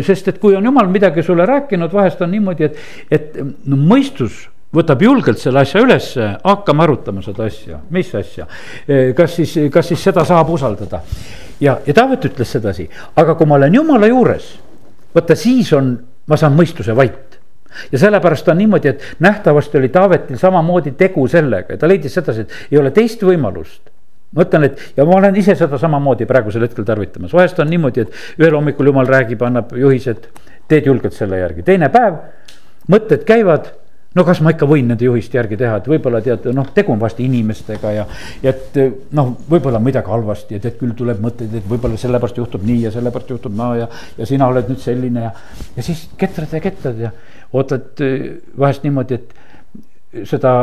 sest 0.05 0.29
et 0.29 0.39
kui 0.43 0.57
on 0.57 0.65
jumal 0.65 0.89
midagi 0.93 1.23
sulle 1.23 1.47
rääkinud, 1.47 1.93
vahest 1.93 2.23
on 2.25 2.31
niimoodi, 2.35 2.69
et, 2.69 2.79
et 3.11 3.37
no 3.43 3.79
mõistus 3.81 4.47
võtab 4.75 5.03
julgelt 5.03 5.41
selle 5.41 5.63
asja 5.63 5.81
ülesse, 5.81 6.31
hakkame 6.45 6.85
arutama 6.85 7.23
seda 7.25 7.47
asja, 7.49 7.81
mis 7.95 8.11
asja. 8.15 8.47
kas 9.17 9.37
siis, 9.39 9.55
kas 9.73 9.89
siis 9.93 10.03
seda 10.11 10.25
saab 10.29 10.51
usaldada? 10.53 11.01
Ja, 11.61 11.79
ja 11.87 11.95
Taavet 11.95 12.29
ütles 12.29 12.53
sedasi, 12.55 12.87
aga 13.19 13.35
kui 13.35 13.49
ma 13.49 13.57
olen 13.57 13.81
jumala 13.81 14.11
juures, 14.11 14.53
vaata 15.15 15.37
siis 15.39 15.73
on, 15.77 15.97
ma 16.29 16.39
saan 16.39 16.55
mõistuse 16.59 16.95
vait. 16.97 17.39
Ja 17.93 17.99
sellepärast 18.01 18.49
on 18.49 18.59
niimoodi, 18.59 18.93
et 18.93 19.23
nähtavasti 19.23 19.79
oli 19.79 19.91
Taavetil 19.93 20.39
samamoodi 20.41 20.95
tegu 20.99 21.27
sellega. 21.29 21.75
Ja 21.75 21.81
ta 21.81 21.89
leidis 21.89 22.15
sedasi, 22.17 22.47
et 22.47 22.73
ei 22.73 22.79
ole 22.81 22.91
teist 22.97 23.23
võimalust 23.25 23.91
ma 24.37 24.45
ütlen, 24.45 24.69
et 24.69 24.99
ja 24.99 25.07
ma 25.09 25.17
olen 25.17 25.37
ise 25.41 25.57
seda 25.59 25.81
samamoodi 25.81 26.29
praegusel 26.29 26.67
hetkel 26.67 26.87
tarvitamas, 26.89 27.33
vahest 27.33 27.61
on 27.63 27.71
niimoodi, 27.73 28.05
et 28.05 28.41
ühel 28.41 28.57
hommikul 28.59 28.91
jumal 28.91 29.09
räägib, 29.09 29.43
annab 29.47 29.73
juhised, 29.77 30.29
teed 30.69 30.89
julgelt 30.89 31.17
selle 31.17 31.41
järgi, 31.41 31.65
teine 31.67 31.89
päev, 31.93 32.19
mõtted 32.93 33.25
käivad 33.29 33.73
no 34.17 34.25
kas 34.27 34.41
ma 34.45 34.53
ikka 34.55 34.67
võin 34.69 34.89
nende 34.91 35.07
juhiste 35.07 35.39
järgi 35.39 35.59
teha, 35.61 35.79
et 35.81 35.89
võib-olla 35.91 36.21
tead, 36.25 36.47
noh, 36.57 36.69
tegu 36.75 36.93
on 36.95 37.01
vast 37.01 37.21
inimestega 37.23 37.93
ja, 37.95 38.07
ja 38.43 38.53
et 38.55 38.79
noh, 39.17 39.35
võib-olla 39.51 39.81
midagi 39.83 40.11
halvasti 40.13 40.57
ja 40.57 40.63
tead, 40.65 40.79
küll 40.81 40.95
tuleb 40.99 41.21
mõtteid, 41.25 41.55
et 41.61 41.69
võib-olla 41.69 42.01
sellepärast 42.01 42.41
juhtub 42.41 42.65
nii 42.69 42.87
ja 42.87 42.93
sellepärast 42.95 43.35
juhtub 43.35 43.57
naa 43.59 43.77
ja, 43.83 43.91
ja 44.19 44.29
sina 44.29 44.49
oled 44.51 44.71
nüüd 44.73 44.81
selline 44.83 45.27
ja, 45.29 45.35
ja 45.77 45.85
siis 45.87 46.07
ketrad 46.21 46.57
ja 46.57 46.63
ketrad 46.65 47.05
ja 47.05 47.13
ootad 47.53 48.03
vahest 48.59 48.85
niimoodi, 48.87 49.21
et 49.21 50.27
seda 50.29 50.55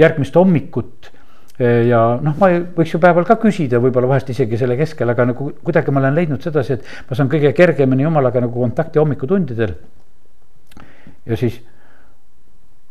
järgmist 0.00 0.36
hommikut 0.36 1.12
ja 1.60 2.00
noh, 2.24 2.36
ma 2.40 2.48
võiks 2.76 2.94
ju 2.94 3.00
päeval 3.02 3.26
ka 3.28 3.36
küsida, 3.40 3.80
võib-olla 3.82 4.08
vahest 4.14 4.30
isegi 4.32 4.58
selle 4.60 4.78
keskel, 4.80 5.12
aga 5.12 5.26
nagu 5.28 5.50
kuidagi 5.64 5.92
ma 5.92 6.00
olen 6.00 6.16
leidnud 6.16 6.44
sedasi, 6.44 6.78
et 6.78 7.10
ma 7.10 7.18
saan 7.18 7.28
kõige 7.32 7.52
kergemini 7.56 8.06
jumalaga 8.06 8.40
nagu 8.40 8.62
kontakti 8.62 9.00
hommikutundidel. 9.02 9.74
ja 11.26 11.36
siis 11.36 11.60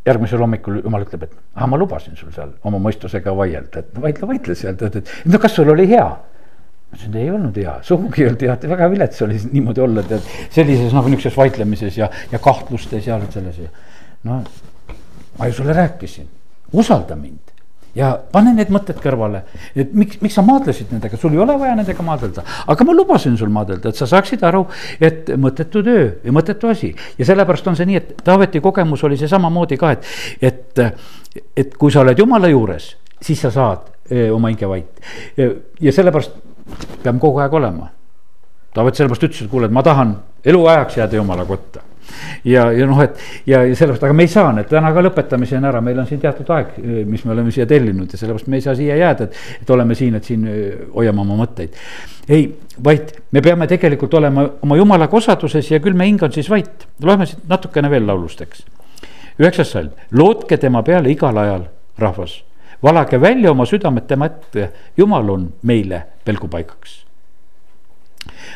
järgmisel 0.06 0.42
hommikul 0.42 0.82
jumal 0.84 1.04
ütleb, 1.06 1.26
et 1.26 1.34
ah, 1.56 1.66
ma 1.68 1.78
lubasin 1.78 2.16
sul 2.18 2.32
seal 2.36 2.54
oma 2.64 2.80
mõistusega 2.82 3.34
vaielda, 3.36 3.82
et 3.82 4.02
vaidle, 4.02 4.30
vaidle 4.34 4.56
seal, 4.56 4.78
ta 4.78 4.92
ütleb, 4.92 5.10
et 5.10 5.34
no 5.34 5.42
kas 5.42 5.58
sul 5.58 5.74
oli 5.74 5.90
hea 5.90 6.06
ma 6.06 6.98
ütlesin, 6.98 7.20
ei 7.22 7.30
olnud 7.34 7.58
hea, 7.58 7.76
sugugi 7.86 8.24
ei 8.24 8.30
olnud 8.30 8.46
hea, 8.46 8.58
väga 8.70 8.90
vilets 8.94 9.26
oli 9.26 9.42
niimoodi 9.50 9.84
olla, 9.86 10.06
tead, 10.06 10.32
sellises 10.54 10.94
noh, 10.94 11.10
niisuguses 11.10 11.38
vaidlemises 11.38 12.00
ja, 12.00 12.10
ja 12.32 12.42
kahtlustes 12.42 13.10
ja 13.10 13.20
selles 13.34 13.62
ja. 13.66 13.70
no 14.30 14.42
ma 15.40 15.50
ju 15.50 15.58
sulle 15.58 15.74
rääkisin, 15.74 16.30
usalda 16.74 17.18
mind 17.18 17.49
ja 17.96 18.12
pane 18.32 18.54
need 18.56 18.72
mõtted 18.74 19.00
kõrvale, 19.02 19.44
et 19.78 19.94
miks, 19.98 20.20
miks 20.24 20.38
sa 20.38 20.44
maadlesid 20.46 20.92
nendega, 20.94 21.18
sul 21.18 21.34
ei 21.36 21.42
ole 21.42 21.56
vaja 21.60 21.76
nendega 21.78 22.06
maadelda. 22.06 22.44
aga 22.68 22.86
ma 22.86 22.96
lubasin 22.96 23.38
sul 23.38 23.50
maadelda, 23.54 23.90
et 23.90 24.00
sa 24.00 24.08
saaksid 24.10 24.44
aru, 24.46 24.66
et 25.02 25.32
mõttetu 25.38 25.84
töö 25.86 26.06
ja 26.24 26.34
mõttetu 26.36 26.70
asi. 26.70 26.94
ja 27.18 27.26
sellepärast 27.26 27.68
on 27.68 27.80
see 27.80 27.90
nii, 27.90 27.98
et 28.02 28.24
Taaveti 28.24 28.62
kogemus 28.62 29.04
oli 29.04 29.18
see 29.18 29.28
samamoodi 29.32 29.78
ka, 29.78 29.92
et, 29.92 30.06
et, 30.42 30.84
et 31.58 31.78
kui 31.78 31.92
sa 31.92 32.04
oled 32.06 32.20
jumala 32.20 32.50
juures, 32.52 32.92
siis 33.22 33.42
sa 33.42 33.52
saad 33.52 33.90
eh, 34.10 34.30
oma 34.32 34.54
hinge 34.54 34.70
vait. 34.70 35.06
ja 35.82 35.94
sellepärast 35.94 36.38
peame 37.04 37.20
kogu 37.20 37.42
aeg 37.42 37.54
olema. 37.54 37.90
Taavet 38.74 38.96
sellepärast 38.96 39.24
ütles, 39.26 39.46
et 39.46 39.52
kuule, 39.52 39.66
et 39.66 39.74
ma 39.74 39.84
tahan 39.84 40.14
eluajaks 40.46 41.02
jääda 41.02 41.18
jumala 41.18 41.46
kotta 41.46 41.89
ja, 42.44 42.72
ja 42.72 42.88
noh, 42.88 43.02
et 43.04 43.18
ja, 43.46 43.64
ja 43.64 43.76
sellepärast, 43.76 44.06
aga 44.08 44.16
me 44.16 44.26
ei 44.26 44.32
saa 44.32 44.52
nüüd 44.56 44.70
täna 44.70 44.92
ka 44.96 45.04
lõpetame 45.04 45.48
siin 45.50 45.66
ära, 45.68 45.82
meil 45.86 46.00
on 46.02 46.08
siin 46.10 46.22
teatud 46.22 46.50
aeg, 46.56 46.76
mis 47.10 47.24
me 47.26 47.34
oleme 47.36 47.54
siia 47.56 47.68
tellinud 47.70 48.12
ja 48.12 48.20
sellepärast 48.20 48.50
me 48.52 48.60
ei 48.60 48.66
saa 48.66 48.76
siia 48.78 48.98
jääda, 49.00 49.30
et, 49.30 49.40
et 49.64 49.74
oleme 49.76 49.98
siin, 49.98 50.18
et 50.20 50.30
siin 50.30 50.46
hoiame 50.96 51.24
oma 51.26 51.40
mõtteid. 51.44 51.78
ei, 52.30 52.48
vaid 52.84 53.16
me 53.32 53.44
peame 53.46 53.68
tegelikult 53.68 54.14
olema 54.20 54.46
oma 54.66 54.78
jumalaga 54.80 55.18
osaduses 55.18 55.72
ja 55.72 55.82
küll 55.84 55.98
me 55.98 56.08
hing 56.10 56.24
on 56.24 56.36
siis 56.36 56.50
vait, 56.52 56.88
loeme 57.04 57.28
siit 57.30 57.48
natukene 57.50 57.92
veel 57.92 58.08
laulusteks. 58.08 58.64
üheksas 59.40 59.76
salm, 59.76 59.92
lootke 60.12 60.58
tema 60.58 60.84
peale 60.84 61.12
igal 61.12 61.38
ajal, 61.38 61.68
rahvas, 62.00 62.40
valage 62.84 63.22
välja 63.22 63.52
oma 63.52 63.66
südamed 63.66 64.08
tema 64.08 64.30
ette, 64.32 64.72
jumal 64.98 65.30
on 65.30 65.54
meile 65.64 66.04
pelgupaigaks. 66.26 67.06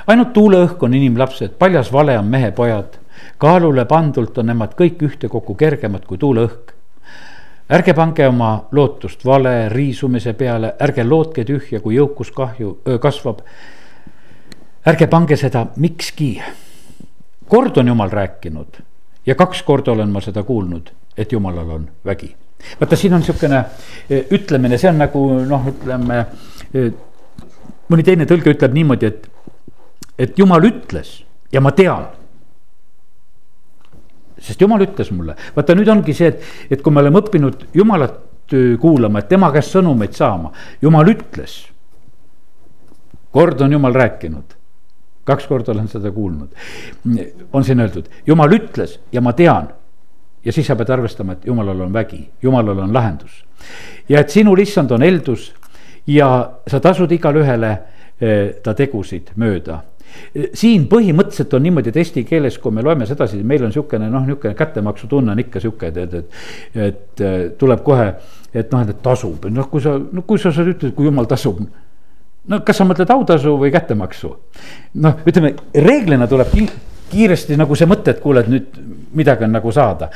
Ainult 0.07 0.33
tuuleõhk 0.35 0.81
on 0.83 0.93
inimlapsed, 0.93 1.55
paljas 1.59 1.91
vale 1.93 2.17
on 2.19 2.27
mehepojad 2.27 2.99
kaalule 3.37 3.85
pandult 3.85 4.37
on 4.37 4.45
nemad 4.45 4.75
kõik 4.79 5.01
ühtekokku 5.03 5.55
kergemad 5.55 6.05
kui 6.05 6.17
tuuleõhk. 6.17 6.73
ärge 7.73 7.93
pange 7.93 8.27
oma 8.27 8.67
lootust 8.71 9.25
vale 9.25 9.69
riisumise 9.69 10.33
peale, 10.33 10.73
ärge 10.79 11.03
lootke 11.03 11.45
tühja, 11.45 11.79
kui 11.79 11.95
jõukus 11.95 12.31
kahju, 12.31 12.77
kasvab. 13.01 13.39
ärge 14.85 15.07
pange 15.07 15.35
seda 15.35 15.67
mikski. 15.75 16.41
kord 17.47 17.77
on 17.77 17.87
jumal 17.87 18.09
rääkinud 18.09 18.81
ja 19.25 19.35
kaks 19.35 19.63
korda 19.63 19.91
olen 19.91 20.09
ma 20.09 20.21
seda 20.21 20.43
kuulnud, 20.43 20.89
et 21.17 21.31
jumalal 21.31 21.69
on 21.69 21.89
vägi. 22.05 22.35
vaata, 22.79 22.95
siin 22.95 23.13
on 23.13 23.19
niisugune 23.19 23.65
ütlemine, 24.31 24.77
see 24.77 24.89
on 24.89 24.97
nagu 24.97 25.27
noh, 25.47 25.67
ütleme 25.67 26.25
mõni 27.89 28.03
teine 28.03 28.25
tõlge 28.25 28.53
ütleb 28.55 28.73
niimoodi, 28.73 29.05
et, 29.05 29.29
et 30.17 30.39
jumal 30.39 30.63
ütles 30.63 31.23
ja 31.51 31.61
ma 31.61 31.71
tean 31.71 32.07
sest 34.43 34.61
jumal 34.61 34.83
ütles 34.83 35.11
mulle, 35.15 35.35
vaata 35.55 35.75
nüüd 35.77 35.89
ongi 35.91 36.15
see, 36.17 36.33
et, 36.33 36.43
et 36.71 36.81
kui 36.83 36.93
me 36.93 37.01
oleme 37.03 37.21
õppinud 37.23 37.67
jumalat 37.77 38.19
kuulama, 38.79 39.21
et 39.21 39.29
tema 39.31 39.49
käest 39.53 39.73
sõnumeid 39.73 40.13
saama, 40.17 40.51
jumal 40.81 41.07
ütles. 41.09 41.61
kord 43.33 43.61
on 43.65 43.71
jumal 43.71 43.95
rääkinud, 43.97 44.51
kaks 45.25 45.47
korda 45.49 45.71
olen 45.71 45.87
seda 45.89 46.11
kuulnud, 46.11 46.51
on 47.53 47.63
siin 47.63 47.79
öeldud, 47.79 48.09
jumal 48.27 48.51
ütles 48.53 48.99
ja 49.11 49.21
ma 49.21 49.33
tean. 49.33 49.71
ja 50.45 50.51
siis 50.51 50.67
sa 50.67 50.75
pead 50.75 50.89
arvestama, 50.89 51.33
et 51.33 51.45
jumalal 51.45 51.81
on 51.81 51.93
vägi, 51.93 52.29
jumalal 52.41 52.79
on 52.79 52.93
lahendus. 52.93 53.45
ja 54.09 54.19
et 54.19 54.29
sinul 54.29 54.59
issand 54.59 54.91
on 54.91 55.03
eeldus 55.03 55.53
ja 56.07 56.51
sa 56.67 56.79
tasud 56.79 57.11
igale 57.11 57.39
ühele 57.39 57.71
eh, 58.19 58.55
ta 58.63 58.73
tegusid 58.73 59.31
mööda 59.35 59.81
siin 60.53 60.87
põhimõtteliselt 60.91 61.53
on 61.57 61.65
niimoodi, 61.67 61.93
et 61.93 62.01
eesti 62.03 62.25
keeles, 62.27 62.57
kui 62.61 62.73
me 62.75 62.83
loeme 62.85 63.07
sedasi, 63.09 63.41
meil 63.43 63.65
on 63.65 63.73
niisugune 63.73 64.09
noh, 64.09 64.25
niisugune 64.27 64.57
kättemaksutunne 64.59 65.33
on 65.33 65.43
ikka 65.45 65.61
niisugune, 65.61 65.91
tead, 65.95 66.19
et. 66.21 66.43
et 66.89 67.25
tuleb 67.59 67.83
kohe, 67.85 68.11
et 68.53 68.71
noh, 68.73 68.83
et 68.85 69.01
tasub, 69.03 69.45
noh, 69.53 69.69
kui 69.69 69.81
sa, 69.81 69.95
no 69.97 70.25
kui 70.27 70.41
sa, 70.41 70.51
sa 70.53 70.65
ütled, 70.65 70.93
kui 70.97 71.07
jumal 71.09 71.29
tasub 71.29 71.61
no 72.49 72.59
kas 72.65 72.79
sa 72.79 72.87
mõtled 72.87 73.11
autasu 73.13 73.55
või 73.59 73.71
kättemaksu? 73.73 74.31
noh, 75.03 75.21
ütleme 75.27 75.53
reeglina 75.73 76.27
tuleb 76.27 76.51
kiiresti 77.13 77.57
nagu 77.59 77.77
see 77.77 77.89
mõte, 77.89 78.15
et 78.15 78.21
kuule, 78.23 78.43
et 78.43 78.51
nüüd 78.51 78.81
midagi 79.13 79.45
on 79.45 79.53
nagu 79.53 79.71
saada. 79.71 80.09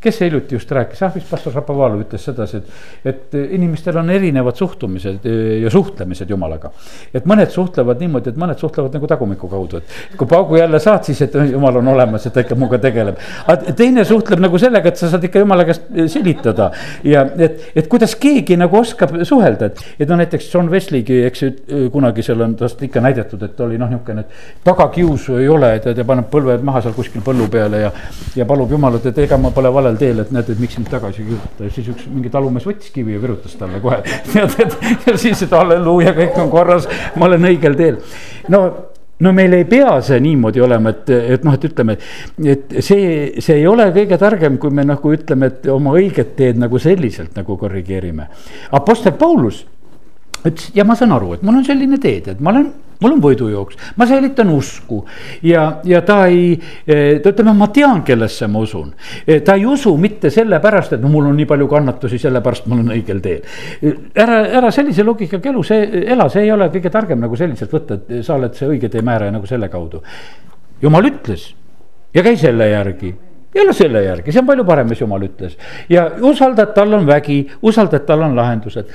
kes 0.00 0.14
see 0.14 0.28
hiljuti 0.28 0.54
just 0.54 0.70
rääkis, 0.72 1.00
ah 1.02 1.14
vist 1.14 1.30
pastor 1.30 1.52
Šapovalov 1.52 2.04
ütles 2.04 2.22
sedasi, 2.28 2.60
et, 2.60 3.10
et 3.10 3.36
inimestel 3.58 3.96
on 3.98 4.10
erinevad 4.14 4.56
suhtumised 4.56 5.26
ja 5.62 5.70
suhtlemised 5.70 6.30
jumalaga. 6.30 6.70
et 7.14 7.26
mõned 7.26 7.50
suhtlevad 7.50 8.00
niimoodi, 8.02 8.30
et 8.30 8.38
mõned 8.38 8.58
suhtlevad 8.60 8.94
nagu 8.94 9.10
tagumiku 9.10 9.50
kaudu, 9.50 9.82
et 9.82 10.16
kui 10.18 10.30
paugu 10.30 10.60
jälle 10.60 10.80
saad, 10.82 11.04
siis 11.08 11.22
et 11.26 11.34
jumal 11.52 11.80
on 11.80 11.88
olemas, 11.94 12.26
et 12.26 12.32
ta 12.32 12.44
ikka 12.46 12.54
minuga 12.54 12.78
tegeleb. 12.78 13.18
aga 13.46 13.74
teine 13.78 14.04
suhtleb 14.04 14.42
nagu 14.44 14.58
sellega, 14.58 14.88
et 14.88 15.00
sa 15.00 15.10
saad 15.10 15.24
ikka 15.26 15.42
jumala 15.42 15.66
käest 15.68 15.90
silitada 16.14 16.70
ja 17.04 17.26
et, 17.38 17.60
et 17.74 17.88
kuidas 17.90 18.14
keegi 18.20 18.56
nagu 18.60 18.78
oskab 18.78 19.16
suhelda, 19.24 19.72
et, 19.72 19.82
et 19.98 20.08
no 20.08 20.18
näiteks 20.20 20.52
John 20.54 20.70
Wesley'gi, 20.70 21.22
eks 21.26 21.42
ju, 21.42 21.52
kunagi 21.92 22.22
seal 22.22 22.46
on 22.46 22.54
tast 22.58 22.82
ikka 22.86 23.02
näidatud, 23.04 23.42
et 23.42 23.60
oli 23.66 23.78
noh, 23.80 23.90
niisugune, 23.90 24.24
tagakiusu 24.64 25.38
ei 25.42 25.48
ole, 25.50 25.74
et 25.78 25.87
tead 25.88 26.02
ja 26.02 26.06
paneb 26.08 26.28
põlved 26.32 26.64
maha 26.66 26.82
seal 26.84 26.96
kuskil 26.96 27.24
põllu 27.24 27.48
peale 27.52 27.82
ja. 27.86 27.92
ja 28.38 28.46
palub 28.48 28.72
jumalat, 28.76 29.08
et 29.10 29.22
ega 29.24 29.40
ma 29.40 29.52
pole 29.54 29.72
valel 29.74 29.98
teel, 30.00 30.22
et 30.24 30.34
näed, 30.34 30.52
et 30.54 30.60
miks 30.62 30.78
mind 30.78 30.92
tagasi 30.92 31.24
ei 31.24 31.30
kirjuta 31.32 31.66
ja 31.66 31.74
siis 31.74 31.88
üks 31.94 32.06
mingi 32.12 32.32
talumees 32.32 32.68
võttis 32.68 32.92
kivi 32.94 33.16
ja 33.16 33.22
virutas 33.22 33.56
talle 33.58 33.80
kohe. 33.84 34.02
tead, 34.32 34.54
et 34.62 35.08
ja 35.08 35.16
siis, 35.18 35.42
et 35.46 35.56
halleluuja, 35.56 36.14
kõik 36.20 36.38
on 36.44 36.52
korras, 36.52 36.88
ma 37.16 37.28
olen 37.30 37.50
õigel 37.50 37.76
teel. 37.78 37.98
no 38.52 38.62
no 39.18 39.32
meil 39.34 39.54
ei 39.56 39.64
pea 39.68 39.96
see 40.04 40.20
niimoodi 40.22 40.62
olema, 40.62 40.92
et, 40.94 41.10
et 41.34 41.46
noh, 41.46 41.56
et 41.56 41.64
ütleme, 41.66 41.96
et 42.46 42.76
see, 42.84 43.40
see 43.42 43.56
ei 43.58 43.66
ole 43.66 43.88
kõige 43.94 44.18
targem, 44.20 44.58
kui 44.62 44.74
me 44.74 44.84
nagu 44.86 45.14
ütleme, 45.14 45.50
et 45.50 45.66
oma 45.72 45.94
õiget 45.98 46.36
teed 46.38 46.60
nagu 46.60 46.78
selliselt 46.82 47.34
nagu 47.38 47.58
korrigeerime. 47.58 48.28
Apostel 48.78 49.16
Paulus 49.18 49.64
ütles 50.44 50.70
ja 50.76 50.86
ma 50.86 50.94
saan 50.98 51.16
aru, 51.16 51.34
et 51.34 51.42
mul 51.42 51.58
on 51.60 51.66
selline 51.66 51.98
teed, 52.02 52.30
et 52.34 52.44
ma 52.44 52.54
olen 52.54 52.68
mul 53.02 53.14
on 53.14 53.22
võidujooks, 53.22 53.78
ma 53.96 54.06
säilitan 54.10 54.50
usku 54.50 55.02
ja, 55.46 55.80
ja 55.86 56.00
ta 56.06 56.20
ei, 56.30 56.56
ta 56.86 57.32
ütleb, 57.32 57.50
ma 57.56 57.68
tean, 57.74 58.02
kellesse 58.06 58.48
ma 58.50 58.62
usun. 58.64 58.90
Eh, 59.26 59.42
ta 59.44 59.54
ei 59.58 59.66
usu 59.68 59.94
mitte 60.00 60.32
sellepärast, 60.34 60.96
et 60.96 61.04
no 61.04 61.10
mul 61.12 61.30
on 61.30 61.38
nii 61.38 61.46
palju 61.48 61.68
kannatusi, 61.70 62.18
sellepärast 62.22 62.66
ma 62.66 62.78
olen 62.78 62.96
õigel 62.96 63.22
teel. 63.24 63.46
Eh, 63.82 64.02
ära, 64.18 64.40
ära 64.60 64.72
sellise 64.74 65.06
loogikaga 65.06 65.52
elu, 65.52 65.62
see, 65.66 66.02
ela, 66.14 66.28
see 66.32 66.46
ei 66.46 66.52
ole 66.54 66.70
kõige 66.74 66.92
targem 66.94 67.22
nagu 67.22 67.38
selliselt 67.38 67.72
võtta, 67.74 68.00
et 68.00 68.26
sa 68.26 68.36
oled 68.38 68.58
see 68.58 68.68
õige 68.74 68.90
tee 68.92 69.04
määraja 69.06 69.34
nagu 69.34 69.46
selle 69.46 69.70
kaudu. 69.72 70.02
jumal 70.82 71.06
ütles 71.06 71.48
ja 72.14 72.22
käi 72.22 72.36
selle 72.38 72.68
järgi 72.70 73.14
jälle 73.54 73.72
selle 73.72 74.02
järgi, 74.04 74.32
see 74.32 74.42
on 74.42 74.48
palju 74.48 74.64
parem, 74.68 74.88
mis 74.90 75.00
jumal 75.00 75.22
ütles. 75.24 75.56
ja 75.88 76.08
usalda, 76.26 76.68
et 76.68 76.74
tal 76.76 76.92
on 76.98 77.06
vägi, 77.06 77.38
usalda, 77.62 78.00
et 78.00 78.06
tal 78.06 78.22
on 78.26 78.36
lahendused. 78.36 78.92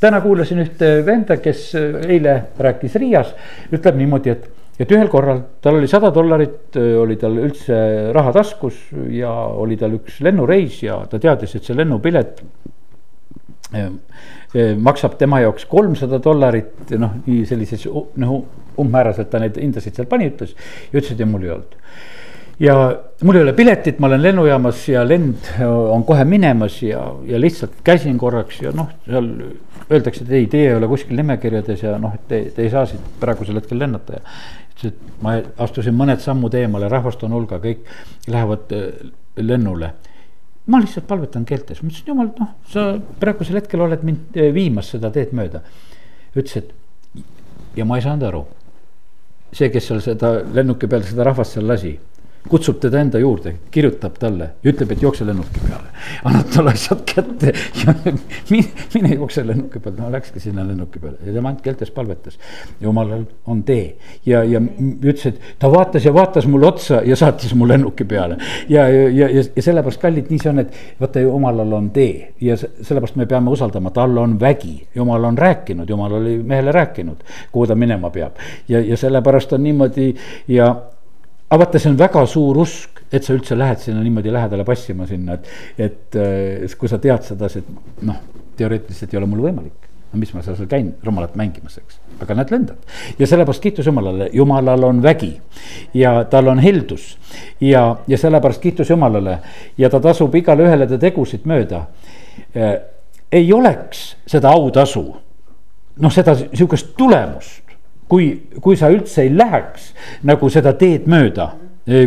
täna 0.00 0.20
kuulasin 0.20 0.62
ühte 0.62 0.92
venda, 1.06 1.38
kes 1.42 1.72
eile 2.06 2.38
rääkis 2.58 2.94
Riias, 3.02 3.34
ütleb 3.72 3.98
niimoodi, 3.98 4.34
et, 4.34 4.48
et 4.78 4.94
ühel 4.94 5.10
korral 5.10 5.42
tal 5.62 5.80
oli 5.80 5.90
sada 5.90 6.12
dollarit, 6.14 6.76
oli 6.76 7.18
tal 7.20 7.38
üldse 7.42 7.80
raha 8.14 8.32
taskus 8.36 8.78
ja 9.14 9.32
oli 9.32 9.76
tal 9.80 9.98
üks 9.98 10.20
lennureis 10.24 10.82
ja 10.84 11.02
ta 11.10 11.18
teadis, 11.22 11.56
et 11.58 11.66
see 11.66 11.76
lennupilet 11.76 12.42
maksab 14.80 15.18
tema 15.20 15.42
jaoks 15.42 15.66
kolmsada 15.68 16.22
dollarit, 16.24 16.94
noh, 16.96 17.18
nii 17.26 17.42
sellises 17.46 17.84
noh, 18.22 18.38
umbmääraselt 18.78 19.28
ta 19.28 19.42
neid 19.42 19.58
hindasid 19.60 19.98
seal 19.98 20.06
pani, 20.08 20.30
ütles. 20.30 20.54
ja 20.92 21.02
ütles, 21.02 21.12
et 21.12 21.20
ja 21.20 21.26
mul 21.28 21.44
ei 21.44 21.52
olnud 21.58 21.76
ja 22.60 22.74
mul 23.22 23.38
ei 23.38 23.42
ole 23.42 23.52
piletit, 23.52 23.98
ma 23.98 24.06
olen 24.06 24.22
lennujaamas 24.22 24.82
ja 24.88 25.04
lend 25.06 25.50
on 25.64 26.04
kohe 26.04 26.24
minemas 26.24 26.80
ja, 26.82 27.04
ja 27.26 27.40
lihtsalt 27.40 27.78
käisin 27.84 28.18
korraks 28.18 28.62
ja 28.62 28.72
noh, 28.74 28.90
seal 29.06 29.28
öeldakse, 29.90 30.24
et 30.24 30.32
ei, 30.34 30.48
teie 30.50 30.72
ei 30.72 30.78
ole 30.78 30.88
kuskil 30.90 31.16
nimekirjades 31.20 31.84
ja 31.86 31.94
noh, 32.02 32.16
et 32.18 32.26
te, 32.30 32.40
te 32.56 32.66
ei 32.66 32.72
saa 32.72 32.84
siit 32.90 33.04
praegusel 33.20 33.60
hetkel 33.60 33.78
lennata 33.78 34.18
ja. 34.18 34.34
ütles, 34.74 34.90
et 34.92 35.22
ma 35.24 35.36
astusin 35.64 35.96
mõned 35.96 36.22
sammud 36.24 36.54
eemale, 36.58 36.90
rahvast 36.90 37.22
on 37.26 37.36
hulga, 37.38 37.60
kõik 37.62 37.86
lähevad 38.26 38.74
äh, 38.74 38.90
lennule. 39.38 39.94
ma 40.66 40.82
lihtsalt 40.82 41.06
palvetan 41.08 41.46
keeltes, 41.48 41.82
ma 41.82 41.92
ütlesin, 41.92 42.10
jumal, 42.10 42.34
noh, 42.40 42.52
sa 42.72 42.90
praegusel 43.22 43.62
hetkel 43.62 43.86
oled 43.86 44.02
mind 44.06 44.36
äh, 44.36 44.50
viimas 44.54 44.90
seda 44.96 45.14
teed 45.14 45.30
mööda. 45.32 45.62
ütles, 46.34 46.58
et 46.58 47.24
ja 47.78 47.86
ma 47.86 47.96
ei 47.96 48.02
saanud 48.02 48.26
aru. 48.26 48.44
see, 49.52 49.70
kes 49.70 49.86
seal 49.88 50.02
seda 50.04 50.40
lennuki 50.52 50.90
peal 50.90 51.06
seda 51.06 51.24
rahvast 51.24 51.54
seal 51.54 51.70
lasi 51.70 51.94
kutsub 52.48 52.78
teda 52.80 53.00
enda 53.02 53.20
juurde, 53.20 53.54
kirjutab 53.74 54.16
talle 54.20 54.50
ütleb, 54.66 54.92
et 54.94 55.02
jookse 55.02 55.26
lennuki 55.26 55.60
peale. 55.62 55.90
annab 56.28 56.50
talle 56.54 56.72
asjad 56.76 57.02
kätte 57.08 57.52
ja 57.82 57.94
mine, 58.52 58.68
mine 58.94 59.14
jookse 59.14 59.44
lennuki 59.46 59.80
peale, 59.82 59.96
no 60.00 60.10
läkski 60.12 60.40
sinna 60.42 60.64
lennuki 60.66 61.00
peale 61.02 61.18
ja 61.26 61.32
tema 61.32 61.52
ainult 61.52 61.62
keeltes 61.62 61.90
palvetas. 61.94 62.38
jumalal 62.80 63.24
on 63.46 63.62
tee 63.62 63.96
ja, 64.26 64.42
ja 64.44 64.60
ütles, 64.60 65.26
et 65.26 65.40
ta 65.58 65.70
vaatas 65.72 66.04
ja 66.04 66.14
vaatas 66.14 66.46
mulle 66.46 66.66
otsa 66.66 67.02
ja 67.04 67.16
saatis 67.16 67.54
mu 67.54 67.68
lennuki 67.68 68.04
peale. 68.04 68.38
ja, 68.68 68.88
ja, 68.88 69.08
ja, 69.08 69.28
ja, 69.28 69.44
ja 69.56 69.62
sellepärast 69.62 70.00
kallid, 70.02 70.30
nii 70.30 70.42
see 70.42 70.52
on, 70.52 70.62
et 70.64 70.74
vaata, 71.00 71.24
jumalal 71.24 71.72
on 71.78 71.90
tee 71.94 72.34
ja 72.40 72.56
sellepärast 72.58 73.16
me 73.16 73.26
peame 73.26 73.50
usaldama, 73.50 73.90
tal 73.90 74.16
on 74.18 74.38
vägi. 74.40 74.76
jumal 74.94 75.24
on 75.24 75.38
rääkinud, 75.38 75.88
jumal 75.88 76.12
oli 76.20 76.38
mehele 76.42 76.72
rääkinud, 76.72 77.24
kuhu 77.52 77.66
ta 77.66 77.74
minema 77.74 78.10
peab 78.10 78.38
ja, 78.68 78.80
ja 78.80 78.96
sellepärast 78.96 79.52
on 79.52 79.62
niimoodi 79.62 80.14
ja 80.48 80.74
aga 81.48 81.64
vaata, 81.64 81.80
see 81.80 81.90
on 81.90 81.98
väga 81.98 82.24
suur 82.28 82.62
usk 82.64 82.98
et 83.12 83.24
sa 83.24 83.34
üldse 83.36 83.56
lähed 83.56 83.80
sinna 83.82 84.02
niimoodi 84.04 84.32
lähedale 84.32 84.64
passima 84.68 85.06
sinna, 85.08 85.38
et, 85.38 85.52
et 85.80 86.18
äh, 86.18 86.78
kui 86.78 86.90
sa 86.90 87.00
tead 87.02 87.24
sedasi, 87.24 87.62
et 87.64 88.02
noh, 88.08 88.18
teoreetiliselt 88.58 89.14
ei 89.14 89.20
ole 89.20 89.30
mul 89.30 89.46
võimalik 89.48 89.88
no 90.08 90.18
mis 90.20 90.30
ma 90.32 90.40
seal 90.44 90.68
käin 90.68 90.94
rumalat 91.04 91.34
mängimas, 91.36 91.76
eks, 91.80 91.98
aga 92.22 92.36
näed, 92.38 92.52
lendad. 92.52 92.94
ja 93.18 93.28
sellepärast 93.28 93.62
kiitus 93.64 93.86
Jumalale, 93.86 94.30
Jumalal 94.32 94.86
on 94.88 95.02
vägi 95.04 95.34
ja 95.94 96.22
tal 96.30 96.48
on 96.48 96.62
heldus. 96.64 97.18
ja, 97.60 97.96
ja 98.08 98.18
sellepärast 98.18 98.62
kiitus 98.62 98.90
Jumalale 98.90 99.38
ja 99.78 99.90
ta 99.90 100.00
tasub 100.00 100.34
igale 100.34 100.64
ühele 100.64 100.88
ta 100.88 100.98
tegusid 100.98 101.44
mööda. 101.44 101.86
ei 103.32 103.52
oleks 103.52 104.16
seda 104.26 104.48
autasu, 104.56 105.04
noh, 106.00 106.12
seda 106.12 106.34
sihukest 106.38 106.94
tulemust, 106.96 107.67
kui, 108.08 108.28
kui 108.60 108.76
sa 108.76 108.90
üldse 108.92 109.24
ei 109.26 109.32
läheks 109.36 109.92
nagu 110.28 110.50
seda 110.52 110.74
teed 110.78 111.08
mööda 111.10 111.52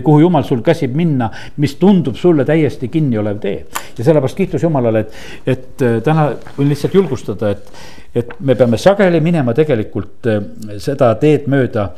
kuhu 0.04 0.20
jumal 0.20 0.44
sul 0.44 0.62
käsib 0.62 0.94
minna, 0.96 1.30
mis 1.58 1.76
tundub 1.82 2.16
sulle 2.16 2.46
täiesti 2.46 2.88
kinni 2.88 3.18
olev 3.18 3.40
tee. 3.42 3.66
ja 3.98 4.04
sellepärast 4.04 4.38
kiitus 4.38 4.64
Jumalale, 4.64 5.00
et, 5.00 5.16
et 5.46 5.82
äh, 5.82 5.96
täna 6.06 6.28
võin 6.58 6.70
lihtsalt 6.70 6.94
julgustada, 6.94 7.50
et, 7.50 7.72
et 8.16 8.36
me 8.40 8.56
peame 8.56 8.78
sageli 8.78 9.22
minema 9.22 9.56
tegelikult 9.58 10.30
äh, 10.30 10.44
seda 10.78 11.14
teed 11.22 11.50
mööda, 11.52 11.92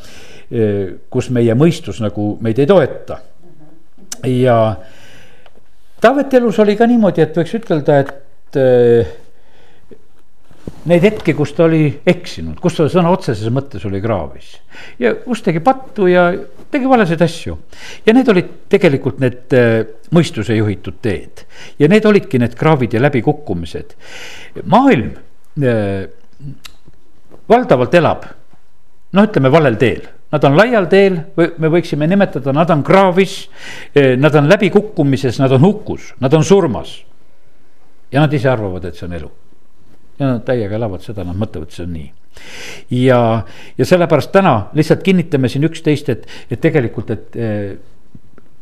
kus 1.09 1.31
meie 1.33 1.55
mõistus 1.57 1.97
nagu 2.03 2.35
meid 2.45 2.59
ei 2.61 2.67
toeta. 2.69 3.17
ja 4.27 4.57
Taaveti 6.03 6.37
elus 6.37 6.59
oli 6.59 6.75
ka 6.77 6.85
niimoodi, 6.85 7.23
et 7.23 7.37
võiks 7.39 7.55
ütelda, 7.57 7.95
et 8.03 8.59
neid 10.89 11.03
hetki, 11.03 11.33
kus 11.35 11.53
ta 11.55 11.65
oli 11.67 11.85
eksinud, 12.07 12.57
kus 12.61 12.75
ta 12.77 12.85
sõna 12.91 13.11
otseses 13.13 13.51
mõttes 13.53 13.83
oli 13.87 14.01
kraavis. 14.03 14.57
ja 14.99 15.13
kus 15.23 15.43
tegi 15.43 15.61
pattu 15.63 16.07
ja 16.11 16.31
tegi 16.71 16.89
valesid 16.89 17.21
asju. 17.21 17.57
ja 18.05 18.13
need 18.13 18.29
olid 18.31 18.49
tegelikult 18.71 19.19
need 19.23 19.55
äh, 19.55 19.83
mõistuse 20.15 20.55
juhitud 20.57 20.99
teed. 21.01 21.45
ja 21.79 21.87
need 21.87 22.05
olidki 22.05 22.39
need 22.39 22.55
kraavid 22.59 22.93
ja 22.93 23.01
läbikukkumised. 23.03 23.95
maailm 24.63 25.13
äh, 25.63 26.09
valdavalt 27.49 27.95
elab, 27.99 28.27
noh, 29.13 29.29
ütleme 29.29 29.51
valel 29.51 29.79
teel 29.79 30.11
Nad 30.33 30.47
on 30.49 30.55
laial 30.57 30.87
teel 30.89 31.19
või 31.37 31.51
me 31.61 31.69
võiksime 31.69 32.07
nimetada, 32.09 32.49
nad 32.57 32.71
on 32.73 32.81
kraavis, 32.83 33.35
äh, 33.93 34.15
nad 34.17 34.33
on 34.33 34.49
läbikukkumises, 34.49 35.37
nad 35.37 35.53
on 35.53 35.61
hukus, 35.61 36.15
nad 36.19 36.33
on 36.33 36.43
surmas. 36.43 37.03
ja 38.11 38.21
nad 38.21 38.33
ise 38.33 38.49
arvavad, 38.49 38.83
et 38.85 38.95
see 38.95 39.07
on 39.07 39.13
elu 39.17 39.29
ja 40.19 40.35
nad 40.35 40.43
täiega 40.45 40.75
elavad 40.75 41.05
seda, 41.05 41.25
nad 41.27 41.37
mõtlevad, 41.39 41.71
see 41.73 41.87
on 41.87 41.95
nii 41.97 42.11
ja, 42.91 43.45
ja 43.77 43.85
sellepärast 43.85 44.31
täna 44.31 44.55
lihtsalt 44.73 45.03
kinnitame 45.03 45.49
siin 45.49 45.67
üksteist, 45.67 46.09
et, 46.09 46.25
et 46.51 46.61
tegelikult, 46.61 47.11
et 47.13 47.37
eh, 47.37 47.75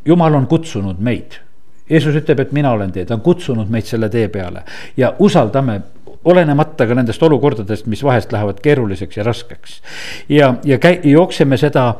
jumal 0.04 0.34
on 0.34 0.46
kutsunud 0.50 1.00
meid. 1.00 1.38
Jeesus 1.90 2.16
ütleb, 2.16 2.40
et 2.40 2.52
mina 2.56 2.70
olen 2.72 2.92
tee, 2.92 3.04
ta 3.04 3.16
on 3.18 3.24
kutsunud 3.24 3.70
meid 3.70 3.88
selle 3.88 4.08
tee 4.12 4.28
peale 4.32 4.62
ja 4.96 5.12
usaldame 5.18 5.80
olenemata 6.24 6.86
ka 6.86 6.94
nendest 6.94 7.22
olukordadest, 7.26 7.88
mis 7.90 8.02
vahest 8.06 8.32
lähevad 8.32 8.60
keeruliseks 8.62 9.16
ja 9.16 9.24
raskeks. 9.26 9.80
ja, 10.28 10.54
ja 10.64 10.78
käi-, 10.78 11.00
jookseme 11.10 11.56
seda, 11.56 11.94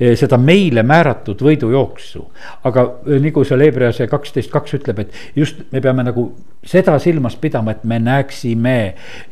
eh, 0.00 0.16
seda 0.18 0.38
meile 0.38 0.82
määratud 0.82 1.42
võidujooksu. 1.42 2.24
aga 2.64 2.86
eh, 3.06 3.20
nagu 3.22 3.44
seal 3.44 3.62
Hebrease 3.62 4.06
kaksteist 4.10 4.50
kaks 4.50 4.74
ütleb, 4.80 4.98
et 4.98 5.14
just 5.36 5.62
me 5.72 5.80
peame 5.80 6.04
nagu 6.04 6.32
seda 6.68 6.98
silmas 7.00 7.36
pidama, 7.40 7.72
et 7.72 7.84
me 7.88 7.98
näeksime 8.02 8.76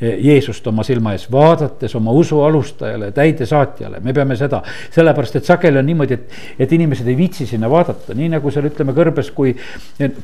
Jeesust 0.01 0.67
oma 0.71 0.85
silma 0.87 1.13
ees, 1.17 1.27
vaadates 1.33 1.95
oma 1.99 2.15
usu 2.17 2.41
alustajale, 2.45 3.11
täidesaatjale, 3.17 4.01
me 4.05 4.15
peame 4.17 4.37
seda. 4.37 4.63
sellepärast, 4.95 5.37
et 5.37 5.49
sageli 5.49 5.81
on 5.81 5.87
niimoodi, 5.87 6.17
et, 6.17 6.39
et 6.67 6.73
inimesed 6.73 7.09
ei 7.09 7.17
viitsi 7.19 7.47
sinna 7.47 7.71
vaadata, 7.71 8.17
nii 8.17 8.31
nagu 8.37 8.53
seal 8.53 8.71
ütleme 8.71 8.95
kõrbes, 8.97 9.33
kui. 9.37 9.57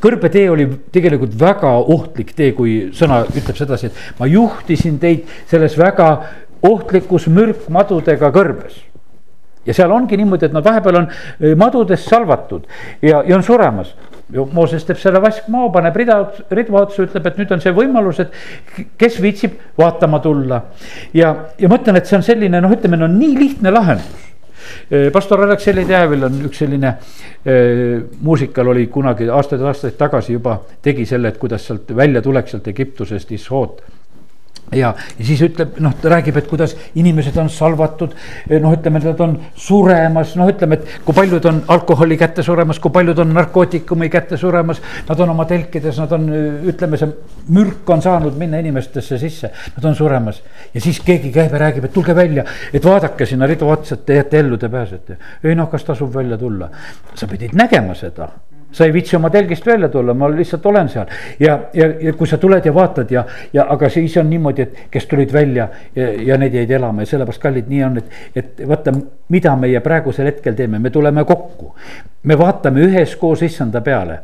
kõrbetee 0.01 0.47
oli 0.51 0.69
tegelikult 0.93 1.37
väga 1.41 1.75
ohtlik 1.83 2.33
tee, 2.37 2.53
kui 2.57 2.79
sõna 2.97 3.23
ütleb 3.29 3.59
sedasi, 3.59 3.91
et 3.93 4.21
ma 4.21 4.31
juhtisin 4.31 4.99
teid 5.03 5.29
selles 5.51 5.77
väga 5.79 6.15
ohtlikus 6.63 7.29
mürkmadudega 7.33 8.31
kõrbes 8.35 8.81
ja 9.67 9.75
seal 9.75 9.93
ongi 9.95 10.17
niimoodi, 10.19 10.49
et 10.49 10.57
nad 10.57 10.65
vahepeal 10.65 11.03
on 11.03 11.11
eh, 11.11 11.55
madudes 11.59 12.07
salvatud 12.09 12.67
ja, 13.03 13.23
ja 13.23 13.37
on 13.37 13.47
suremas. 13.47 13.95
Mooses 14.33 14.87
teeb 14.89 14.97
selle 14.97 15.21
vaskmaa, 15.21 15.67
paneb 15.75 15.97
rida, 15.99 16.17
ridva 16.57 16.87
otsa, 16.87 17.03
ütleb, 17.05 17.27
et 17.29 17.41
nüüd 17.41 17.51
on 17.53 17.61
see 17.61 17.73
võimalus, 17.77 18.23
et 18.23 18.79
kes 18.99 19.19
viitsib 19.21 19.59
vaatama 19.79 20.23
tulla. 20.25 20.63
ja, 21.13 21.35
ja 21.61 21.69
ma 21.69 21.77
ütlen, 21.81 22.01
et 22.01 22.09
see 22.09 22.17
on 22.17 22.25
selline 22.25 22.63
noh, 22.63 22.73
ütleme 22.73 22.97
no 22.97 23.11
nii 23.13 23.35
lihtne 23.37 23.75
lahendus 23.75 24.31
eh, 24.89 25.11
pastor 25.13 25.45
Aleksei 25.45 25.85
Teevil 25.85 26.25
on 26.25 26.41
üks 26.49 26.63
selline 26.65 26.95
äh, 26.95 27.99
muusikal 28.25 28.73
oli 28.73 28.87
kunagi 28.87 29.29
aastaid-aastaid 29.29 29.99
tagasi 30.01 30.39
juba 30.39 30.63
tegi 30.83 31.05
selle, 31.07 31.35
et 31.35 31.43
kuidas 31.43 31.67
sealt 31.69 31.93
välja 31.97 32.23
tuleks 32.25 32.57
sealt 32.57 32.73
Egiptusest 32.73 33.37
ishoot 33.37 33.83
ja, 34.77 34.93
siis 35.21 35.43
ütleb, 35.45 35.77
noh, 35.83 35.95
ta 36.01 36.13
räägib, 36.13 36.37
et 36.41 36.49
kuidas 36.51 36.75
inimesed 36.99 37.37
on 37.41 37.51
salvatud, 37.53 38.15
eh, 38.49 38.59
noh, 38.63 38.75
ütleme, 38.75 39.03
nad 39.05 39.21
on 39.25 39.37
suremas, 39.59 40.35
noh, 40.41 40.51
ütleme, 40.53 40.79
et 40.79 41.05
kui 41.07 41.17
paljud 41.17 41.49
on 41.51 41.63
alkoholi 41.75 42.19
kätte 42.21 42.45
suremas, 42.47 42.81
kui 42.83 42.93
paljud 42.95 43.19
on 43.23 43.35
narkootikumi 43.37 44.09
kätte 44.13 44.37
suremas. 44.41 44.83
Nad 45.09 45.21
on 45.21 45.35
oma 45.35 45.47
telkides, 45.49 45.99
nad 46.03 46.13
on, 46.13 46.29
ütleme, 46.73 47.01
see 47.01 47.11
mürk 47.53 47.91
on 47.91 48.03
saanud 48.03 48.39
minna 48.39 48.61
inimestesse 48.63 49.19
sisse, 49.19 49.53
nad 49.77 49.91
on 49.91 49.99
suremas. 49.99 50.43
ja 50.75 50.81
siis 50.81 51.01
keegi 51.01 51.33
käib 51.33 51.53
ja 51.53 51.59
räägib, 51.67 51.85
et 51.85 51.93
tulge 51.93 52.15
välja, 52.17 52.45
et 52.73 52.85
vaadake 52.85 53.27
sinna 53.27 53.47
ridu 53.47 53.69
otsa, 53.69 53.95
et 53.95 54.07
te 54.07 54.21
jääte 54.21 54.39
ellu, 54.39 54.59
te 54.59 54.69
pääsete. 54.69 55.19
ei 55.45 55.55
noh, 55.55 55.71
kas 55.71 55.85
tasub 55.85 56.15
välja 56.15 56.39
tulla, 56.39 56.71
sa 57.15 57.27
pidid 57.27 57.55
nägema 57.59 57.95
seda 57.95 58.31
sa 58.73 58.85
ei 58.85 58.93
viitsi 58.93 59.17
oma 59.17 59.31
telgist 59.31 59.67
välja 59.67 59.89
tulla, 59.89 60.15
ma 60.15 60.31
lihtsalt 60.33 60.67
olen 60.67 60.89
seal. 60.89 61.07
Ja, 61.41 61.59
ja, 61.75 61.89
ja 62.01 62.13
kui 62.19 62.27
sa 62.27 62.39
tuled 62.39 62.67
ja 62.67 62.75
vaatad 62.75 63.11
ja, 63.11 63.25
ja 63.53 63.67
aga 63.71 63.89
siis 63.93 64.17
on 64.21 64.31
niimoodi, 64.31 64.63
et 64.63 64.87
kes 64.91 65.07
tulid 65.11 65.33
välja 65.33 65.69
ja, 65.97 66.09
ja 66.33 66.39
need 66.41 66.55
jäid 66.57 66.71
elama 66.71 67.03
ja 67.03 67.13
sellepärast 67.13 67.43
kallid, 67.43 67.69
nii 67.73 67.85
on, 67.87 68.01
et, 68.03 68.17
et 68.37 68.65
vaata, 68.69 68.95
mida 69.33 69.55
meie 69.57 69.81
praegusel 69.81 70.29
hetkel 70.31 70.57
teeme, 70.59 70.79
me 70.79 70.91
tuleme 70.91 71.25
kokku. 71.25 71.75
me 72.23 72.37
vaatame 72.39 72.85
üheskoos 72.87 73.43
issanda 73.43 73.81
peale 73.83 74.21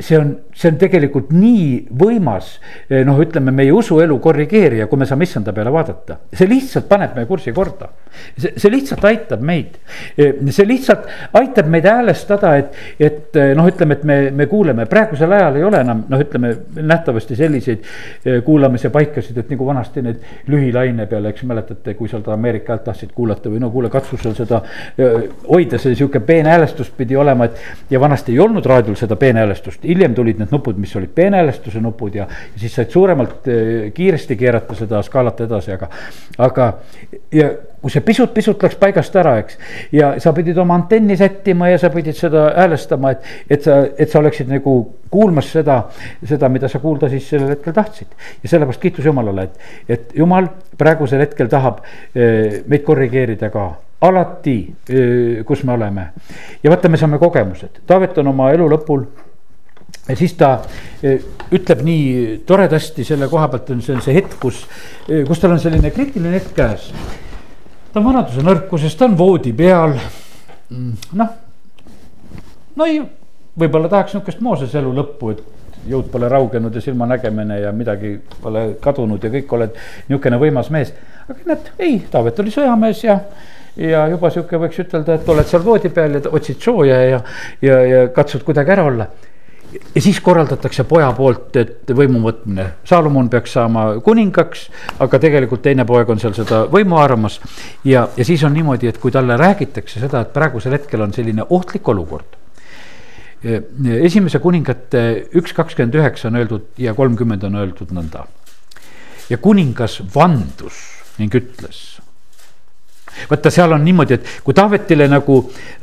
see 0.00 0.16
on, 0.18 0.30
see 0.54 0.70
on 0.70 0.78
tegelikult 0.80 1.30
nii 1.34 1.64
võimas, 2.00 2.52
eh, 2.88 3.02
noh, 3.06 3.18
ütleme 3.20 3.52
meie 3.54 3.72
usuelu 3.74 4.16
korrigeerija, 4.22 4.86
kui 4.90 5.00
me 5.00 5.08
saame 5.08 5.26
issanda 5.28 5.52
peale 5.56 5.72
vaadata. 5.72 6.18
see 6.32 6.48
lihtsalt 6.48 6.88
paneb 6.88 7.14
meie 7.16 7.26
kursi 7.26 7.52
korda. 7.52 7.88
see, 8.36 8.52
see 8.56 8.70
lihtsalt 8.70 9.04
aitab 9.04 9.42
meid. 9.46 9.78
Eh, 10.16 10.34
see 10.50 10.66
lihtsalt 10.66 11.06
aitab 11.38 11.68
meid 11.70 11.86
häälestada, 11.86 12.54
et, 12.58 12.74
et 12.98 13.36
eh, 13.36 13.54
noh, 13.56 13.68
ütleme, 13.68 13.98
et 13.98 14.04
me, 14.04 14.18
me 14.30 14.46
kuuleme, 14.46 14.86
praegusel 14.90 15.32
ajal 15.32 15.56
ei 15.60 15.64
ole 15.64 15.80
enam 15.84 16.04
noh, 16.08 16.24
ütleme 16.24 16.54
nähtavasti 16.76 17.36
selliseid 17.38 17.86
kuulamise 18.44 18.90
paikasid, 18.90 19.38
et 19.38 19.50
nagu 19.52 19.66
vanasti 19.66 20.02
need 20.04 20.24
lühilaine 20.50 21.06
peale, 21.10 21.32
eks 21.32 21.46
mäletate, 21.48 21.94
kui 21.98 22.10
sealt 22.10 22.28
Ameerika 22.28 22.74
häält 22.74 22.88
tahtsid 22.88 23.14
kuulata 23.14 23.52
või 23.52 23.62
no 23.62 23.70
kuule, 23.80 23.90
katsu 23.92 24.18
seal 24.20 24.36
seda 24.36 24.60
hoida, 25.48 25.80
see 25.80 25.96
sihuke 25.96 26.20
peenhäälestus 26.26 26.92
pidi 26.96 27.16
olema, 27.16 27.48
et 27.48 27.90
ja 27.90 28.00
vanasti 28.00 28.34
ei 28.34 28.42
olnud 28.44 28.66
raadiol 28.66 28.98
seda 29.00 29.16
peenhäälestust. 29.20 29.84
Hiljem 29.88 30.14
tulid 30.14 30.40
need 30.42 30.52
nupud, 30.52 30.78
mis 30.80 30.94
olid 31.00 31.12
peenhäälestuse 31.16 31.80
nupud 31.80 32.14
ja, 32.20 32.28
ja 32.28 32.60
siis 32.60 32.76
said 32.76 32.92
suuremalt 32.92 33.48
kiiresti 33.94 34.36
keerata 34.36 34.76
seda 34.78 35.02
skaalat 35.06 35.40
edasi, 35.46 35.74
aga, 35.76 35.90
aga 36.38 36.72
ja 37.34 37.50
kui 37.80 37.92
see 37.92 38.04
pisut-pisut 38.04 38.62
läks 38.62 38.76
paigast 38.80 39.14
ära, 39.16 39.36
eks. 39.40 39.58
ja 39.92 40.12
sa 40.20 40.32
pidid 40.36 40.58
oma 40.60 40.76
antenni 40.76 41.16
sättima 41.16 41.70
ja 41.70 41.78
sa 41.80 41.90
pidid 41.92 42.16
seda 42.18 42.50
häälestama, 42.56 43.14
et, 43.14 43.30
et 43.50 43.64
sa, 43.64 43.80
et 43.96 44.10
sa 44.10 44.20
oleksid 44.20 44.50
nagu 44.52 44.74
kuulmas 45.10 45.48
seda, 45.52 45.82
seda, 46.26 46.48
mida 46.52 46.68
sa 46.68 46.78
kuulda 46.82 47.08
siis 47.10 47.28
sellel 47.32 47.54
hetkel 47.54 47.74
tahtsid. 47.76 48.12
ja 48.42 48.48
sellepärast 48.48 48.80
kiitus 48.80 49.04
Jumalale, 49.04 49.48
et, 49.48 49.70
et 49.88 50.12
Jumal 50.18 50.48
praegusel 50.78 51.24
hetkel 51.24 51.48
tahab 51.48 51.80
eh, 52.14 52.60
meid 52.68 52.84
korrigeerida 52.84 53.50
ka 53.52 53.70
alati, 54.06 54.58
eh, 54.88 55.40
kus 55.46 55.64
me 55.64 55.72
oleme. 55.72 56.06
ja 56.62 56.70
vaata, 56.70 56.88
me 56.88 57.00
saame 57.00 57.18
kogemused, 57.18 57.82
Taavet 57.86 58.20
on 58.20 58.32
oma 58.34 58.50
elu 58.52 58.68
lõpul 58.74 59.06
ja 60.08 60.16
siis 60.16 60.36
ta 60.36 60.52
eh, 61.02 61.24
ütleb 61.52 61.82
nii 61.86 62.36
toredasti 62.46 63.08
selle 63.08 63.28
koha 63.32 63.48
pealt 63.48 63.72
on 63.74 63.82
see 63.82 63.96
on 63.96 64.04
see 64.04 64.20
hetk, 64.20 64.36
kus, 64.42 64.62
kus 65.08 65.42
tal 65.42 65.56
on 65.56 65.64
selline 65.64 65.96
kriitiline 65.96 66.36
hetk 66.38 66.54
käes. 66.60 66.92
Ta 67.92 68.00
on 68.00 68.06
vanaduse 68.06 68.42
nõrkuses, 68.46 68.96
ta 68.96 69.08
on 69.08 69.16
voodi 69.18 69.52
peal. 69.56 69.96
Mm, 70.70 71.14
noh, 71.18 71.30
no 72.76 72.86
ei, 72.86 73.00
võib-olla 73.58 73.90
tahaks 73.90 74.14
sihukest 74.14 74.42
Moosese 74.44 74.78
elu 74.80 74.92
lõppu, 74.94 75.32
et 75.34 75.88
jõud 75.90 76.10
pole 76.12 76.28
raugenud 76.28 76.74
ja 76.76 76.82
silmanägemine 76.84 77.62
ja 77.62 77.72
midagi 77.72 78.18
pole 78.42 78.66
kadunud 78.82 79.22
ja 79.24 79.30
kõik 79.32 79.54
oled 79.56 79.78
nihukene 80.10 80.38
võimas 80.40 80.68
mees. 80.70 80.92
aga 81.26 81.40
näed, 81.46 81.72
ei, 81.78 81.98
Taavet 82.10 82.38
oli 82.42 82.52
sõjamees 82.54 83.04
ja 83.04 83.18
ja 83.80 84.04
juba 84.10 84.28
sihuke 84.34 84.58
võiks 84.60 84.80
ütelda, 84.82 85.14
et 85.16 85.28
oled 85.30 85.46
seal 85.46 85.62
voodi 85.64 85.88
peal 85.94 86.18
ja 86.18 86.20
otsid 86.26 86.60
sooja 86.60 86.96
ja, 87.00 87.20
ja, 87.62 87.80
ja 87.86 88.00
katsud 88.14 88.42
kuidagi 88.44 88.74
ära 88.74 88.84
olla 88.90 89.06
ja 89.94 90.00
siis 90.02 90.20
korraldatakse 90.20 90.84
poja 90.88 91.10
poolt, 91.16 91.56
et 91.60 91.92
võimu 91.96 92.22
võtmine, 92.24 92.66
Saalomon 92.86 93.28
peaks 93.30 93.54
saama 93.56 93.84
kuningaks, 94.04 94.66
aga 95.02 95.20
tegelikult 95.22 95.62
teine 95.64 95.86
poeg 95.88 96.10
on 96.10 96.20
seal 96.22 96.34
seda 96.36 96.64
võimu 96.72 96.98
haaramas. 96.98 97.40
ja, 97.84 98.08
ja 98.16 98.26
siis 98.26 98.44
on 98.44 98.54
niimoodi, 98.56 98.90
et 98.90 98.98
kui 98.98 99.12
talle 99.14 99.36
räägitakse 99.40 100.02
seda, 100.02 100.24
et 100.24 100.34
praegusel 100.34 100.74
hetkel 100.78 101.06
on 101.06 101.14
selline 101.16 101.46
ohtlik 101.48 101.88
olukord. 101.88 102.36
esimese 104.04 104.38
kuningate 104.38 105.30
üks 105.34 105.54
kakskümmend 105.56 105.94
üheksa 105.96 106.28
on 106.28 106.36
öeldud 106.36 106.66
ja 106.78 106.94
kolmkümmend 106.94 107.44
on 107.48 107.56
öeldud 107.62 107.94
nõnda. 107.96 108.26
ja 109.30 109.38
kuningas 109.38 110.02
vandus 110.14 110.86
ning 111.18 111.34
ütles 111.34 112.00
vaata, 113.30 113.50
seal 113.52 113.72
on 113.76 113.84
niimoodi, 113.84 114.18
et 114.18 114.30
kui 114.44 114.54
Taavetile 114.56 115.08
nagu 115.10 115.40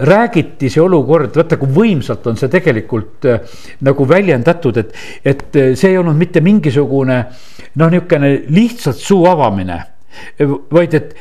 räägiti 0.10 0.70
see 0.72 0.82
olukord, 0.84 1.36
vaata 1.36 1.60
kui 1.60 1.70
võimsalt 1.76 2.26
on 2.32 2.40
see 2.40 2.52
tegelikult 2.54 3.28
äh, 3.30 3.60
nagu 3.88 4.08
väljendatud, 4.10 4.82
et, 4.82 4.96
et 5.26 5.46
äh, 5.56 5.76
see 5.76 5.94
ei 5.94 6.02
olnud 6.02 6.18
mitte 6.18 6.42
mingisugune 6.46 7.20
noh, 7.78 7.92
niisugune 7.92 8.34
lihtsalt 8.54 9.00
suu 9.02 9.26
avamine 9.30 9.84
vaid 10.74 10.94
et 10.98 11.14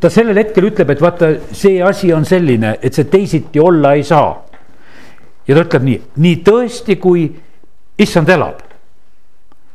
ta 0.00 0.08
sellel 0.08 0.38
hetkel 0.40 0.70
ütleb, 0.70 0.94
et 0.94 1.02
vaata, 1.02 1.28
see 1.52 1.80
asi 1.84 2.08
on 2.16 2.24
selline, 2.24 2.76
et 2.80 2.96
see 2.96 3.08
teisiti 3.10 3.60
olla 3.60 3.92
ei 3.98 4.04
saa. 4.06 4.46
ja 5.48 5.56
ta 5.56 5.64
ütleb 5.66 5.84
nii, 5.84 6.00
nii 6.24 6.36
tõesti, 6.46 6.96
kui 7.00 7.26
issand 8.00 8.28
elab, 8.32 8.60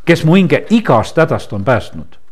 kes 0.05 0.23
mu 0.25 0.37
hinge 0.37 0.63
igast 0.73 1.17
hädast 1.19 1.53
on 1.53 1.65
päästnud 1.67 2.24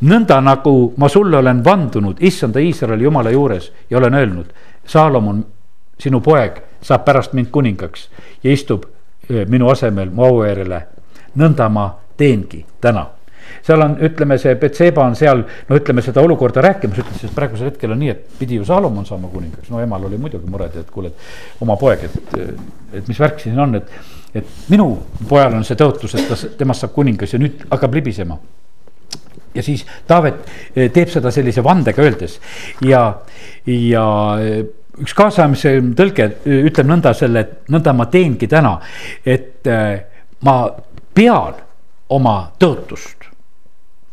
nõnda 0.00 0.40
nagu 0.44 0.92
ma 0.96 1.08
sulle 1.08 1.36
olen 1.36 1.64
vandunud 1.64 2.20
issanda 2.20 2.60
Iisraeli 2.60 3.04
jumala 3.04 3.30
juures 3.30 3.72
ja 3.90 3.98
olen 3.98 4.14
öelnud, 4.14 4.46
Saalomon, 4.86 5.44
sinu 5.98 6.20
poeg, 6.20 6.60
saab 6.82 7.04
pärast 7.04 7.32
mind 7.32 7.48
kuningaks 7.50 8.08
ja 8.44 8.52
istub 8.52 8.84
eh, 9.30 9.46
minu 9.48 9.70
asemel 9.70 10.10
mu 10.10 10.24
auäärele. 10.24 10.86
nõnda 11.36 11.68
ma 11.68 11.90
teengi 12.16 12.64
täna 12.80 13.06
seal 13.62 13.80
on, 13.82 13.96
ütleme, 14.00 14.38
see 14.38 14.54
Betseba 14.54 15.04
on 15.04 15.16
seal, 15.16 15.42
no 15.68 15.76
ütleme 15.76 16.02
seda 16.02 16.20
olukorda 16.20 16.62
rääkimas, 16.64 16.98
ütles, 16.98 17.24
et 17.24 17.34
praegusel 17.34 17.70
hetkel 17.70 17.92
on 17.92 17.98
nii, 18.02 18.10
et 18.10 18.38
pidi 18.38 18.58
ju 18.60 18.64
Saalomon 18.64 19.06
saama 19.06 19.28
kuningaks, 19.32 19.70
no 19.70 19.80
emal 19.80 20.04
oli 20.08 20.18
muidugi 20.18 20.50
mured, 20.50 20.76
et 20.76 20.90
kuule, 20.90 21.12
et 21.12 21.62
oma 21.64 21.76
poeg, 21.80 22.04
et, 22.08 22.36
et 22.92 23.08
mis 23.08 23.20
värk 23.20 23.40
siin 23.42 23.58
on, 23.58 23.74
et. 23.80 23.96
et 24.36 24.48
minu 24.68 24.90
pojal 25.28 25.54
on 25.56 25.64
see 25.64 25.78
tõotus, 25.78 26.14
et 26.18 26.28
ta, 26.28 26.36
temast 26.58 26.84
saab 26.84 26.92
kuningas 26.92 27.32
ja 27.32 27.38
nüüd 27.40 27.62
hakkab 27.70 27.94
libisema 27.96 28.36
ja 29.56 29.64
siis 29.64 29.84
Taavet 30.06 30.42
eh, 30.74 30.90
teeb 30.92 31.10
seda 31.12 31.32
sellise 31.34 31.64
vandega 31.64 32.04
öeldes 32.04 32.38
ja, 32.86 33.02
ja 33.66 34.06
eh, 34.42 34.58
üks 35.02 35.14
kaasamise 35.16 35.76
tõlge 35.96 36.28
eh, 36.28 36.66
ütleb 36.70 36.90
nõnda 36.90 37.14
selle, 37.16 37.44
et 37.44 37.72
nõnda 37.72 37.94
ma 37.96 38.08
teengi 38.12 38.48
täna, 38.50 38.76
et 39.24 39.66
ma 40.46 40.56
pean 41.16 41.62
oma 42.16 42.36
tõotust 42.60 43.26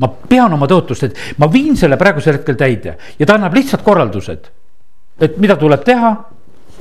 ma 0.02 0.10
pean 0.10 0.54
oma 0.56 0.68
tõotust, 0.68 1.06
et 1.08 1.40
ma 1.40 1.48
viin 1.52 1.78
selle 1.80 2.00
praegusel 2.02 2.40
hetkel 2.40 2.58
täide 2.60 2.98
ja 3.20 3.26
ta 3.28 3.38
annab 3.38 3.56
lihtsad 3.56 3.84
korraldused. 3.86 4.50
et 5.22 5.38
mida 5.38 5.56
tuleb 5.56 5.84
teha 5.86 6.16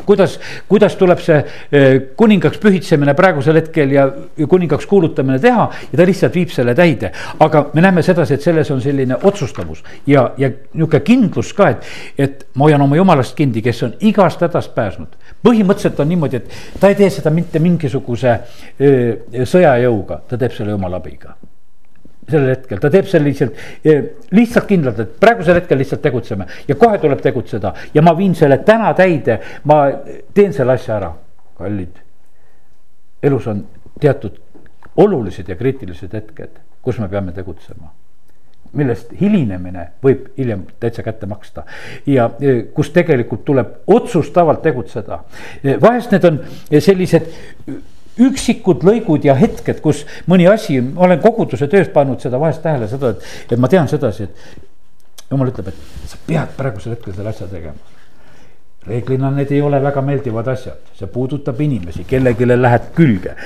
kuidas, 0.07 0.39
kuidas 0.69 0.97
tuleb 0.97 1.21
see 1.23 1.39
eh, 1.39 2.01
kuningaks 2.17 2.59
pühitsemine 2.63 3.15
praegusel 3.19 3.59
hetkel 3.61 3.93
ja 3.95 4.07
kuningaks 4.49 4.87
kuulutamine 4.91 5.39
teha 5.43 5.69
ja 5.93 5.99
ta 5.99 6.07
lihtsalt 6.09 6.35
viib 6.35 6.53
selle 6.55 6.75
täide. 6.75 7.13
aga 7.41 7.65
me 7.75 7.85
näeme 7.85 8.03
sedasi, 8.03 8.35
et 8.35 8.43
selles 8.43 8.71
on 8.71 8.81
selline 8.81 9.17
otsustavus 9.23 9.85
ja, 10.07 10.31
ja 10.39 10.51
nihuke 10.75 11.01
kindlus 11.01 11.53
ka, 11.53 11.69
et, 11.69 11.87
et 12.19 12.47
ma 12.55 12.69
hoian 12.69 12.83
oma 12.83 12.97
jumalast 12.97 13.37
kinni, 13.37 13.63
kes 13.63 13.83
on 13.83 13.95
igast 14.01 14.43
hädast 14.43 14.75
pääsnud. 14.75 15.17
põhimõtteliselt 15.45 16.01
on 16.01 16.09
niimoodi, 16.09 16.37
et 16.43 16.81
ta 16.81 16.89
ei 16.89 16.99
tee 16.99 17.11
seda 17.11 17.31
mitte 17.31 17.59
mingisuguse 17.63 18.37
öö, 18.81 19.45
sõjajõuga, 19.45 20.23
ta 20.29 20.39
teeb 20.39 20.55
selle 20.57 20.77
jumala 20.77 21.03
abiga 21.03 21.37
sellel 22.29 22.53
hetkel, 22.53 22.79
ta 22.81 22.91
teeb 22.93 23.09
selle 23.11 23.29
lihtsalt, 23.29 23.57
eh, 23.85 24.03
lihtsalt 24.35 24.69
kindlalt, 24.69 25.01
et 25.03 25.15
praegusel 25.21 25.59
hetkel 25.59 25.81
lihtsalt 25.81 26.03
tegutseme 26.05 26.47
ja 26.69 26.77
kohe 26.79 26.99
tuleb 27.03 27.23
tegutseda. 27.23 27.75
Ja 27.95 28.03
ma 28.03 28.15
viin 28.19 28.35
selle 28.39 28.59
täna 28.67 28.93
täide, 28.95 29.41
ma 29.65 29.85
teen 30.35 30.53
selle 30.53 30.79
asja 30.79 30.97
ära, 31.01 31.13
kallid. 31.59 31.99
elus 33.23 33.47
on 33.47 33.67
teatud 34.01 34.39
olulised 34.97 35.49
ja 35.49 35.57
kriitilised 35.57 36.15
hetked, 36.15 36.57
kus 36.83 36.99
me 36.99 37.09
peame 37.09 37.33
tegutsema. 37.33 37.93
Millest 38.73 39.13
hilinemine 39.21 39.85
võib 40.03 40.31
hiljem 40.39 40.65
täitsa 40.81 41.03
kätte 41.05 41.27
maksta. 41.27 41.63
Ja 42.07 42.31
eh, 42.41 42.65
kus 42.75 42.91
tegelikult 42.91 43.45
tuleb 43.45 43.83
otsustavalt 43.87 44.63
tegutseda. 44.63 45.25
Eh, 45.63 45.81
vahest 45.81 46.15
need 46.15 46.25
on 46.25 46.41
sellised 46.81 47.29
üksikud 48.21 48.85
lõigud 48.85 49.25
ja 49.25 49.37
hetked, 49.39 49.81
kus 49.85 50.05
mõni 50.29 50.49
asi, 50.51 50.81
ma 50.85 51.07
olen 51.09 51.23
koguduse 51.23 51.69
töös 51.73 51.89
pannud 51.95 52.21
seda 52.21 52.41
vahest 52.41 52.63
tähele 52.65 52.89
seda, 52.91 53.15
et, 53.15 53.33
et 53.51 53.59
ma 53.61 53.71
tean 53.73 53.89
sedasi, 53.89 54.29
et 54.29 55.31
jumal 55.31 55.53
ütleb, 55.53 55.73
et 55.73 56.09
sa 56.11 56.21
pead 56.27 56.55
praegusel 56.59 56.97
hetkel 56.97 57.17
selle 57.17 57.33
asja 57.33 57.49
tegema 57.51 58.01
reeglina 58.87 59.31
need 59.31 59.51
ei 59.55 59.61
ole 59.63 59.79
väga 59.83 60.03
meeldivad 60.03 60.49
asjad, 60.51 60.79
see 60.99 61.07
puudutab 61.07 61.61
inimesi, 61.63 62.05
kellelegi 62.09 62.49
lähed 62.51 62.89
külge. 62.97 63.37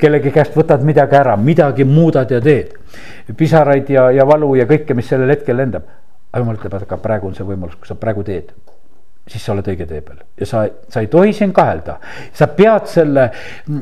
kellegi 0.00 0.32
käest 0.34 0.56
võtad 0.58 0.82
midagi 0.82 1.16
ära, 1.16 1.36
midagi 1.36 1.84
muudad 1.86 2.30
ja 2.30 2.40
teed. 2.40 2.74
pisaraid 3.36 3.90
ja, 3.90 4.10
ja 4.10 4.26
valu 4.26 4.54
ja 4.54 4.66
kõike, 4.66 4.94
mis 4.94 5.06
sellel 5.08 5.30
hetkel 5.30 5.56
lendab. 5.56 5.86
aga 6.32 6.42
jumal 6.42 6.58
ütleb, 6.58 6.74
aga 6.82 6.98
praegu 6.98 7.30
on 7.30 7.34
see 7.34 7.46
võimalus, 7.46 7.78
kui 7.78 7.86
sa 7.86 7.94
praegu 7.94 8.26
teed 8.26 8.50
siis 9.26 9.42
sa 9.42 9.54
oled 9.54 9.66
õige 9.66 9.86
tee 9.90 10.02
peal 10.06 10.20
ja 10.38 10.46
sa, 10.46 10.62
sa 10.88 11.02
ei 11.02 11.08
tohi 11.10 11.32
siin 11.34 11.52
kahelda. 11.54 11.98
sa 12.32 12.46
pead 12.46 12.86
selle, 12.90 13.30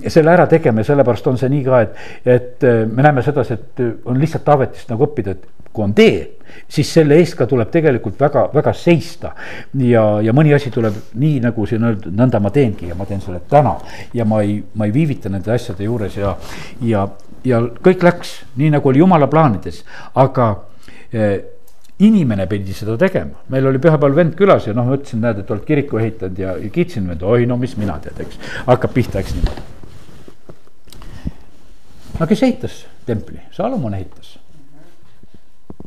selle 0.09 0.33
ära 0.33 0.47
tegema 0.51 0.81
ja 0.81 0.93
sellepärast 0.93 1.27
on 1.29 1.41
see 1.41 1.51
nii 1.53 1.65
ka, 1.67 1.81
et, 1.85 1.99
et 2.25 2.65
äh, 2.65 2.85
me 2.89 3.05
näeme 3.05 3.23
sedasi, 3.23 3.59
et 3.59 3.85
äh, 3.85 3.93
on 4.09 4.21
lihtsalt 4.21 4.45
Taavetist 4.45 4.91
nagu 4.93 5.07
õppida, 5.07 5.37
et 5.37 5.45
kui 5.75 5.85
on 5.85 5.95
tee, 5.97 6.19
siis 6.71 6.91
selle 6.97 7.19
eest 7.19 7.37
ka 7.39 7.49
tuleb 7.51 7.71
tegelikult 7.75 8.21
väga, 8.21 8.47
väga 8.55 8.73
seista. 8.79 9.35
ja, 9.83 10.05
ja 10.23 10.33
mõni 10.37 10.55
asi 10.55 10.71
tuleb 10.73 10.97
nii, 11.21 11.41
nagu 11.45 11.67
siin 11.67 11.85
öeldud, 11.85 12.15
nõnda 12.15 12.41
ma 12.41 12.53
teengi 12.55 12.89
ja 12.89 12.97
ma 12.99 13.07
teen 13.09 13.21
selle 13.21 13.43
täna. 13.51 13.75
ja 14.15 14.25
ma 14.25 14.41
ei, 14.43 14.61
ma 14.75 14.87
ei 14.89 14.95
viivita 14.95 15.33
nende 15.33 15.53
asjade 15.53 15.85
juures 15.85 16.17
ja, 16.17 16.37
ja, 16.81 17.09
ja 17.45 17.61
kõik 17.85 18.07
läks 18.07 18.37
nii, 18.57 18.71
nagu 18.77 18.89
oli 18.89 19.03
jumala 19.03 19.29
plaanides, 19.29 19.83
aga 20.15 20.55
eh, 21.13 21.54
inimene 21.99 22.47
pidi 22.51 22.75
seda 22.75 22.97
tegema, 22.99 23.39
meil 23.55 23.67
oli 23.71 23.79
pühapäeval 23.79 24.17
vend 24.17 24.35
külas 24.39 24.67
ja 24.67 24.75
noh, 24.75 24.89
ma 24.89 24.97
ütlesin, 24.99 25.21
näed, 25.23 25.45
et 25.45 25.51
oled 25.55 25.67
kiriku 25.67 26.01
ehitanud 26.03 26.41
ja, 26.43 26.57
ja 26.59 26.71
kiitsin 26.75 27.07
vend, 27.09 27.23
oi 27.23 27.47
no 27.47 27.57
mis 27.61 27.77
mina 27.79 28.01
tead, 28.03 28.19
eks. 28.25 28.41
hakkab 28.67 28.95
pihta, 28.97 29.23
eks 29.23 29.37
niimoodi. 29.37 29.63
no 32.19 32.27
kes 32.31 32.43
ehitas 32.49 32.81
templi, 33.07 33.39
Salomon 33.55 33.95
ehitas. 33.95 34.39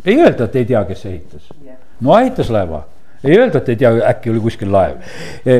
ei 0.05 0.15
öelda, 0.15 0.47
et 0.47 0.55
ei 0.55 0.69
tea, 0.71 0.85
kes 0.87 1.05
ehitas. 1.11 1.51
no 1.99 2.15
ehitas 2.19 2.53
laeva, 2.55 2.85
ei 3.23 3.35
öelda, 3.35 3.59
et 3.59 3.75
ei 3.75 3.81
tea, 3.83 3.91
äkki 4.13 4.31
oli 4.31 4.45
kuskil 4.47 4.71
laev 4.71 5.03
e, 5.43 5.59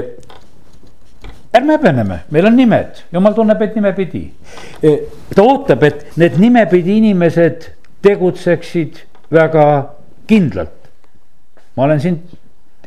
ärme 1.57 1.75
häbeneme, 1.75 2.21
meil 2.31 2.47
on 2.47 2.55
nimed, 2.55 3.03
jumal 3.11 3.35
tunneb, 3.35 3.61
et 3.65 3.75
nimepidi. 3.75 4.23
E, 4.83 4.95
ta 5.35 5.43
ootab, 5.43 5.83
et 5.83 6.17
need 6.19 6.39
nimepidi 6.39 6.97
inimesed 7.01 7.67
tegutseksid 8.05 9.03
väga 9.33 9.67
kindlalt. 10.27 10.69
ma 11.75 11.83
olen 11.83 11.97
sind 11.99 12.19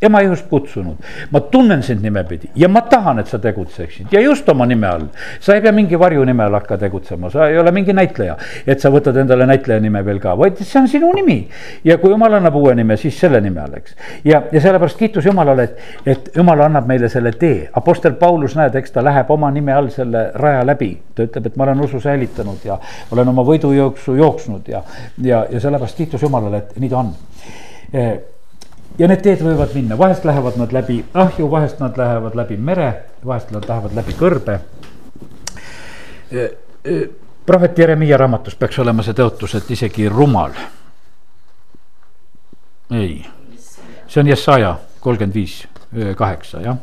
ema 0.03 0.21
ihust 0.25 0.49
kutsunud, 0.49 0.97
ma 1.31 1.41
tunnen 1.41 1.83
sind 1.83 2.03
nimepidi 2.03 2.51
ja 2.57 2.69
ma 2.69 2.81
tahan, 2.81 3.19
et 3.21 3.27
sa 3.31 3.39
tegutseksid 3.39 4.13
ja 4.13 4.21
just 4.21 4.49
oma 4.49 4.67
nime 4.67 4.89
all. 4.89 5.07
sa 5.41 5.55
ei 5.55 5.61
pea 5.61 5.73
mingi 5.73 5.99
varjunime 5.99 6.45
all 6.45 6.59
hakka 6.59 6.79
tegutsema, 6.79 7.31
sa 7.31 7.49
ei 7.49 7.59
ole 7.59 7.73
mingi 7.73 7.93
näitleja, 7.93 8.37
et 8.67 8.81
sa 8.81 8.91
võtad 8.91 9.17
endale 9.21 9.47
näitleja 9.47 9.81
nime 9.81 10.05
veel 10.05 10.21
ka, 10.21 10.37
vaid 10.39 10.59
see 10.63 10.81
on 10.81 10.89
sinu 10.89 11.13
nimi. 11.15 11.41
ja 11.85 11.99
kui 11.99 12.11
jumal 12.11 12.39
annab 12.41 12.57
uue 12.57 12.75
nime, 12.75 12.97
siis 12.97 13.21
selle 13.21 13.41
nime 13.41 13.61
all, 13.61 13.77
eks. 13.77 13.97
ja, 14.25 14.43
ja 14.53 14.61
sellepärast 14.61 14.99
kiitus 14.99 15.27
Jumalale, 15.27 15.63
et, 15.63 15.79
et 16.07 16.31
Jumal 16.37 16.61
annab 16.65 16.89
meile 16.89 17.09
selle 17.09 17.33
tee. 17.39 17.69
Apostel 17.77 18.17
Paulus, 18.21 18.57
näed, 18.59 18.75
eks 18.81 18.95
ta 18.95 19.05
läheb 19.05 19.31
oma 19.31 19.51
nime 19.55 19.75
all 19.75 19.91
selle 19.95 20.31
raja 20.35 20.65
läbi. 20.67 20.91
ta 21.15 21.27
ütleb, 21.27 21.47
et 21.51 21.57
ma 21.57 21.69
olen 21.69 21.85
usu 21.85 22.01
säilitanud 22.01 22.65
ja 22.65 22.79
olen 23.13 23.29
oma 23.29 23.45
võidujooksu 23.47 24.17
jooksnud 24.17 24.69
ja, 24.69 24.83
ja, 25.23 25.45
ja 25.51 25.61
sellepärast 25.61 25.97
kiitus 25.97 26.23
Jumalale, 26.23 26.65
et 26.65 26.79
nii 26.81 26.91
ta 26.93 27.03
on 27.05 27.15
ja 29.01 29.09
need 29.09 29.23
teed 29.25 29.41
võivad 29.45 29.73
minna, 29.75 29.97
vahest 29.99 30.27
lähevad 30.29 30.59
nad 30.61 30.73
läbi 30.77 30.99
ahju, 31.17 31.49
vahest 31.51 31.81
nad 31.81 31.97
lähevad 31.97 32.37
läbi 32.37 32.59
mere, 32.61 32.91
vahest 33.25 33.53
nad 33.55 33.65
lähevad 33.69 33.97
läbi 33.97 34.17
kõrbe. 34.19 34.61
prohvet 37.47 37.79
Jeremiah 37.79 38.19
raamatus 38.19 38.55
peaks 38.55 38.79
olema 38.79 39.03
see 39.03 39.17
tõotus, 39.17 39.57
et 39.57 39.71
isegi 39.71 40.09
rumal. 40.09 40.53
ei, 42.91 43.25
see 44.07 44.21
on 44.21 44.27
Jesaja 44.27 44.77
kolmkümmend 45.01 45.35
viis, 45.35 45.67
kaheksa 46.17 46.61
jah. 46.61 46.77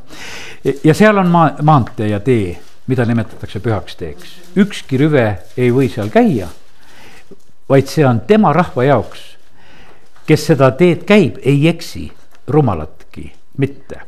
ja 0.84 0.94
seal 0.94 1.18
on 1.18 1.28
maa, 1.28 1.52
maantee 1.62 2.10
ja 2.10 2.20
tee, 2.20 2.58
mida 2.88 3.06
nimetatakse 3.06 3.60
pühaks 3.60 3.96
teeks. 3.96 4.36
ükski 4.58 4.98
rüve 4.98 5.38
ei 5.58 5.70
või 5.72 5.94
seal 5.94 6.10
käia, 6.10 6.48
vaid 7.70 7.88
see 7.88 8.06
on 8.08 8.22
tema 8.26 8.54
rahva 8.54 8.84
jaoks 8.84 9.37
kes 10.28 10.50
seda 10.52 10.72
teed 10.78 11.08
käib, 11.08 11.40
ei 11.44 11.68
eksi 11.72 12.10
rumalatki 12.48 13.32
mitte 13.58 14.08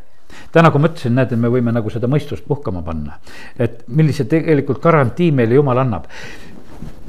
täna, 0.52 0.70
nagu 0.70 0.82
ma 0.82 0.90
ütlesin, 0.90 1.16
näed, 1.18 1.34
me 1.38 1.52
võime 1.52 1.74
nagu 1.74 1.92
seda 1.94 2.10
mõistust 2.10 2.46
puhkama 2.48 2.84
panna. 2.86 3.20
et 3.60 3.84
millise 3.88 4.26
tegelikult 4.26 4.82
garantii 4.82 5.32
meile 5.32 5.60
jumal 5.60 5.78
annab. 5.78 6.08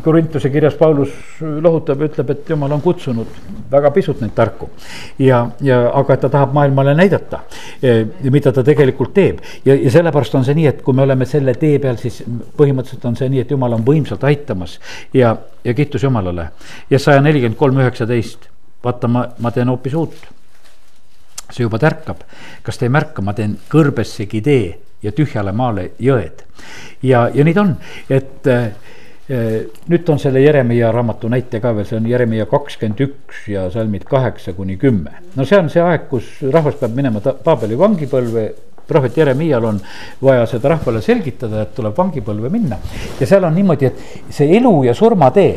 Korintuse 0.00 0.48
kirjas 0.48 0.74
Paulus 0.80 1.10
lohutab 1.40 2.00
ja 2.00 2.08
ütleb, 2.08 2.30
et 2.32 2.48
jumal 2.48 2.72
on 2.72 2.80
kutsunud 2.80 3.34
väga 3.70 3.90
pisut 3.92 4.20
neid 4.20 4.32
tarku. 4.34 4.70
ja, 5.18 5.50
ja 5.60 5.80
aga 5.94 6.16
ta 6.16 6.28
tahab 6.28 6.54
maailmale 6.56 6.94
näidata, 6.94 7.40
mida 8.30 8.52
ta 8.52 8.64
tegelikult 8.64 9.14
teeb 9.14 9.40
ja, 9.64 9.74
ja 9.74 9.90
sellepärast 9.90 10.34
on 10.34 10.44
see 10.44 10.56
nii, 10.56 10.66
et 10.66 10.82
kui 10.82 10.96
me 10.96 11.02
oleme 11.02 11.26
selle 11.26 11.54
tee 11.54 11.78
peal, 11.78 11.96
siis 12.00 12.22
põhimõtteliselt 12.56 13.04
on 13.04 13.16
see 13.16 13.28
nii, 13.28 13.44
et 13.44 13.50
jumal 13.50 13.76
on 13.76 13.84
võimsalt 13.84 14.24
aitamas 14.24 14.78
ja, 15.14 15.36
ja 15.64 15.74
kiitus 15.74 16.02
Jumalale. 16.02 16.50
ja 16.90 16.98
saja 16.98 17.20
nelikümmend 17.20 17.60
kolm, 17.60 17.84
üheksateist, 17.84 18.49
vaata, 18.84 19.08
ma, 19.08 19.24
ma 19.38 19.50
teen 19.50 19.68
hoopis 19.68 19.94
uut. 19.94 20.28
see 21.50 21.64
juba 21.64 21.80
tärkab, 21.82 22.20
kas 22.62 22.78
te 22.78 22.86
ei 22.86 22.92
märka, 22.94 23.22
ma 23.26 23.32
teen 23.34 23.56
kõrbessegi 23.68 24.38
tee 24.42 24.78
ja 25.02 25.10
tühjale 25.12 25.52
maale 25.52 25.90
jõed. 25.98 26.44
ja, 27.02 27.28
ja 27.34 27.44
nii 27.44 27.54
ta 27.54 27.64
on, 27.66 27.76
et 28.10 28.50
nüüd 29.30 30.08
on 30.10 30.18
selle 30.18 30.40
Jeremiah 30.42 30.90
raamatu 30.94 31.28
näite 31.30 31.60
ka 31.62 31.70
veel, 31.74 31.86
see 31.86 31.98
on 32.00 32.06
Jeremiah 32.10 32.48
kakskümmend 32.50 33.02
üks 33.04 33.44
ja 33.52 33.68
salmid 33.70 34.04
kaheksa 34.08 34.54
kuni 34.56 34.76
kümme. 34.78 35.12
no 35.36 35.46
see 35.46 35.58
on 35.58 35.70
see 35.70 35.82
aeg, 35.82 36.08
kus 36.10 36.40
rahvas 36.50 36.80
peab 36.80 36.96
minema 36.96 37.22
Paabeli 37.22 37.78
vangipõlve 37.78 38.46
prohvet 38.90 39.16
Jeremial 39.16 39.64
on 39.64 39.78
vaja 40.22 40.46
seda 40.50 40.72
rahvale 40.72 41.02
selgitada, 41.02 41.62
et 41.62 41.76
tuleb 41.76 41.94
vangipõlve 41.98 42.50
minna. 42.50 42.78
ja 43.20 43.26
seal 43.26 43.46
on 43.46 43.54
niimoodi, 43.54 43.86
et 43.86 44.34
see 44.34 44.50
elu 44.58 44.72
ja 44.88 44.94
surma 44.98 45.30
tee 45.34 45.54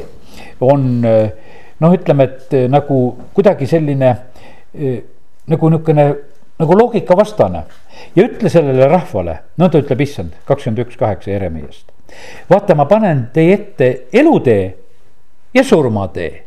on 0.62 1.02
noh, 1.84 1.94
ütleme, 1.94 2.30
et 2.30 2.54
nagu 2.72 3.00
kuidagi 3.36 3.68
selline 3.70 4.14
nagu 4.74 5.70
niisugune 5.70 6.06
nagu 6.60 6.78
loogikavastane. 6.80 7.64
ja 8.16 8.24
ütle 8.24 8.50
sellele 8.50 8.88
rahvale, 8.90 9.40
no 9.58 9.70
ta 9.70 9.82
ütleb, 9.84 10.02
issand, 10.02 10.38
kakskümmend 10.48 10.86
üks 10.88 10.98
kaheksa 10.98 11.36
Jeremiast 11.36 11.94
vaata, 12.50 12.76
ma 12.76 12.86
panen 12.86 13.28
teie 13.34 13.54
ette 13.54 13.90
elutee 14.14 14.76
ja 15.54 15.64
surmatee. 15.64 16.44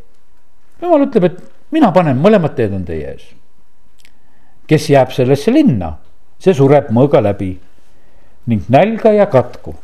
jumal 0.82 1.06
ütleb, 1.06 1.24
et 1.24 1.38
mina 1.72 1.90
panen, 1.92 2.18
mõlemad 2.20 2.54
teed 2.56 2.74
on 2.76 2.84
teie 2.84 3.14
ees. 3.14 3.24
kes 4.66 4.90
jääb 4.90 5.12
sellesse 5.14 5.52
linna, 5.52 5.96
see 6.38 6.54
sureb 6.54 6.90
mõõga 6.90 7.22
läbi 7.22 7.56
ning 8.46 8.68
nälga 8.68 9.12
ja 9.12 9.26
katku. 9.26 9.74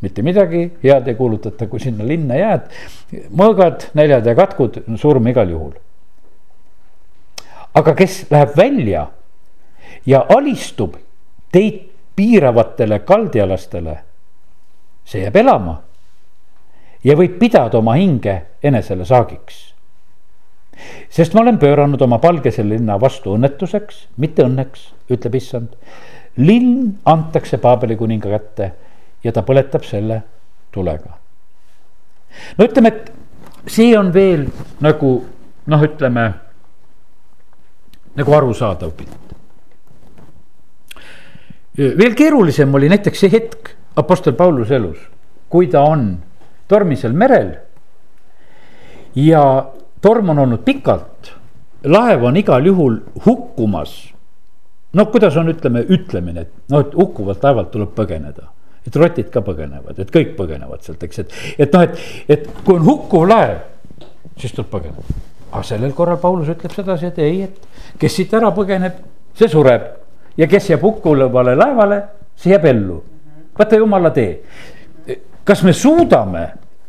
Mitte 0.00 0.22
midagi 0.22 0.64
head 0.82 1.08
ei 1.08 1.14
kuulutata, 1.14 1.66
kui 1.66 1.80
sinna 1.80 2.06
linna 2.06 2.36
jääd. 2.38 2.68
mõõgad, 3.36 3.90
näljad 3.94 4.26
ja 4.26 4.34
katkud, 4.34 4.82
surm 4.96 5.26
igal 5.26 5.50
juhul. 5.50 5.72
aga 7.74 7.94
kes 7.94 8.26
läheb 8.30 8.56
välja 8.56 9.06
ja 10.06 10.26
alistub 10.28 10.96
teid 11.52 11.90
piiravatele 12.16 12.98
kaldialastele 12.98 13.98
see 15.04 15.22
jääb 15.24 15.36
elama 15.36 15.80
ja 17.04 17.16
võib 17.16 17.38
pidada 17.40 17.78
oma 17.78 17.96
hinge 17.98 18.36
enesele 18.62 19.04
saagiks. 19.04 19.74
sest 21.08 21.34
ma 21.34 21.40
olen 21.40 21.58
pööranud 21.58 22.02
oma 22.02 22.18
palgese 22.18 22.64
linna 22.64 22.96
vastu 23.00 23.34
õnnetuseks, 23.36 24.06
mitte 24.16 24.44
õnneks, 24.44 24.90
ütleb 25.10 25.34
issand. 25.34 25.74
linn 26.36 26.98
antakse 27.04 27.58
Paabeli 27.58 27.96
kuninga 27.96 28.30
kätte 28.30 28.72
ja 29.24 29.32
ta 29.32 29.42
põletab 29.46 29.84
selle 29.84 30.22
tulega. 30.72 31.16
no 32.58 32.64
ütleme, 32.64 32.88
et 32.88 33.70
see 33.70 33.96
on 33.98 34.12
veel 34.14 34.46
nagu 34.80 35.10
noh, 35.66 35.82
ütleme 35.84 36.26
nagu 38.16 38.36
arusaadav 38.36 38.92
pilt. 38.96 39.34
veel 41.76 42.14
keerulisem 42.14 42.74
oli 42.74 42.90
näiteks 42.92 43.26
see 43.26 43.32
hetk 43.32 43.74
Apostel 43.96 44.36
Pauluse 44.38 44.76
elus, 44.76 44.98
kui 45.50 45.66
ta 45.68 45.82
on 45.82 46.14
tormisel 46.68 47.12
merel. 47.12 47.56
ja 49.14 49.42
torm 50.00 50.30
on 50.30 50.38
olnud 50.38 50.64
pikalt, 50.64 51.34
laev 51.84 52.24
on 52.24 52.36
igal 52.36 52.66
juhul 52.66 53.00
hukkumas. 53.26 54.14
no 54.92 55.06
kuidas 55.06 55.36
on, 55.36 55.48
ütleme, 55.48 55.84
ütlemine, 55.88 56.40
et 56.40 56.70
noh, 56.70 56.80
et 56.80 56.94
hukkuvalt 56.94 57.44
laevalt 57.44 57.70
tuleb 57.70 57.92
põgeneda 57.94 58.48
et 58.86 58.96
rotid 58.96 59.28
ka 59.32 59.42
põgenevad, 59.44 59.98
et 59.98 60.12
kõik 60.12 60.36
põgenevad 60.38 60.84
sealt, 60.86 61.02
eks, 61.04 61.24
et, 61.24 61.34
et 61.66 61.74
noh, 61.76 61.84
et, 61.84 62.04
et 62.28 62.48
kui 62.64 62.78
on 62.78 62.86
hukkuv 62.86 63.26
laev, 63.28 63.58
siis 64.40 64.54
tuleb 64.56 64.70
põgeneda. 64.72 65.20
aga 65.50 65.62
sellel 65.66 65.92
korral 65.92 66.20
Paulus 66.22 66.48
ütleb 66.48 66.72
sedasi, 66.74 67.10
et 67.10 67.18
ei, 67.18 67.42
et 67.48 67.98
kes 68.00 68.16
siit 68.20 68.34
ära 68.34 68.52
põgeneb, 68.56 69.00
see 69.36 69.48
sureb 69.50 69.88
ja 70.40 70.48
kes 70.48 70.70
jääb 70.72 70.84
hukkuvale 70.86 71.56
laevale, 71.58 72.02
see 72.38 72.54
jääb 72.54 72.68
ellu 72.70 73.00
vaata 73.60 73.76
jumala 73.76 74.10
tee. 74.10 74.42
kas 75.44 75.62
me 75.62 75.72
suudame 75.72 76.48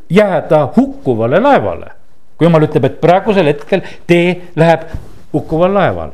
jääda 0.10 0.70
hukkuvale 0.78 1.40
laevale? 1.40 1.92
kui 2.38 2.48
jumal 2.48 2.64
ütleb, 2.66 2.86
et 2.88 3.02
praegusel 3.02 3.52
hetkel 3.52 3.84
tee 4.08 4.52
läheb 4.56 4.88
hukkuval 5.34 5.74
laeval. 5.74 6.12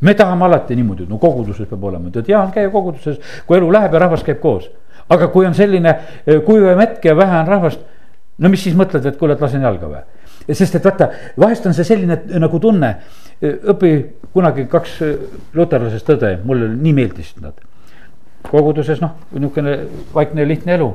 me 0.00 0.14
tahame 0.14 0.44
alati 0.44 0.76
niimoodi, 0.76 1.06
no 1.08 1.18
koguduses 1.18 1.68
peab 1.68 1.84
olema, 1.84 2.10
tead 2.10 2.28
hea 2.28 2.42
on 2.42 2.52
käia 2.52 2.70
koguduses, 2.70 3.20
kui 3.46 3.56
elu 3.56 3.70
läheb 3.72 3.94
ja 3.94 3.98
rahvas 3.98 4.22
käib 4.26 4.40
koos. 4.40 4.70
Aga 5.08 5.28
kui 5.32 5.46
on 5.46 5.54
selline 5.56 5.94
kuivam 6.46 6.80
hetk 6.82 7.04
ja 7.04 7.16
vähe 7.16 7.40
on 7.40 7.48
rahvast, 7.48 7.80
no 8.38 8.50
mis 8.52 8.62
siis 8.62 8.76
mõtled, 8.78 9.06
et 9.06 9.18
kuule, 9.20 9.34
et 9.34 9.44
lasen 9.44 9.64
jalga 9.64 9.90
või? 9.90 10.04
sest 10.54 10.78
et 10.78 10.84
vaata, 10.84 11.10
vahest 11.40 11.66
on 11.68 11.74
see 11.76 11.84
selline 11.84 12.16
nagu 12.40 12.60
tunne, 12.62 12.94
õpi 13.42 13.92
kunagi 14.32 14.66
kaks 14.70 14.94
eh, 15.04 15.16
luterlasest 15.54 16.06
tõde, 16.08 16.34
mulle 16.48 16.70
nii 16.72 16.94
meeldisid 16.96 17.42
nad 17.44 17.58
koguduses 18.48 19.02
noh, 19.02 19.16
niisugune 19.34 19.74
vaikne 20.14 20.46
lihtne 20.48 20.76
elu. 20.78 20.88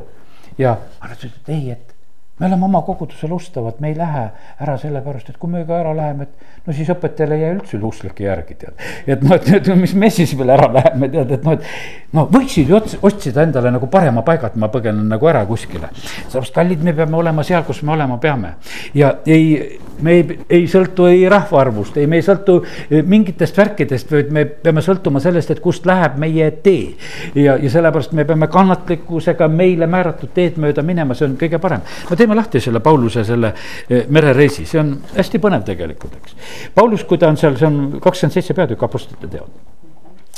ja 0.58 0.78
nad 1.02 1.16
ütlesid, 1.16 1.40
et 1.44 1.50
ei, 1.50 1.72
et 1.72 1.93
me 2.40 2.48
oleme 2.48 2.66
oma 2.66 2.82
kogudusel 2.82 3.32
ustavad, 3.32 3.78
me 3.80 3.92
ei 3.92 3.98
lähe 3.98 4.24
ära 4.66 4.74
sellepärast, 4.82 5.30
et 5.30 5.38
kui 5.38 5.52
me 5.54 5.62
ka 5.68 5.76
ära 5.84 5.92
läheme, 5.94 6.26
et 6.26 6.66
no 6.66 6.74
siis 6.74 6.90
õpetajale 6.90 7.38
ei 7.38 7.44
jää 7.44 7.52
üldse 7.54 7.78
usklikke 7.86 8.26
järgi 8.26 8.56
tead. 8.58 8.80
et 9.06 9.22
noh, 9.22 9.36
et, 9.38 9.50
et 9.60 9.70
mis 9.78 9.94
me 9.94 10.10
siis 10.10 10.34
veel 10.38 10.50
ära 10.56 10.72
läheme, 10.74 11.12
tead, 11.14 11.34
et 11.38 11.46
noh, 11.46 11.54
et 11.54 12.16
no 12.18 12.26
võiksid 12.34 12.72
ju 12.74 12.80
otsida 13.06 13.46
endale 13.46 13.70
nagu 13.76 13.86
parema 13.92 14.24
paiga, 14.26 14.50
et 14.50 14.58
ma 14.58 14.70
põgenen 14.74 15.06
nagu 15.14 15.30
ära 15.30 15.44
kuskile. 15.46 15.92
sellepärast 15.94 16.56
kallid, 16.56 16.82
me 16.82 16.96
peame 16.98 17.20
olema 17.22 17.46
seal, 17.46 17.62
kus 17.68 17.84
me 17.86 17.94
olema 17.94 18.18
peame 18.24 18.56
ja 18.98 19.14
ei, 19.30 19.78
me 20.02 20.18
ei, 20.18 20.40
ei 20.58 20.66
sõltu 20.72 21.06
ei 21.12 21.28
rahvaarvust, 21.30 22.02
ei, 22.02 22.10
me 22.10 22.18
ei 22.18 22.26
sõltu 22.26 22.58
eh, 22.64 23.06
mingitest 23.06 23.62
värkidest, 23.62 24.10
vaid 24.10 24.34
me 24.34 24.48
peame 24.66 24.82
sõltuma 24.82 25.22
sellest, 25.22 25.54
et 25.54 25.62
kust 25.62 25.86
läheb 25.86 26.18
meie 26.18 26.50
tee. 26.66 26.96
ja, 27.36 27.60
ja 27.62 27.70
sellepärast 27.78 28.18
me 28.18 28.26
peame 28.26 28.50
kannatlikkusega 28.50 29.48
meile 29.54 29.86
määratud 29.86 30.34
teed 30.34 30.58
mööda 30.58 30.82
minema, 30.82 31.14
see 31.14 31.30
on 31.30 31.38
kõige 31.38 31.62
parem. 31.62 31.86
no 32.10 32.22
teeme 32.24 32.40
lahti 32.40 32.64
selle 32.64 32.82
Pauluse 32.84 33.26
selle 33.28 33.54
eh, 33.54 34.08
merereisi, 34.08 34.66
see 34.70 34.82
on 34.82 34.96
hästi 35.14 35.44
põnev 35.44 35.68
tegelikult, 35.68 36.18
eks. 36.22 36.40
Paulus, 36.76 37.06
kui 37.08 37.22
ta 37.22 37.30
on 37.30 37.40
seal, 37.40 37.60
see 37.60 37.70
on 37.70 37.80
kakskümmend 38.00 38.40
seitse 38.40 38.58
peatükk 38.58 38.90
Apostlite 38.90 39.30
teod 39.30 39.62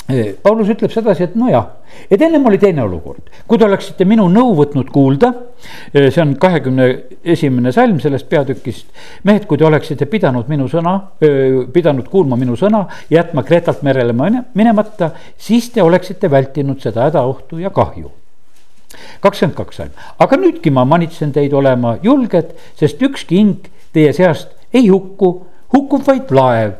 Eh, 0.08 0.36
Paulus 0.42 0.68
ütleb 0.70 0.92
sedasi, 0.94 1.24
et 1.26 1.32
nojah, 1.34 1.64
et 2.06 2.20
ennem 2.22 2.44
oli 2.46 2.60
teine 2.62 2.84
olukord, 2.84 3.24
kui 3.50 3.58
te 3.58 3.64
oleksite 3.66 4.04
minu 4.06 4.28
nõu 4.30 4.52
võtnud 4.54 4.92
kuulda. 4.94 5.32
Eh, 5.90 6.12
see 6.14 6.22
on 6.22 6.36
kahekümne 6.38 6.86
esimene 7.34 7.72
salm 7.74 7.98
sellest 8.02 8.28
peatükist. 8.30 8.86
mehed, 9.24 9.48
kui 9.50 9.58
te 9.58 9.66
oleksite 9.66 10.06
pidanud 10.06 10.46
minu 10.48 10.68
sõna, 10.70 10.92
pidanud 11.72 12.06
kuulma 12.08 12.36
minu 12.36 12.54
sõna, 12.54 12.84
jätma 13.10 13.42
Kreetalt 13.42 13.82
merele 13.82 14.12
minemata, 14.54 15.10
siis 15.36 15.70
te 15.70 15.82
oleksite 15.82 16.30
vältinud 16.30 16.78
seda 16.80 17.08
hädaohtu 17.08 17.58
ja 17.58 17.70
kahju 17.70 18.12
kakskümmend 19.24 19.56
kaks 19.58 19.80
salm, 19.82 19.94
aga 20.22 20.38
nüüdki 20.40 20.72
ma 20.74 20.84
manitsen 20.88 21.32
teid 21.34 21.54
olema 21.56 21.96
julged, 22.02 22.54
sest 22.78 23.02
ükski 23.02 23.40
hing 23.40 23.70
teie 23.96 24.12
seast 24.16 24.52
ei 24.74 24.88
hukku, 24.88 25.32
hukkub 25.74 26.04
vaid 26.06 26.30
laev 26.34 26.76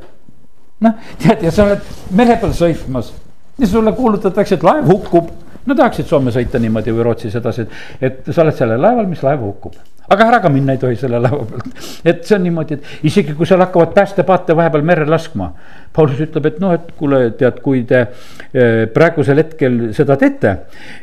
noh, 0.84 0.94
tead 1.22 1.44
ja 1.46 1.52
sa 1.54 1.66
oled 1.66 1.90
mere 2.16 2.36
peal 2.40 2.54
sõitmas 2.56 3.12
ja 3.58 3.68
sulle 3.68 3.92
kuulutatakse, 3.96 4.58
et 4.58 4.64
laev 4.66 4.88
hukkub. 4.90 5.30
no 5.66 5.74
tahaksid 5.74 6.06
Soome 6.06 6.32
sõita 6.34 6.60
niimoodi 6.62 6.92
või 6.94 7.06
Rootsis 7.08 7.36
edasi, 7.40 7.66
et, 8.00 8.22
sa 8.30 8.44
oled 8.44 8.56
sellel 8.56 8.82
laeval, 8.82 9.08
mis 9.10 9.22
laev 9.24 9.42
hukkub. 9.46 9.78
Aga 10.08 10.28
ära 10.30 10.40
ka 10.42 10.50
minna 10.52 10.74
ei 10.76 10.80
tohi 10.80 10.98
selle 10.98 11.20
laeva 11.22 11.44
pealt, 11.50 11.80
et 12.06 12.24
see 12.26 12.36
on 12.36 12.44
niimoodi, 12.46 12.78
et 12.78 13.06
isegi 13.10 13.34
kui 13.36 13.48
seal 13.48 13.62
hakkavad 13.64 13.94
päästepaate 13.96 14.56
vahepeal 14.56 14.84
merre 14.86 15.06
laskma. 15.10 15.50
Paulus 15.96 16.20
ütleb, 16.22 16.50
et 16.50 16.60
noh, 16.62 16.74
et 16.76 16.92
kuule, 16.98 17.22
tead, 17.38 17.62
kui 17.64 17.82
te 17.88 18.02
eh, 18.04 18.84
praegusel 18.92 19.40
hetkel 19.42 19.80
seda 19.96 20.18
teete, 20.20 20.52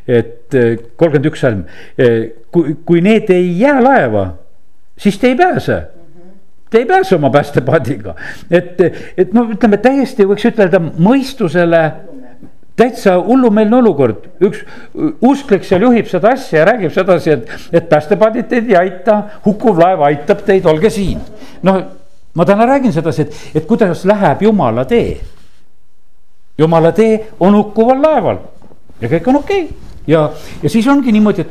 et 0.07 0.59
eh, 0.59 0.71
kolmkümmend 0.95 1.31
üks 1.31 1.43
salm, 1.43 1.65
eh, 1.97 2.45
kui, 2.53 2.77
kui 2.85 3.03
need 3.03 3.31
ei 3.33 3.51
jää 3.59 3.81
laeva, 3.83 4.29
siis 4.99 5.19
te 5.19 5.33
ei 5.33 5.39
pääse 5.39 5.81
te 6.73 6.79
ei 6.81 6.85
pääse 6.89 7.13
oma 7.15 7.29
päästepaadiga. 7.29 8.15
et, 8.49 8.79
et 9.17 9.33
no 9.33 9.43
ütleme 9.53 9.77
täiesti 9.77 10.25
võiks 10.25 10.47
ütelda 10.49 10.79
mõistusele 10.81 11.81
täitsa 12.75 13.17
hullumeelne 13.21 13.75
olukord, 13.77 14.29
üks 14.41 14.63
usklik 15.21 15.65
seal 15.67 15.85
juhib 15.85 16.07
seda 16.09 16.33
asja 16.33 16.61
ja 16.61 16.69
räägib 16.71 16.93
sedasi, 16.93 17.35
et, 17.35 17.51
et 17.73 17.89
päästepaadid 17.89 18.49
teid 18.49 18.71
ei 18.71 18.79
aita, 18.79 19.19
hukkuv 19.45 19.81
laev 19.83 20.01
aitab 20.07 20.41
teid, 20.47 20.65
olge 20.69 20.89
siin. 20.93 21.21
noh, 21.63 21.79
ma 22.33 22.45
täna 22.49 22.65
räägin 22.65 22.93
sedasi, 22.93 23.27
et, 23.27 23.37
et 23.61 23.69
kuidas 23.69 24.05
läheb 24.09 24.41
jumala 24.41 24.85
tee. 24.89 25.19
jumala 26.57 26.91
tee 26.91 27.29
on 27.39 27.55
hukkuval 27.55 28.01
laeval 28.01 28.41
ja 29.01 29.09
kõik 29.09 29.29
on 29.29 29.41
okei 29.43 29.63
okay. 29.63 29.77
ja, 30.07 30.29
ja 30.63 30.69
siis 30.69 30.87
ongi 30.87 31.11
niimoodi, 31.11 31.45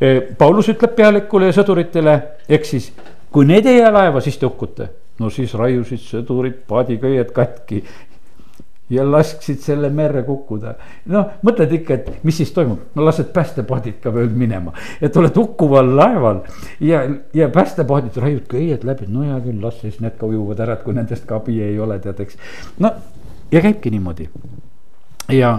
et 0.00 0.38
Paulus 0.38 0.68
ütleb 0.68 0.96
pealikule 0.96 1.52
ja 1.52 1.54
sõduritele, 1.54 2.18
ehk 2.48 2.66
siis 2.66 2.90
kui 3.30 3.46
need 3.46 3.66
ei 3.66 3.78
jää 3.78 3.92
laeva, 3.92 4.20
siis 4.20 4.38
te 4.38 4.46
hukkute. 4.46 4.88
no 5.18 5.30
siis 5.30 5.54
raiusid 5.54 6.02
sõdurid 6.02 6.64
paadiköied 6.66 7.30
katki 7.30 7.84
ja 8.90 9.04
lasksid 9.10 9.62
selle 9.64 9.88
merre 9.90 10.22
kukkuda. 10.22 10.74
noh, 11.12 11.30
mõtled 11.46 11.72
ikka, 11.78 11.94
et 11.94 12.24
mis 12.24 12.36
siis 12.36 12.52
toimub, 12.52 12.80
no 12.94 13.04
lased 13.04 13.30
päästepaadid 13.32 14.00
ka 14.02 14.12
veel 14.14 14.28
minema, 14.28 14.74
et 15.00 15.16
oled 15.16 15.36
hukkuval 15.36 15.94
laeval 15.96 16.42
ja, 16.80 17.04
ja 17.34 17.48
päästepaadid 17.48 18.16
raiud 18.20 18.46
köied 18.50 18.84
läbi, 18.84 19.08
no 19.08 19.24
hea 19.24 19.40
küll, 19.44 19.60
las 19.62 19.80
siis 19.80 20.00
need 20.04 20.18
ka 20.20 20.28
ujuvad 20.28 20.60
ära, 20.66 20.78
et 20.78 20.84
kui 20.84 20.96
nendest 20.96 21.24
ka 21.28 21.40
abi 21.40 21.60
ei 21.64 21.78
ole, 21.80 21.98
tead, 22.04 22.20
eks. 22.26 22.40
no 22.78 22.92
ja 23.52 23.60
käibki 23.64 23.90
niimoodi. 23.90 24.28
ja 25.32 25.58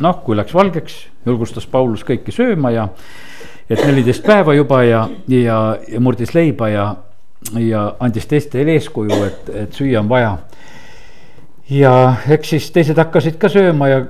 noh, 0.00 0.22
kui 0.24 0.36
läks 0.36 0.54
valgeks, 0.54 1.00
julgustas 1.26 1.66
Paulus 1.66 2.04
kõiki 2.08 2.32
sööma 2.32 2.72
ja 2.72 2.88
et 3.68 3.82
neliteist 3.84 4.24
päeva 4.26 4.54
juba 4.54 4.82
ja, 4.86 5.08
ja, 5.28 5.58
ja 5.88 6.00
murdis 6.00 6.32
leiba 6.34 6.68
ja, 6.72 6.86
ja 7.60 7.88
andis 8.00 8.28
teistele 8.30 8.78
eeskuju, 8.78 9.22
et, 9.26 9.50
et 9.64 9.76
süüa 9.76 10.00
on 10.00 10.08
vaja 10.08 10.36
ja 11.70 11.92
eks 12.30 12.54
siis 12.54 12.70
teised 12.74 12.98
hakkasid 13.00 13.38
ka 13.42 13.50
sööma 13.50 13.88
ja, 13.90 14.00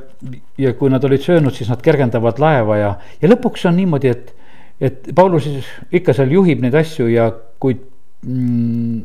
ja 0.61 0.75
kui 0.77 0.93
nad 0.93 1.05
olid 1.05 1.25
söönud, 1.25 1.55
siis 1.57 1.71
nad 1.73 1.83
kergendavad 1.85 2.41
laeva 2.43 2.79
ja, 2.81 2.95
ja 3.23 3.31
lõpuks 3.31 3.67
on 3.71 3.79
niimoodi, 3.81 4.13
et, 4.13 4.33
et 4.81 5.13
Paulus 5.17 5.49
ikka 5.95 6.17
seal 6.17 6.35
juhib 6.37 6.65
neid 6.65 6.77
asju 6.77 7.09
ja 7.13 7.31
kui 7.63 7.79
mm, 8.27 9.05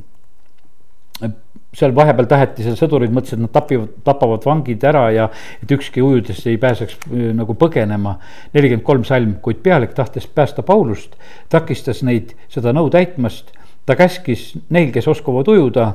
seal 1.72 1.94
vahepeal 1.96 2.28
taheti, 2.28 2.66
seal 2.66 2.76
sõdurid 2.76 3.14
mõtlesid, 3.16 3.40
et 3.40 3.46
nad 3.46 3.54
tapivad, 3.56 3.94
tapavad 4.04 4.44
vangid 4.48 4.84
ära 4.88 5.06
ja 5.16 5.30
et 5.64 5.72
ükski 5.72 6.04
ujudest 6.04 6.50
ei 6.52 6.60
pääseks 6.60 6.98
äh, 7.08 7.30
nagu 7.38 7.56
põgenema. 7.56 8.18
nelikümmend 8.54 8.86
kolm 8.88 9.06
salm, 9.08 9.38
kuid 9.42 9.64
pealik 9.64 9.96
tahtes 9.96 10.28
päästa 10.28 10.66
Paulust, 10.68 11.16
takistas 11.50 12.04
neid 12.04 12.36
seda 12.52 12.76
nõu 12.76 12.92
täitmast 12.92 13.56
ta 13.86 13.96
käskis 13.98 14.52
neil, 14.70 14.92
kes 14.94 15.08
oskavad 15.08 15.48
ujuda, 15.52 15.88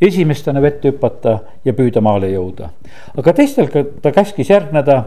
esimestena 0.00 0.62
vette 0.62 0.90
hüpata 0.90 1.38
ja 1.64 1.74
püüda 1.74 2.02
maale 2.04 2.30
jõuda. 2.32 2.70
aga 3.16 3.32
teistel 3.32 3.70
ta 4.02 4.12
käskis 4.12 4.50
järgneda 4.50 5.02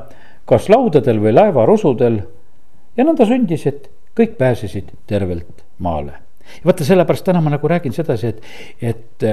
kas 0.45 0.69
laudadel 0.69 1.19
või 1.21 1.33
laevarusudel 1.35 2.21
ja 2.97 3.05
nõnda 3.05 3.27
sündis, 3.27 3.65
et 3.67 3.89
kõik 4.17 4.37
pääsesid 4.39 4.91
tervelt 5.07 5.65
maale. 5.79 6.13
ja 6.59 6.65
vaata, 6.65 6.85
sellepärast 6.87 7.25
täna 7.25 7.41
ma 7.41 7.53
nagu 7.53 7.67
räägin 7.67 7.93
sedasi, 7.93 8.27
et, 8.27 8.41
et, 8.81 9.27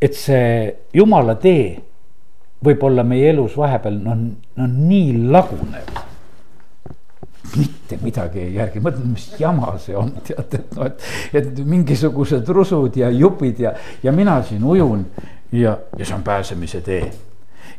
et 0.00 0.14
see 0.14 0.76
jumala 0.94 1.34
tee 1.34 1.80
võib 2.64 2.82
olla 2.84 3.02
meie 3.04 3.32
elus 3.32 3.56
vahepeal 3.56 3.98
noh, 4.04 4.22
no 4.56 4.66
nii 4.68 5.16
lagunev 5.32 6.09
mitte 7.56 7.98
midagi 8.02 8.44
ei 8.44 8.54
järgi, 8.54 8.82
mõtlen, 8.84 9.14
mis 9.14 9.26
jama 9.40 9.72
see 9.80 9.96
on, 9.96 10.12
tead, 10.26 10.58
et 10.58 10.76
noh, 10.76 10.86
et, 10.86 11.08
et 11.40 11.64
mingisugused 11.66 12.48
rusud 12.54 12.96
ja 13.00 13.10
jupid 13.10 13.64
ja, 13.64 13.74
ja 14.02 14.12
mina 14.12 14.38
siin 14.46 14.64
ujun 14.64 15.06
ja, 15.52 15.76
ja 15.96 16.04
see 16.04 16.14
on 16.16 16.22
pääsemise 16.26 16.80
tee. 16.86 17.10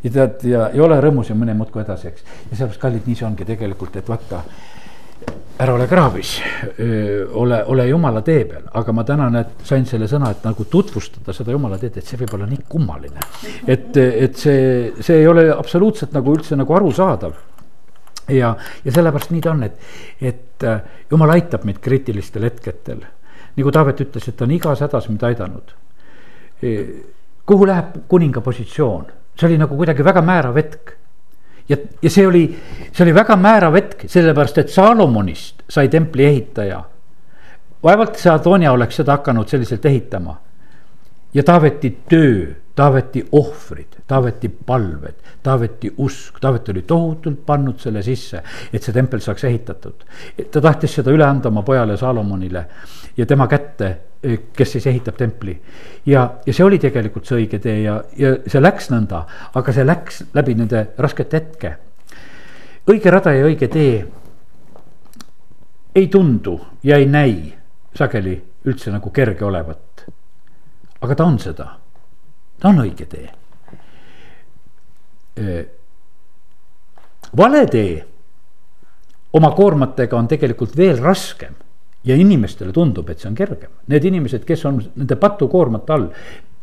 ja 0.04 0.12
tead, 0.12 0.44
ja 0.50 0.68
ei 0.74 0.82
ole 0.82 0.98
rõõmus 1.02 1.30
ja 1.30 1.38
mõne 1.38 1.56
muudkui 1.58 1.84
edasi, 1.86 2.12
eks. 2.12 2.28
ja 2.50 2.56
sellepärast, 2.56 2.82
kallid, 2.82 3.08
nii 3.08 3.20
see 3.20 3.28
ongi 3.30 3.48
tegelikult, 3.48 3.96
et 4.02 4.10
vaata 4.10 4.44
ära 5.62 5.76
ole 5.78 5.86
kraavis, 5.86 6.32
ole, 7.38 7.60
ole 7.70 7.86
jumala 7.86 8.24
tee 8.26 8.46
peal, 8.50 8.64
aga 8.80 8.96
ma 8.98 9.04
tänan, 9.06 9.36
et 9.44 9.62
sain 9.68 9.86
selle 9.86 10.08
sõna, 10.10 10.32
et 10.34 10.42
nagu 10.48 10.66
tutvustada 10.66 11.36
seda 11.38 11.54
jumala 11.54 11.78
teed, 11.78 12.00
et 12.02 12.08
see 12.08 12.18
võib 12.24 12.34
olla 12.38 12.50
nii 12.50 12.64
kummaline. 12.70 13.30
et, 13.68 13.98
et 13.98 14.42
see, 14.42 14.92
see 14.98 15.22
ei 15.22 15.30
ole 15.30 15.52
absoluutselt 15.54 16.18
nagu 16.18 16.34
üldse 16.34 16.58
nagu 16.58 16.76
arusaadav 16.80 17.38
ja, 18.30 18.56
ja 18.86 18.92
sellepärast 18.92 19.32
nii 19.32 19.42
ta 19.42 19.52
on, 19.52 19.64
et, 19.64 19.80
et 20.22 20.64
äh, 20.68 20.82
jumal 21.12 21.34
aitab 21.36 21.66
meid 21.68 21.82
kriitilistel 21.82 22.46
hetkedel. 22.48 23.04
nagu 23.56 23.72
Taavet 23.72 24.02
ütles, 24.06 24.28
et 24.28 24.38
ta 24.38 24.46
on 24.46 24.52
igas 24.56 24.82
hädas 24.82 25.10
mind 25.10 25.24
aidanud. 25.28 25.74
E, 26.64 26.76
kuhu 27.46 27.68
läheb 27.68 27.98
kuninga 28.08 28.42
positsioon, 28.42 29.10
see 29.36 29.50
oli 29.50 29.58
nagu 29.60 29.76
kuidagi 29.78 30.06
väga 30.06 30.22
määrav 30.22 30.56
hetk. 30.56 30.94
ja, 31.70 31.78
ja 32.02 32.10
see 32.10 32.28
oli, 32.28 32.46
see 32.92 33.04
oli 33.04 33.16
väga 33.16 33.36
määrav 33.36 33.76
hetk, 33.76 34.06
sellepärast 34.08 34.58
et 34.58 34.70
Saalomonist 34.70 35.64
sai 35.70 35.90
templi 35.90 36.26
ehitaja. 36.26 36.84
vaevalt 37.84 38.16
see 38.16 38.32
Adonia 38.32 38.72
oleks 38.72 38.96
seda 38.96 39.18
hakanud 39.18 39.48
selliselt 39.48 39.86
ehitama. 39.86 40.38
ja 41.34 41.44
Taaveti 41.44 41.98
töö 42.10 42.54
Taaveti 42.76 43.28
ohvrid, 43.32 43.98
Taaveti 44.08 44.50
palved, 44.50 45.16
Taaveti 45.44 45.94
usk, 45.98 46.40
Taavet 46.40 46.70
oli 46.70 46.82
tohutult 46.82 47.46
pannud 47.46 47.80
selle 47.80 48.04
sisse, 48.04 48.40
et 48.74 48.84
see 48.84 48.94
tempel 48.96 49.20
saaks 49.20 49.44
ehitatud. 49.44 50.06
ta 50.52 50.62
tahtis 50.62 50.96
seda 50.96 51.12
üle 51.12 51.26
anda 51.26 51.50
oma 51.50 51.66
pojale 51.68 51.98
Salomonile 51.98 52.66
ja 53.18 53.26
tema 53.26 53.48
kätte, 53.48 53.90
kes 54.56 54.72
siis 54.72 54.88
ehitab 54.88 55.18
templi. 55.18 55.62
ja, 56.06 56.30
ja 56.46 56.54
see 56.54 56.66
oli 56.66 56.80
tegelikult 56.80 57.28
see 57.28 57.42
õige 57.42 57.60
tee 57.60 57.82
ja, 57.82 57.98
ja 58.18 58.36
see 58.48 58.62
läks 58.62 58.90
nõnda, 58.94 59.26
aga 59.54 59.74
see 59.76 59.86
läks 59.86 60.24
läbi 60.34 60.56
nende 60.56 60.86
raskete 60.98 61.38
hetke. 61.38 61.76
õige 62.88 63.12
rada 63.12 63.36
ja 63.36 63.46
õige 63.46 63.68
tee 63.68 64.06
ei 65.96 66.08
tundu 66.08 66.56
ja 66.84 66.98
ei 66.98 67.06
näi 67.06 67.54
sageli 67.96 68.40
üldse 68.66 68.92
nagu 68.96 69.10
kerge 69.12 69.46
olevat. 69.46 70.08
aga 71.02 71.16
ta 71.16 71.26
on 71.26 71.40
seda 71.40 71.81
ta 72.62 72.70
on 72.70 72.84
õige 72.84 73.08
tee. 73.10 73.30
vale 77.38 77.66
tee 77.72 77.94
oma 79.34 79.52
koormatega 79.56 80.18
on 80.18 80.28
tegelikult 80.28 80.76
veel 80.78 81.00
raskem 81.02 81.56
ja 82.04 82.16
inimestele 82.18 82.74
tundub, 82.76 83.10
et 83.10 83.22
see 83.22 83.30
on 83.30 83.38
kergem. 83.38 83.72
Need 83.94 84.06
inimesed, 84.10 84.46
kes 84.46 84.66
on 84.68 84.80
nende 84.96 85.18
patukoormate 85.22 85.94
all, 85.94 86.08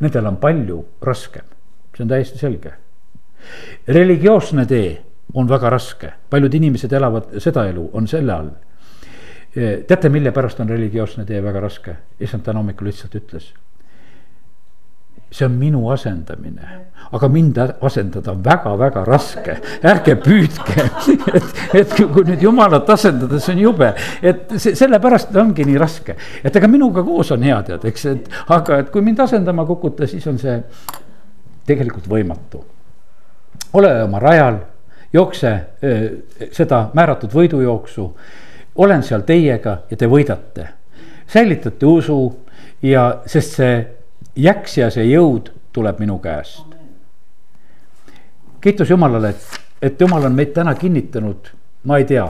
nendel 0.03 0.27
on 0.29 0.37
palju 0.41 0.79
raskem, 1.03 1.47
see 1.95 2.05
on 2.05 2.11
täiesti 2.11 2.39
selge. 2.39 2.73
religioosne 3.87 4.65
tee 4.67 4.89
on 5.33 5.47
väga 5.49 5.69
raske, 5.69 6.11
paljud 6.29 6.53
inimesed 6.53 6.93
elavad 6.93 7.39
seda 7.39 7.65
elu, 7.69 7.89
on 7.93 8.07
selle 8.07 8.33
all. 8.33 8.51
teate, 9.87 10.09
mille 10.09 10.31
pärast 10.31 10.59
on 10.59 10.69
religioosne 10.69 11.25
tee 11.25 11.41
väga 11.43 11.59
raske? 11.59 11.95
issand 12.19 12.43
täna 12.43 12.59
hommikul 12.59 12.87
lihtsalt 12.87 13.15
ütles 13.15 13.53
see 15.31 15.45
on 15.45 15.51
minu 15.51 15.83
asendamine, 15.93 16.69
aga 17.11 17.27
mind 17.29 17.57
asendada 17.85 18.31
on 18.31 18.41
väga-väga 18.43 19.03
raske, 19.05 19.55
ärge 19.85 20.15
püüdke. 20.23 20.85
Et, 21.39 21.75
et 21.77 21.91
kui 21.99 22.23
nüüd 22.25 22.41
jumalat 22.41 22.89
asendada, 22.89 23.37
see 23.39 23.53
on 23.53 23.61
jube, 23.61 23.91
et 24.25 24.55
see 24.57 24.73
sellepärast 24.77 25.35
ongi 25.37 25.65
nii 25.67 25.77
raske, 25.77 26.15
et 26.43 26.55
ega 26.55 26.67
minuga 26.71 27.03
koos 27.05 27.29
on 27.35 27.45
hea 27.45 27.59
tead, 27.67 27.85
eks, 27.85 28.05
et 28.09 28.31
aga 28.55 28.79
et 28.81 28.89
kui 28.89 29.05
mind 29.05 29.21
asendama 29.25 29.65
kukuta, 29.69 30.07
siis 30.09 30.25
on 30.31 30.39
see 30.41 30.55
tegelikult 31.69 32.09
võimatu. 32.09 32.63
ole 33.73 33.91
oma 34.03 34.19
rajal, 34.19 34.57
jookse 35.13 35.53
seda 36.51 36.81
määratud 36.93 37.33
võidujooksu, 37.33 38.09
olen 38.81 39.03
seal 39.03 39.21
teiega 39.27 39.77
ja 39.91 39.97
te 39.97 40.09
võidate, 40.09 40.67
säilitate 41.29 41.85
usu 41.85 42.19
ja 42.81 43.21
sest 43.29 43.57
see 43.59 43.98
jäks 44.35 44.77
ja 44.77 44.89
see 44.93 45.05
jõud 45.09 45.51
tuleb 45.73 45.99
minu 45.99 46.17
käest. 46.19 46.65
kiitus 48.61 48.89
Jumalale, 48.89 49.29
et, 49.29 49.59
et 49.81 50.01
Jumal 50.01 50.25
on 50.25 50.35
meid 50.35 50.53
täna 50.53 50.75
kinnitanud, 50.75 51.49
ma 51.83 51.97
ei 51.97 52.05
tea, 52.05 52.29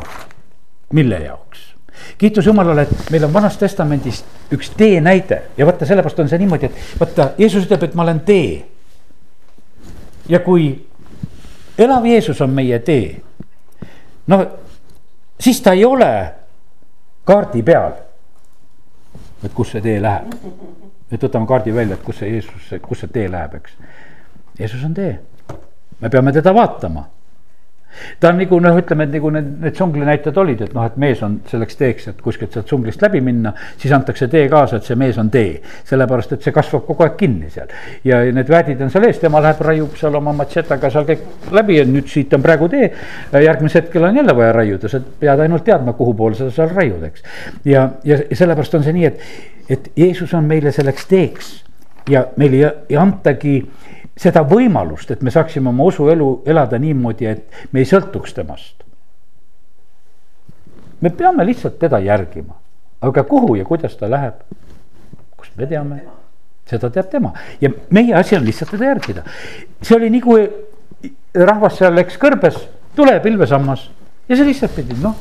mille 0.93 1.19
jaoks. 1.19 1.75
kiitus 2.17 2.45
Jumalale, 2.45 2.81
et 2.81 3.11
meil 3.11 3.23
on 3.23 3.33
Vanast 3.33 3.59
Testamendist 3.59 4.25
üks 4.53 4.69
teenäide 4.77 5.41
ja 5.57 5.65
vaata, 5.65 5.85
sellepärast 5.85 6.19
on 6.19 6.29
see 6.29 6.39
niimoodi, 6.39 6.65
et 6.65 6.99
vaata, 6.99 7.31
Jeesus 7.37 7.65
ütleb, 7.65 7.83
et 7.83 7.95
ma 7.95 8.03
olen 8.03 8.19
tee. 8.19 8.65
ja 10.29 10.39
kui 10.39 10.85
elav 11.77 12.05
Jeesus 12.05 12.41
on 12.41 12.49
meie 12.49 12.79
tee, 12.79 13.21
no 14.27 14.45
siis 15.39 15.61
ta 15.61 15.73
ei 15.73 15.85
ole 15.85 16.13
kaardi 17.23 17.63
peal. 17.63 17.91
et 19.43 19.53
kus 19.53 19.71
see 19.71 19.81
tee 19.81 20.01
läheb 20.01 20.35
et 21.11 21.23
võtame 21.23 21.47
kaardi 21.49 21.73
välja, 21.75 21.97
et 21.97 22.03
kus 22.05 22.21
see 22.21 22.33
Jeesus, 22.33 22.73
kus 22.85 23.03
see 23.03 23.13
tee 23.13 23.29
läheb, 23.31 23.55
eks. 23.59 23.77
Jeesus 24.59 24.83
on 24.85 24.93
tee, 24.93 25.13
me 25.99 26.09
peame 26.09 26.33
teda 26.35 26.53
vaatama 26.55 27.07
ta 28.19 28.29
on 28.29 28.37
nagu 28.39 28.59
noh, 28.61 28.77
ütleme, 28.79 29.05
et 29.07 29.13
nagu 29.15 29.31
need, 29.33 29.49
need 29.63 29.75
džungli 29.75 30.05
näited 30.07 30.37
olid, 30.37 30.61
et 30.65 30.73
noh, 30.75 30.85
et 30.85 30.97
mees 31.01 31.21
on 31.25 31.39
selleks 31.49 31.79
teeks, 31.79 32.07
et 32.11 32.21
kuskilt 32.23 32.53
sealt 32.55 32.69
džunglist 32.69 33.01
läbi 33.03 33.21
minna, 33.25 33.53
siis 33.79 33.93
antakse 33.95 34.27
tee 34.31 34.45
kaasa, 34.51 34.79
et 34.79 34.89
see 34.89 34.97
mees 34.99 35.17
on 35.21 35.29
tee. 35.33 35.59
sellepärast, 35.89 36.33
et 36.35 36.45
see 36.45 36.53
kasvab 36.55 36.85
kogu 36.87 37.05
aeg 37.05 37.15
kinni 37.19 37.49
seal 37.53 37.71
ja 38.05 38.21
need 38.33 38.49
väedid 38.49 38.81
on 38.85 38.91
seal 38.93 39.07
ees, 39.07 39.19
tema 39.21 39.41
läheb, 39.43 39.61
raiub 39.65 39.95
seal 39.99 40.15
oma 40.19 40.33
matšetaga 40.37 40.91
seal 40.93 41.07
kõik 41.07 41.53
läbi 41.55 41.79
ja 41.79 41.85
nüüd 41.89 42.09
siit 42.11 42.33
on 42.37 42.45
praegu 42.45 42.69
tee. 42.71 42.91
järgmisel 43.33 43.83
hetkel 43.83 44.09
on 44.09 44.21
jälle 44.21 44.35
vaja 44.35 44.53
raiuda, 44.53 44.91
sa 44.91 45.01
pead 45.19 45.45
ainult 45.45 45.65
teadma, 45.65 45.93
kuhu 45.97 46.13
poole 46.13 46.37
sa 46.37 46.49
seal 46.53 46.73
raiud, 46.75 47.03
eks. 47.09 47.25
ja, 47.65 47.89
ja 48.03 48.21
sellepärast 48.31 48.79
on 48.79 48.85
see 48.85 48.95
nii, 48.99 49.09
et, 49.09 49.25
et 49.69 49.91
Jeesus 49.97 50.33
on 50.37 50.47
meile 50.49 50.71
selleks 50.75 51.09
teeks 51.09 51.51
ja 52.09 52.25
meil 52.37 52.53
ei, 52.57 52.65
ei 52.89 52.97
antagi 52.99 53.59
seda 54.19 54.43
võimalust, 54.43 55.11
et 55.13 55.23
me 55.23 55.31
saaksime 55.31 55.71
oma 55.71 55.87
usuelu 55.87 56.29
elada 56.49 56.79
niimoodi, 56.79 57.27
et 57.29 57.65
me 57.71 57.83
ei 57.83 57.87
sõltuks 57.87 58.35
temast. 58.35 58.83
me 61.01 61.09
peame 61.09 61.45
lihtsalt 61.45 61.79
teda 61.79 61.99
järgima. 61.99 62.53
aga 63.01 63.23
kuhu 63.23 63.55
ja 63.55 63.65
kuidas 63.65 63.95
ta 63.95 64.09
läheb, 64.09 64.41
kust 65.37 65.55
me 65.55 65.67
teame, 65.67 66.01
seda 66.67 66.89
teab 66.89 67.09
tema 67.09 67.33
ja 67.61 67.69
meie 67.89 68.13
asi 68.13 68.35
on 68.35 68.45
lihtsalt 68.45 68.71
teda 68.71 68.85
järgida. 68.85 69.23
see 69.81 69.95
oli 69.95 70.09
nii, 70.09 70.21
kui 70.21 70.49
rahvas 71.35 71.77
seal 71.77 71.95
läks 71.95 72.17
kõrbes, 72.19 72.59
tule 72.95 73.19
pilvesammas 73.19 73.89
ja 74.29 74.35
sa 74.35 74.43
lihtsalt 74.43 74.75
pidid 74.75 74.99
noh 75.03 75.15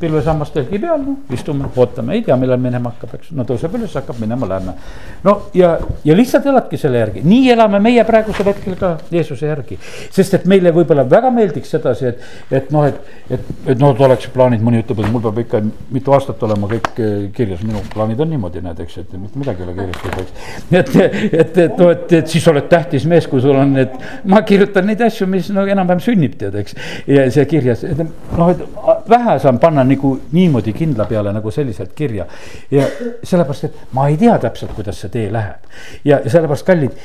pilvesammas 0.00 0.50
telgi 0.50 0.78
peal, 0.82 0.98
noh 0.98 1.34
istume, 1.34 1.68
ootame, 1.78 2.16
ei 2.16 2.22
tea, 2.26 2.34
millal 2.38 2.58
minema 2.58 2.90
hakkab, 2.90 3.12
eks, 3.18 3.30
no 3.36 3.44
tõuseb 3.46 3.76
üles, 3.78 3.92
hakkab 3.94 4.18
minema, 4.18 4.48
lähme. 4.50 4.74
no 5.22 5.34
ja, 5.54 5.76
ja 6.04 6.16
lihtsalt 6.18 6.48
eladki 6.50 6.78
selle 6.80 6.98
järgi, 6.98 7.22
nii 7.22 7.52
elame 7.54 7.78
meie 7.82 8.02
praegusel 8.08 8.50
hetkel 8.50 8.74
ka 8.80 8.90
Jeesuse 9.14 9.46
järgi. 9.46 9.78
sest 10.10 10.34
et 10.34 10.48
meile 10.50 10.72
võib-olla 10.74 11.04
väga 11.10 11.30
meeldiks 11.34 11.70
sedasi, 11.76 12.10
et, 12.10 12.24
et 12.58 12.72
noh, 12.74 12.88
et, 12.88 12.98
et, 13.30 13.52
et 13.70 13.78
noh, 13.78 13.94
et 13.94 14.02
oleks 14.08 14.26
plaanid, 14.34 14.64
mõni 14.66 14.82
ütleb, 14.82 15.04
et 15.04 15.12
mul 15.14 15.22
peab 15.28 15.38
ikka 15.44 15.62
mitu 15.94 16.16
aastat 16.16 16.42
olema 16.42 16.70
kõik 16.74 16.90
eh, 16.98 17.14
kirjas, 17.36 17.62
minu 17.62 17.84
plaanid 17.94 18.26
on 18.26 18.34
niimoodi, 18.34 18.64
näed, 18.66 18.82
eks, 18.82 18.98
et 19.04 19.14
mitte 19.14 19.38
midagi 19.38 19.62
ei 19.62 19.68
ole 19.68 19.76
kirjas, 19.78 20.02
eks. 20.10 20.34
et, 20.74 20.92
et, 21.30 21.62
et 21.68 21.78
noh, 21.78 21.94
et, 21.94 22.16
et 22.18 22.34
siis 22.34 22.50
oled 22.50 22.66
tähtis 22.70 23.06
mees, 23.06 23.30
kui 23.30 23.42
sul 23.44 23.54
on, 23.62 23.76
et 23.78 23.94
ma 24.26 24.42
kirjutan 24.42 24.90
neid 24.90 25.06
asju, 25.06 25.30
mis 25.30 25.54
no 25.54 25.62
enam-vähem 25.70 26.02
sünnib, 26.02 26.34
tead, 26.42 26.58
eks. 26.64 26.74
ja 27.06 27.28
see 27.30 27.46
kirjas, 27.54 27.86
noh, 28.34 28.50
et 28.50 29.08
vähe 29.08 29.38
saan 29.38 29.62
panna 29.62 29.83
nagu 29.88 30.14
niimoodi 30.32 30.72
kindla 30.72 31.06
peale 31.10 31.32
nagu 31.32 31.50
selliselt 31.50 31.92
kirja. 31.94 32.26
ja 32.70 32.86
sellepärast, 33.22 33.64
et 33.64 33.80
ma 33.92 34.08
ei 34.08 34.16
tea 34.16 34.38
täpselt, 34.38 34.72
kuidas 34.76 35.00
see 35.00 35.10
tee 35.10 35.32
läheb. 35.32 35.64
ja 36.04 36.20
sellepärast, 36.26 36.66
kallid, 36.66 37.00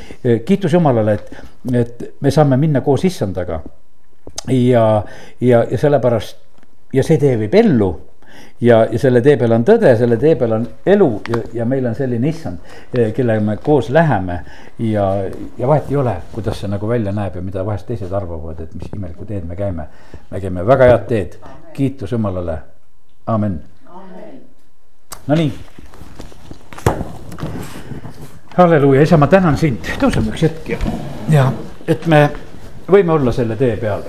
kiitus 0.46 0.74
Jumalale, 0.74 1.14
et, 1.14 1.34
et 1.74 2.06
me 2.22 2.32
saame 2.32 2.58
minna 2.58 2.82
koos 2.82 3.06
issandaga. 3.06 3.62
ja, 4.48 5.04
ja, 5.42 5.64
ja 5.72 5.78
sellepärast 5.78 6.38
ja 6.94 7.04
see 7.04 7.18
tee 7.22 7.36
viib 7.40 7.54
ellu 7.54 7.92
ja, 8.62 8.88
ja 8.91 8.99
selle 8.99 9.22
tee 9.22 9.38
peal 9.38 9.53
on 9.55 9.64
tõde, 9.66 9.91
selle 9.97 10.18
tee 10.20 10.36
peal 10.39 10.53
on 10.57 10.66
elu 10.86 11.10
ja, 11.30 11.41
ja 11.62 11.68
meil 11.70 11.86
on 11.88 11.95
selline 11.95 12.30
issand, 12.30 12.60
kellega 13.16 13.41
me 13.43 13.57
koos 13.64 13.89
läheme. 13.89 14.39
ja, 14.80 15.05
ja 15.57 15.68
vahet 15.68 15.89
ei 15.91 15.97
ole, 15.97 16.16
kuidas 16.32 16.60
see 16.60 16.72
nagu 16.72 16.88
välja 16.88 17.14
näeb 17.16 17.36
ja 17.36 17.41
mida 17.41 17.66
vahest 17.66 17.88
teised 17.88 18.12
arvavad, 18.12 18.60
et 18.60 18.76
mis 18.76 18.91
imelikku 18.95 19.26
teed 19.26 19.47
me 19.47 19.55
käime. 19.55 19.88
me 20.32 20.41
käime 20.41 20.66
väga 20.68 20.91
head 20.91 21.07
teed, 21.07 21.39
kiitus 21.74 22.12
Jumalale, 22.12 22.57
amen, 23.28 23.62
amen.. 23.88 24.41
Nonii. 25.28 25.53
halleluuja, 28.57 29.01
isa, 29.01 29.18
ma 29.18 29.28
tänan 29.28 29.57
sind, 29.57 29.88
tõuseme 30.01 30.34
üks 30.34 30.43
hetk 30.43 30.70
ja, 30.76 30.80
ja 31.32 31.51
et 31.88 32.07
me 32.07 32.28
võime 32.89 33.16
olla 33.16 33.32
selle 33.32 33.55
tee 33.55 33.78
peal. 33.78 34.03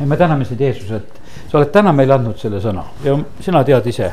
ja 0.00 0.06
me 0.06 0.16
täname 0.16 0.44
sind, 0.44 0.60
Jeesus, 0.60 0.90
et 0.90 1.15
sa 1.50 1.58
oled 1.58 1.72
täna 1.72 1.92
meile 1.92 2.14
andnud 2.14 2.38
selle 2.40 2.60
sõna 2.62 2.84
ja 3.04 3.16
sina 3.40 3.64
tead 3.64 3.86
ise. 3.86 4.12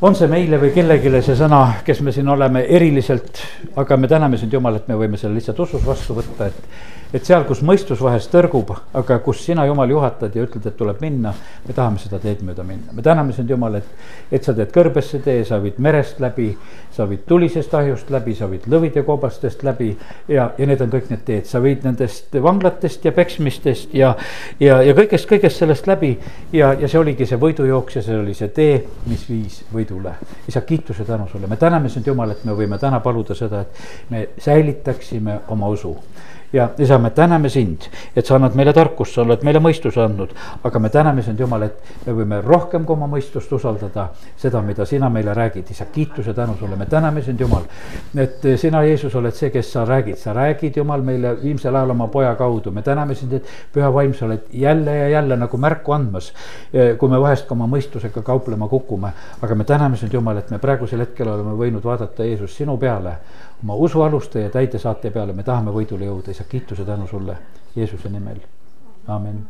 On 0.00 0.14
see 0.14 0.28
meile 0.30 0.60
või 0.62 0.70
kellelegi 0.74 1.22
see 1.26 1.34
sõna, 1.38 1.62
kes 1.86 2.02
me 2.06 2.12
siin 2.14 2.28
oleme 2.30 2.62
eriliselt, 2.76 3.42
aga 3.76 3.96
me 3.98 4.10
täname 4.10 4.38
sind, 4.38 4.52
Jumal, 4.54 4.78
et 4.78 4.86
me 4.88 4.98
võime 4.98 5.18
selle 5.18 5.34
lihtsalt 5.38 5.58
usus 5.66 5.86
vastu 5.86 6.14
võtta, 6.18 6.46
et 6.46 6.96
et 7.14 7.24
seal, 7.24 7.44
kus 7.48 7.62
mõistus 7.64 8.00
vahest 8.04 8.28
tõrgub, 8.32 8.74
aga 8.96 9.16
kus 9.24 9.40
sina, 9.46 9.64
Jumal, 9.68 9.88
juhatad 9.88 10.34
ja 10.36 10.44
ütled, 10.44 10.66
et 10.68 10.76
tuleb 10.76 11.00
minna, 11.00 11.32
me 11.64 11.76
tahame 11.76 12.00
seda 12.02 12.18
teed 12.20 12.42
mööda 12.44 12.64
minna. 12.68 12.92
me 12.92 13.02
täname 13.02 13.32
sind, 13.32 13.48
Jumal, 13.48 13.78
et, 13.80 13.88
et 14.30 14.44
sa 14.44 14.52
teed 14.56 14.72
kõrbesse 14.74 15.22
tee, 15.24 15.44
sa 15.48 15.56
viid 15.62 15.78
merest 15.80 16.20
läbi, 16.20 16.50
sa 16.92 17.06
viid 17.08 17.24
tulisest 17.28 17.74
ahjust 17.74 18.10
läbi, 18.12 18.34
sa 18.36 18.48
viid 18.50 18.68
lõvide 18.68 19.04
koobastest 19.06 19.64
läbi 19.64 19.94
ja, 20.28 20.50
ja 20.58 20.68
need 20.68 20.84
on 20.84 20.92
kõik 20.92 21.08
need 21.12 21.24
teed, 21.24 21.48
sa 21.48 21.62
viid 21.64 21.86
nendest 21.88 22.36
vanglatest 22.44 23.08
ja 23.08 23.14
peksmistest 23.16 23.96
ja, 23.96 24.12
ja, 24.60 24.82
ja 24.84 24.96
kõigest, 24.98 25.28
kõigest 25.30 25.64
sellest 25.64 25.88
läbi 25.88 26.12
ja, 26.52 26.74
ja 26.74 26.88
see 26.88 27.00
oligi 27.00 27.28
see 27.28 27.40
võidujooks 27.40 28.00
ja 28.00 28.04
see 28.04 28.20
oli 28.20 28.36
see 28.36 28.52
tee, 28.52 28.82
mis 29.08 29.24
viis 29.30 29.62
võidule. 29.88 30.14
isa, 30.48 30.60
kiituse 30.60 31.04
tänu 31.04 31.28
sulle, 31.28 31.46
me 31.46 31.56
täname 31.56 31.88
sind, 31.88 32.06
Jumal, 32.06 32.30
et 32.30 32.44
me 32.44 32.52
võime 32.52 32.78
täna 32.78 33.00
paluda 33.00 33.34
seda, 33.34 33.60
et 33.60 34.10
me 34.10 34.28
säilitaksime 34.38 35.40
oma 35.48 35.68
usu 35.68 35.96
ja 36.52 36.68
isa, 36.78 36.98
me 36.98 37.10
täname 37.10 37.48
sind, 37.48 37.88
et 38.16 38.26
sa 38.26 38.36
annad 38.38 38.54
meile 38.56 38.72
tarkust, 38.72 39.14
sa 39.14 39.22
oled 39.22 39.42
meile 39.44 39.60
mõistuse 39.60 40.00
andnud. 40.00 40.30
aga 40.64 40.78
me 40.78 40.88
täname 40.88 41.22
sind, 41.22 41.40
Jumal, 41.40 41.62
et 41.62 42.06
me 42.06 42.14
võime 42.16 42.40
rohkem 42.44 42.84
kui 42.84 42.96
oma 42.96 43.06
mõistust 43.06 43.52
usaldada 43.52 44.08
seda, 44.36 44.62
mida 44.64 44.86
sina 44.86 45.10
meile 45.12 45.34
räägid, 45.34 45.70
isa, 45.70 45.84
kiituse 45.92 46.34
tänu 46.34 46.56
sulle, 46.58 46.76
me 46.76 46.86
täname 46.86 47.22
sind, 47.22 47.40
Jumal. 47.40 47.66
et 48.16 48.46
sina, 48.56 48.82
Jeesus, 48.84 49.14
oled 49.14 49.36
see, 49.36 49.50
kes 49.50 49.72
sa 49.72 49.84
räägid, 49.84 50.16
sa 50.16 50.32
räägid, 50.32 50.76
Jumal, 50.76 51.02
meile 51.02 51.34
viimsel 51.42 51.76
ajal 51.76 51.90
oma 51.90 52.08
poja 52.08 52.34
kaudu, 52.34 52.72
me 52.72 52.82
täname 52.82 53.14
sind, 53.14 53.32
et 53.32 53.52
püha 53.74 53.92
vaim, 53.92 54.14
sa 54.14 54.26
oled 54.26 54.48
jälle 54.52 54.96
ja 54.96 55.08
jälle 55.08 55.36
nagu 55.36 55.56
märku 55.56 55.92
andmas. 55.92 56.32
kui 56.98 57.08
me 57.08 57.20
vahest 57.20 57.46
ka 57.46 57.54
oma 57.54 57.66
mõistusega 57.66 58.22
kauplema 58.22 58.68
kukume, 58.68 59.12
aga 59.42 59.54
me 59.54 59.64
täname 59.64 59.96
sind, 59.96 60.12
Jumal, 60.12 60.38
et 60.38 60.50
me 60.50 60.58
praegusel 60.58 61.00
hetkel 61.04 61.28
oleme 61.28 61.52
võinud 61.58 61.84
vaadata, 61.84 62.24
Jeesus, 62.24 62.56
sinu 62.56 62.76
peale 62.78 63.18
oma 63.62 63.74
usualuste 63.74 64.40
ja 64.40 64.50
täidesaate 64.50 65.10
peale 65.10 65.32
me 65.32 65.42
tahame 65.42 65.74
võidule 65.74 66.04
jõuda, 66.04 66.30
isa, 66.30 66.44
kiituse 66.44 66.84
tänu 66.84 67.06
sulle 67.06 67.38
Jeesuse 67.76 68.08
nimel, 68.08 68.40
amin 69.06 69.46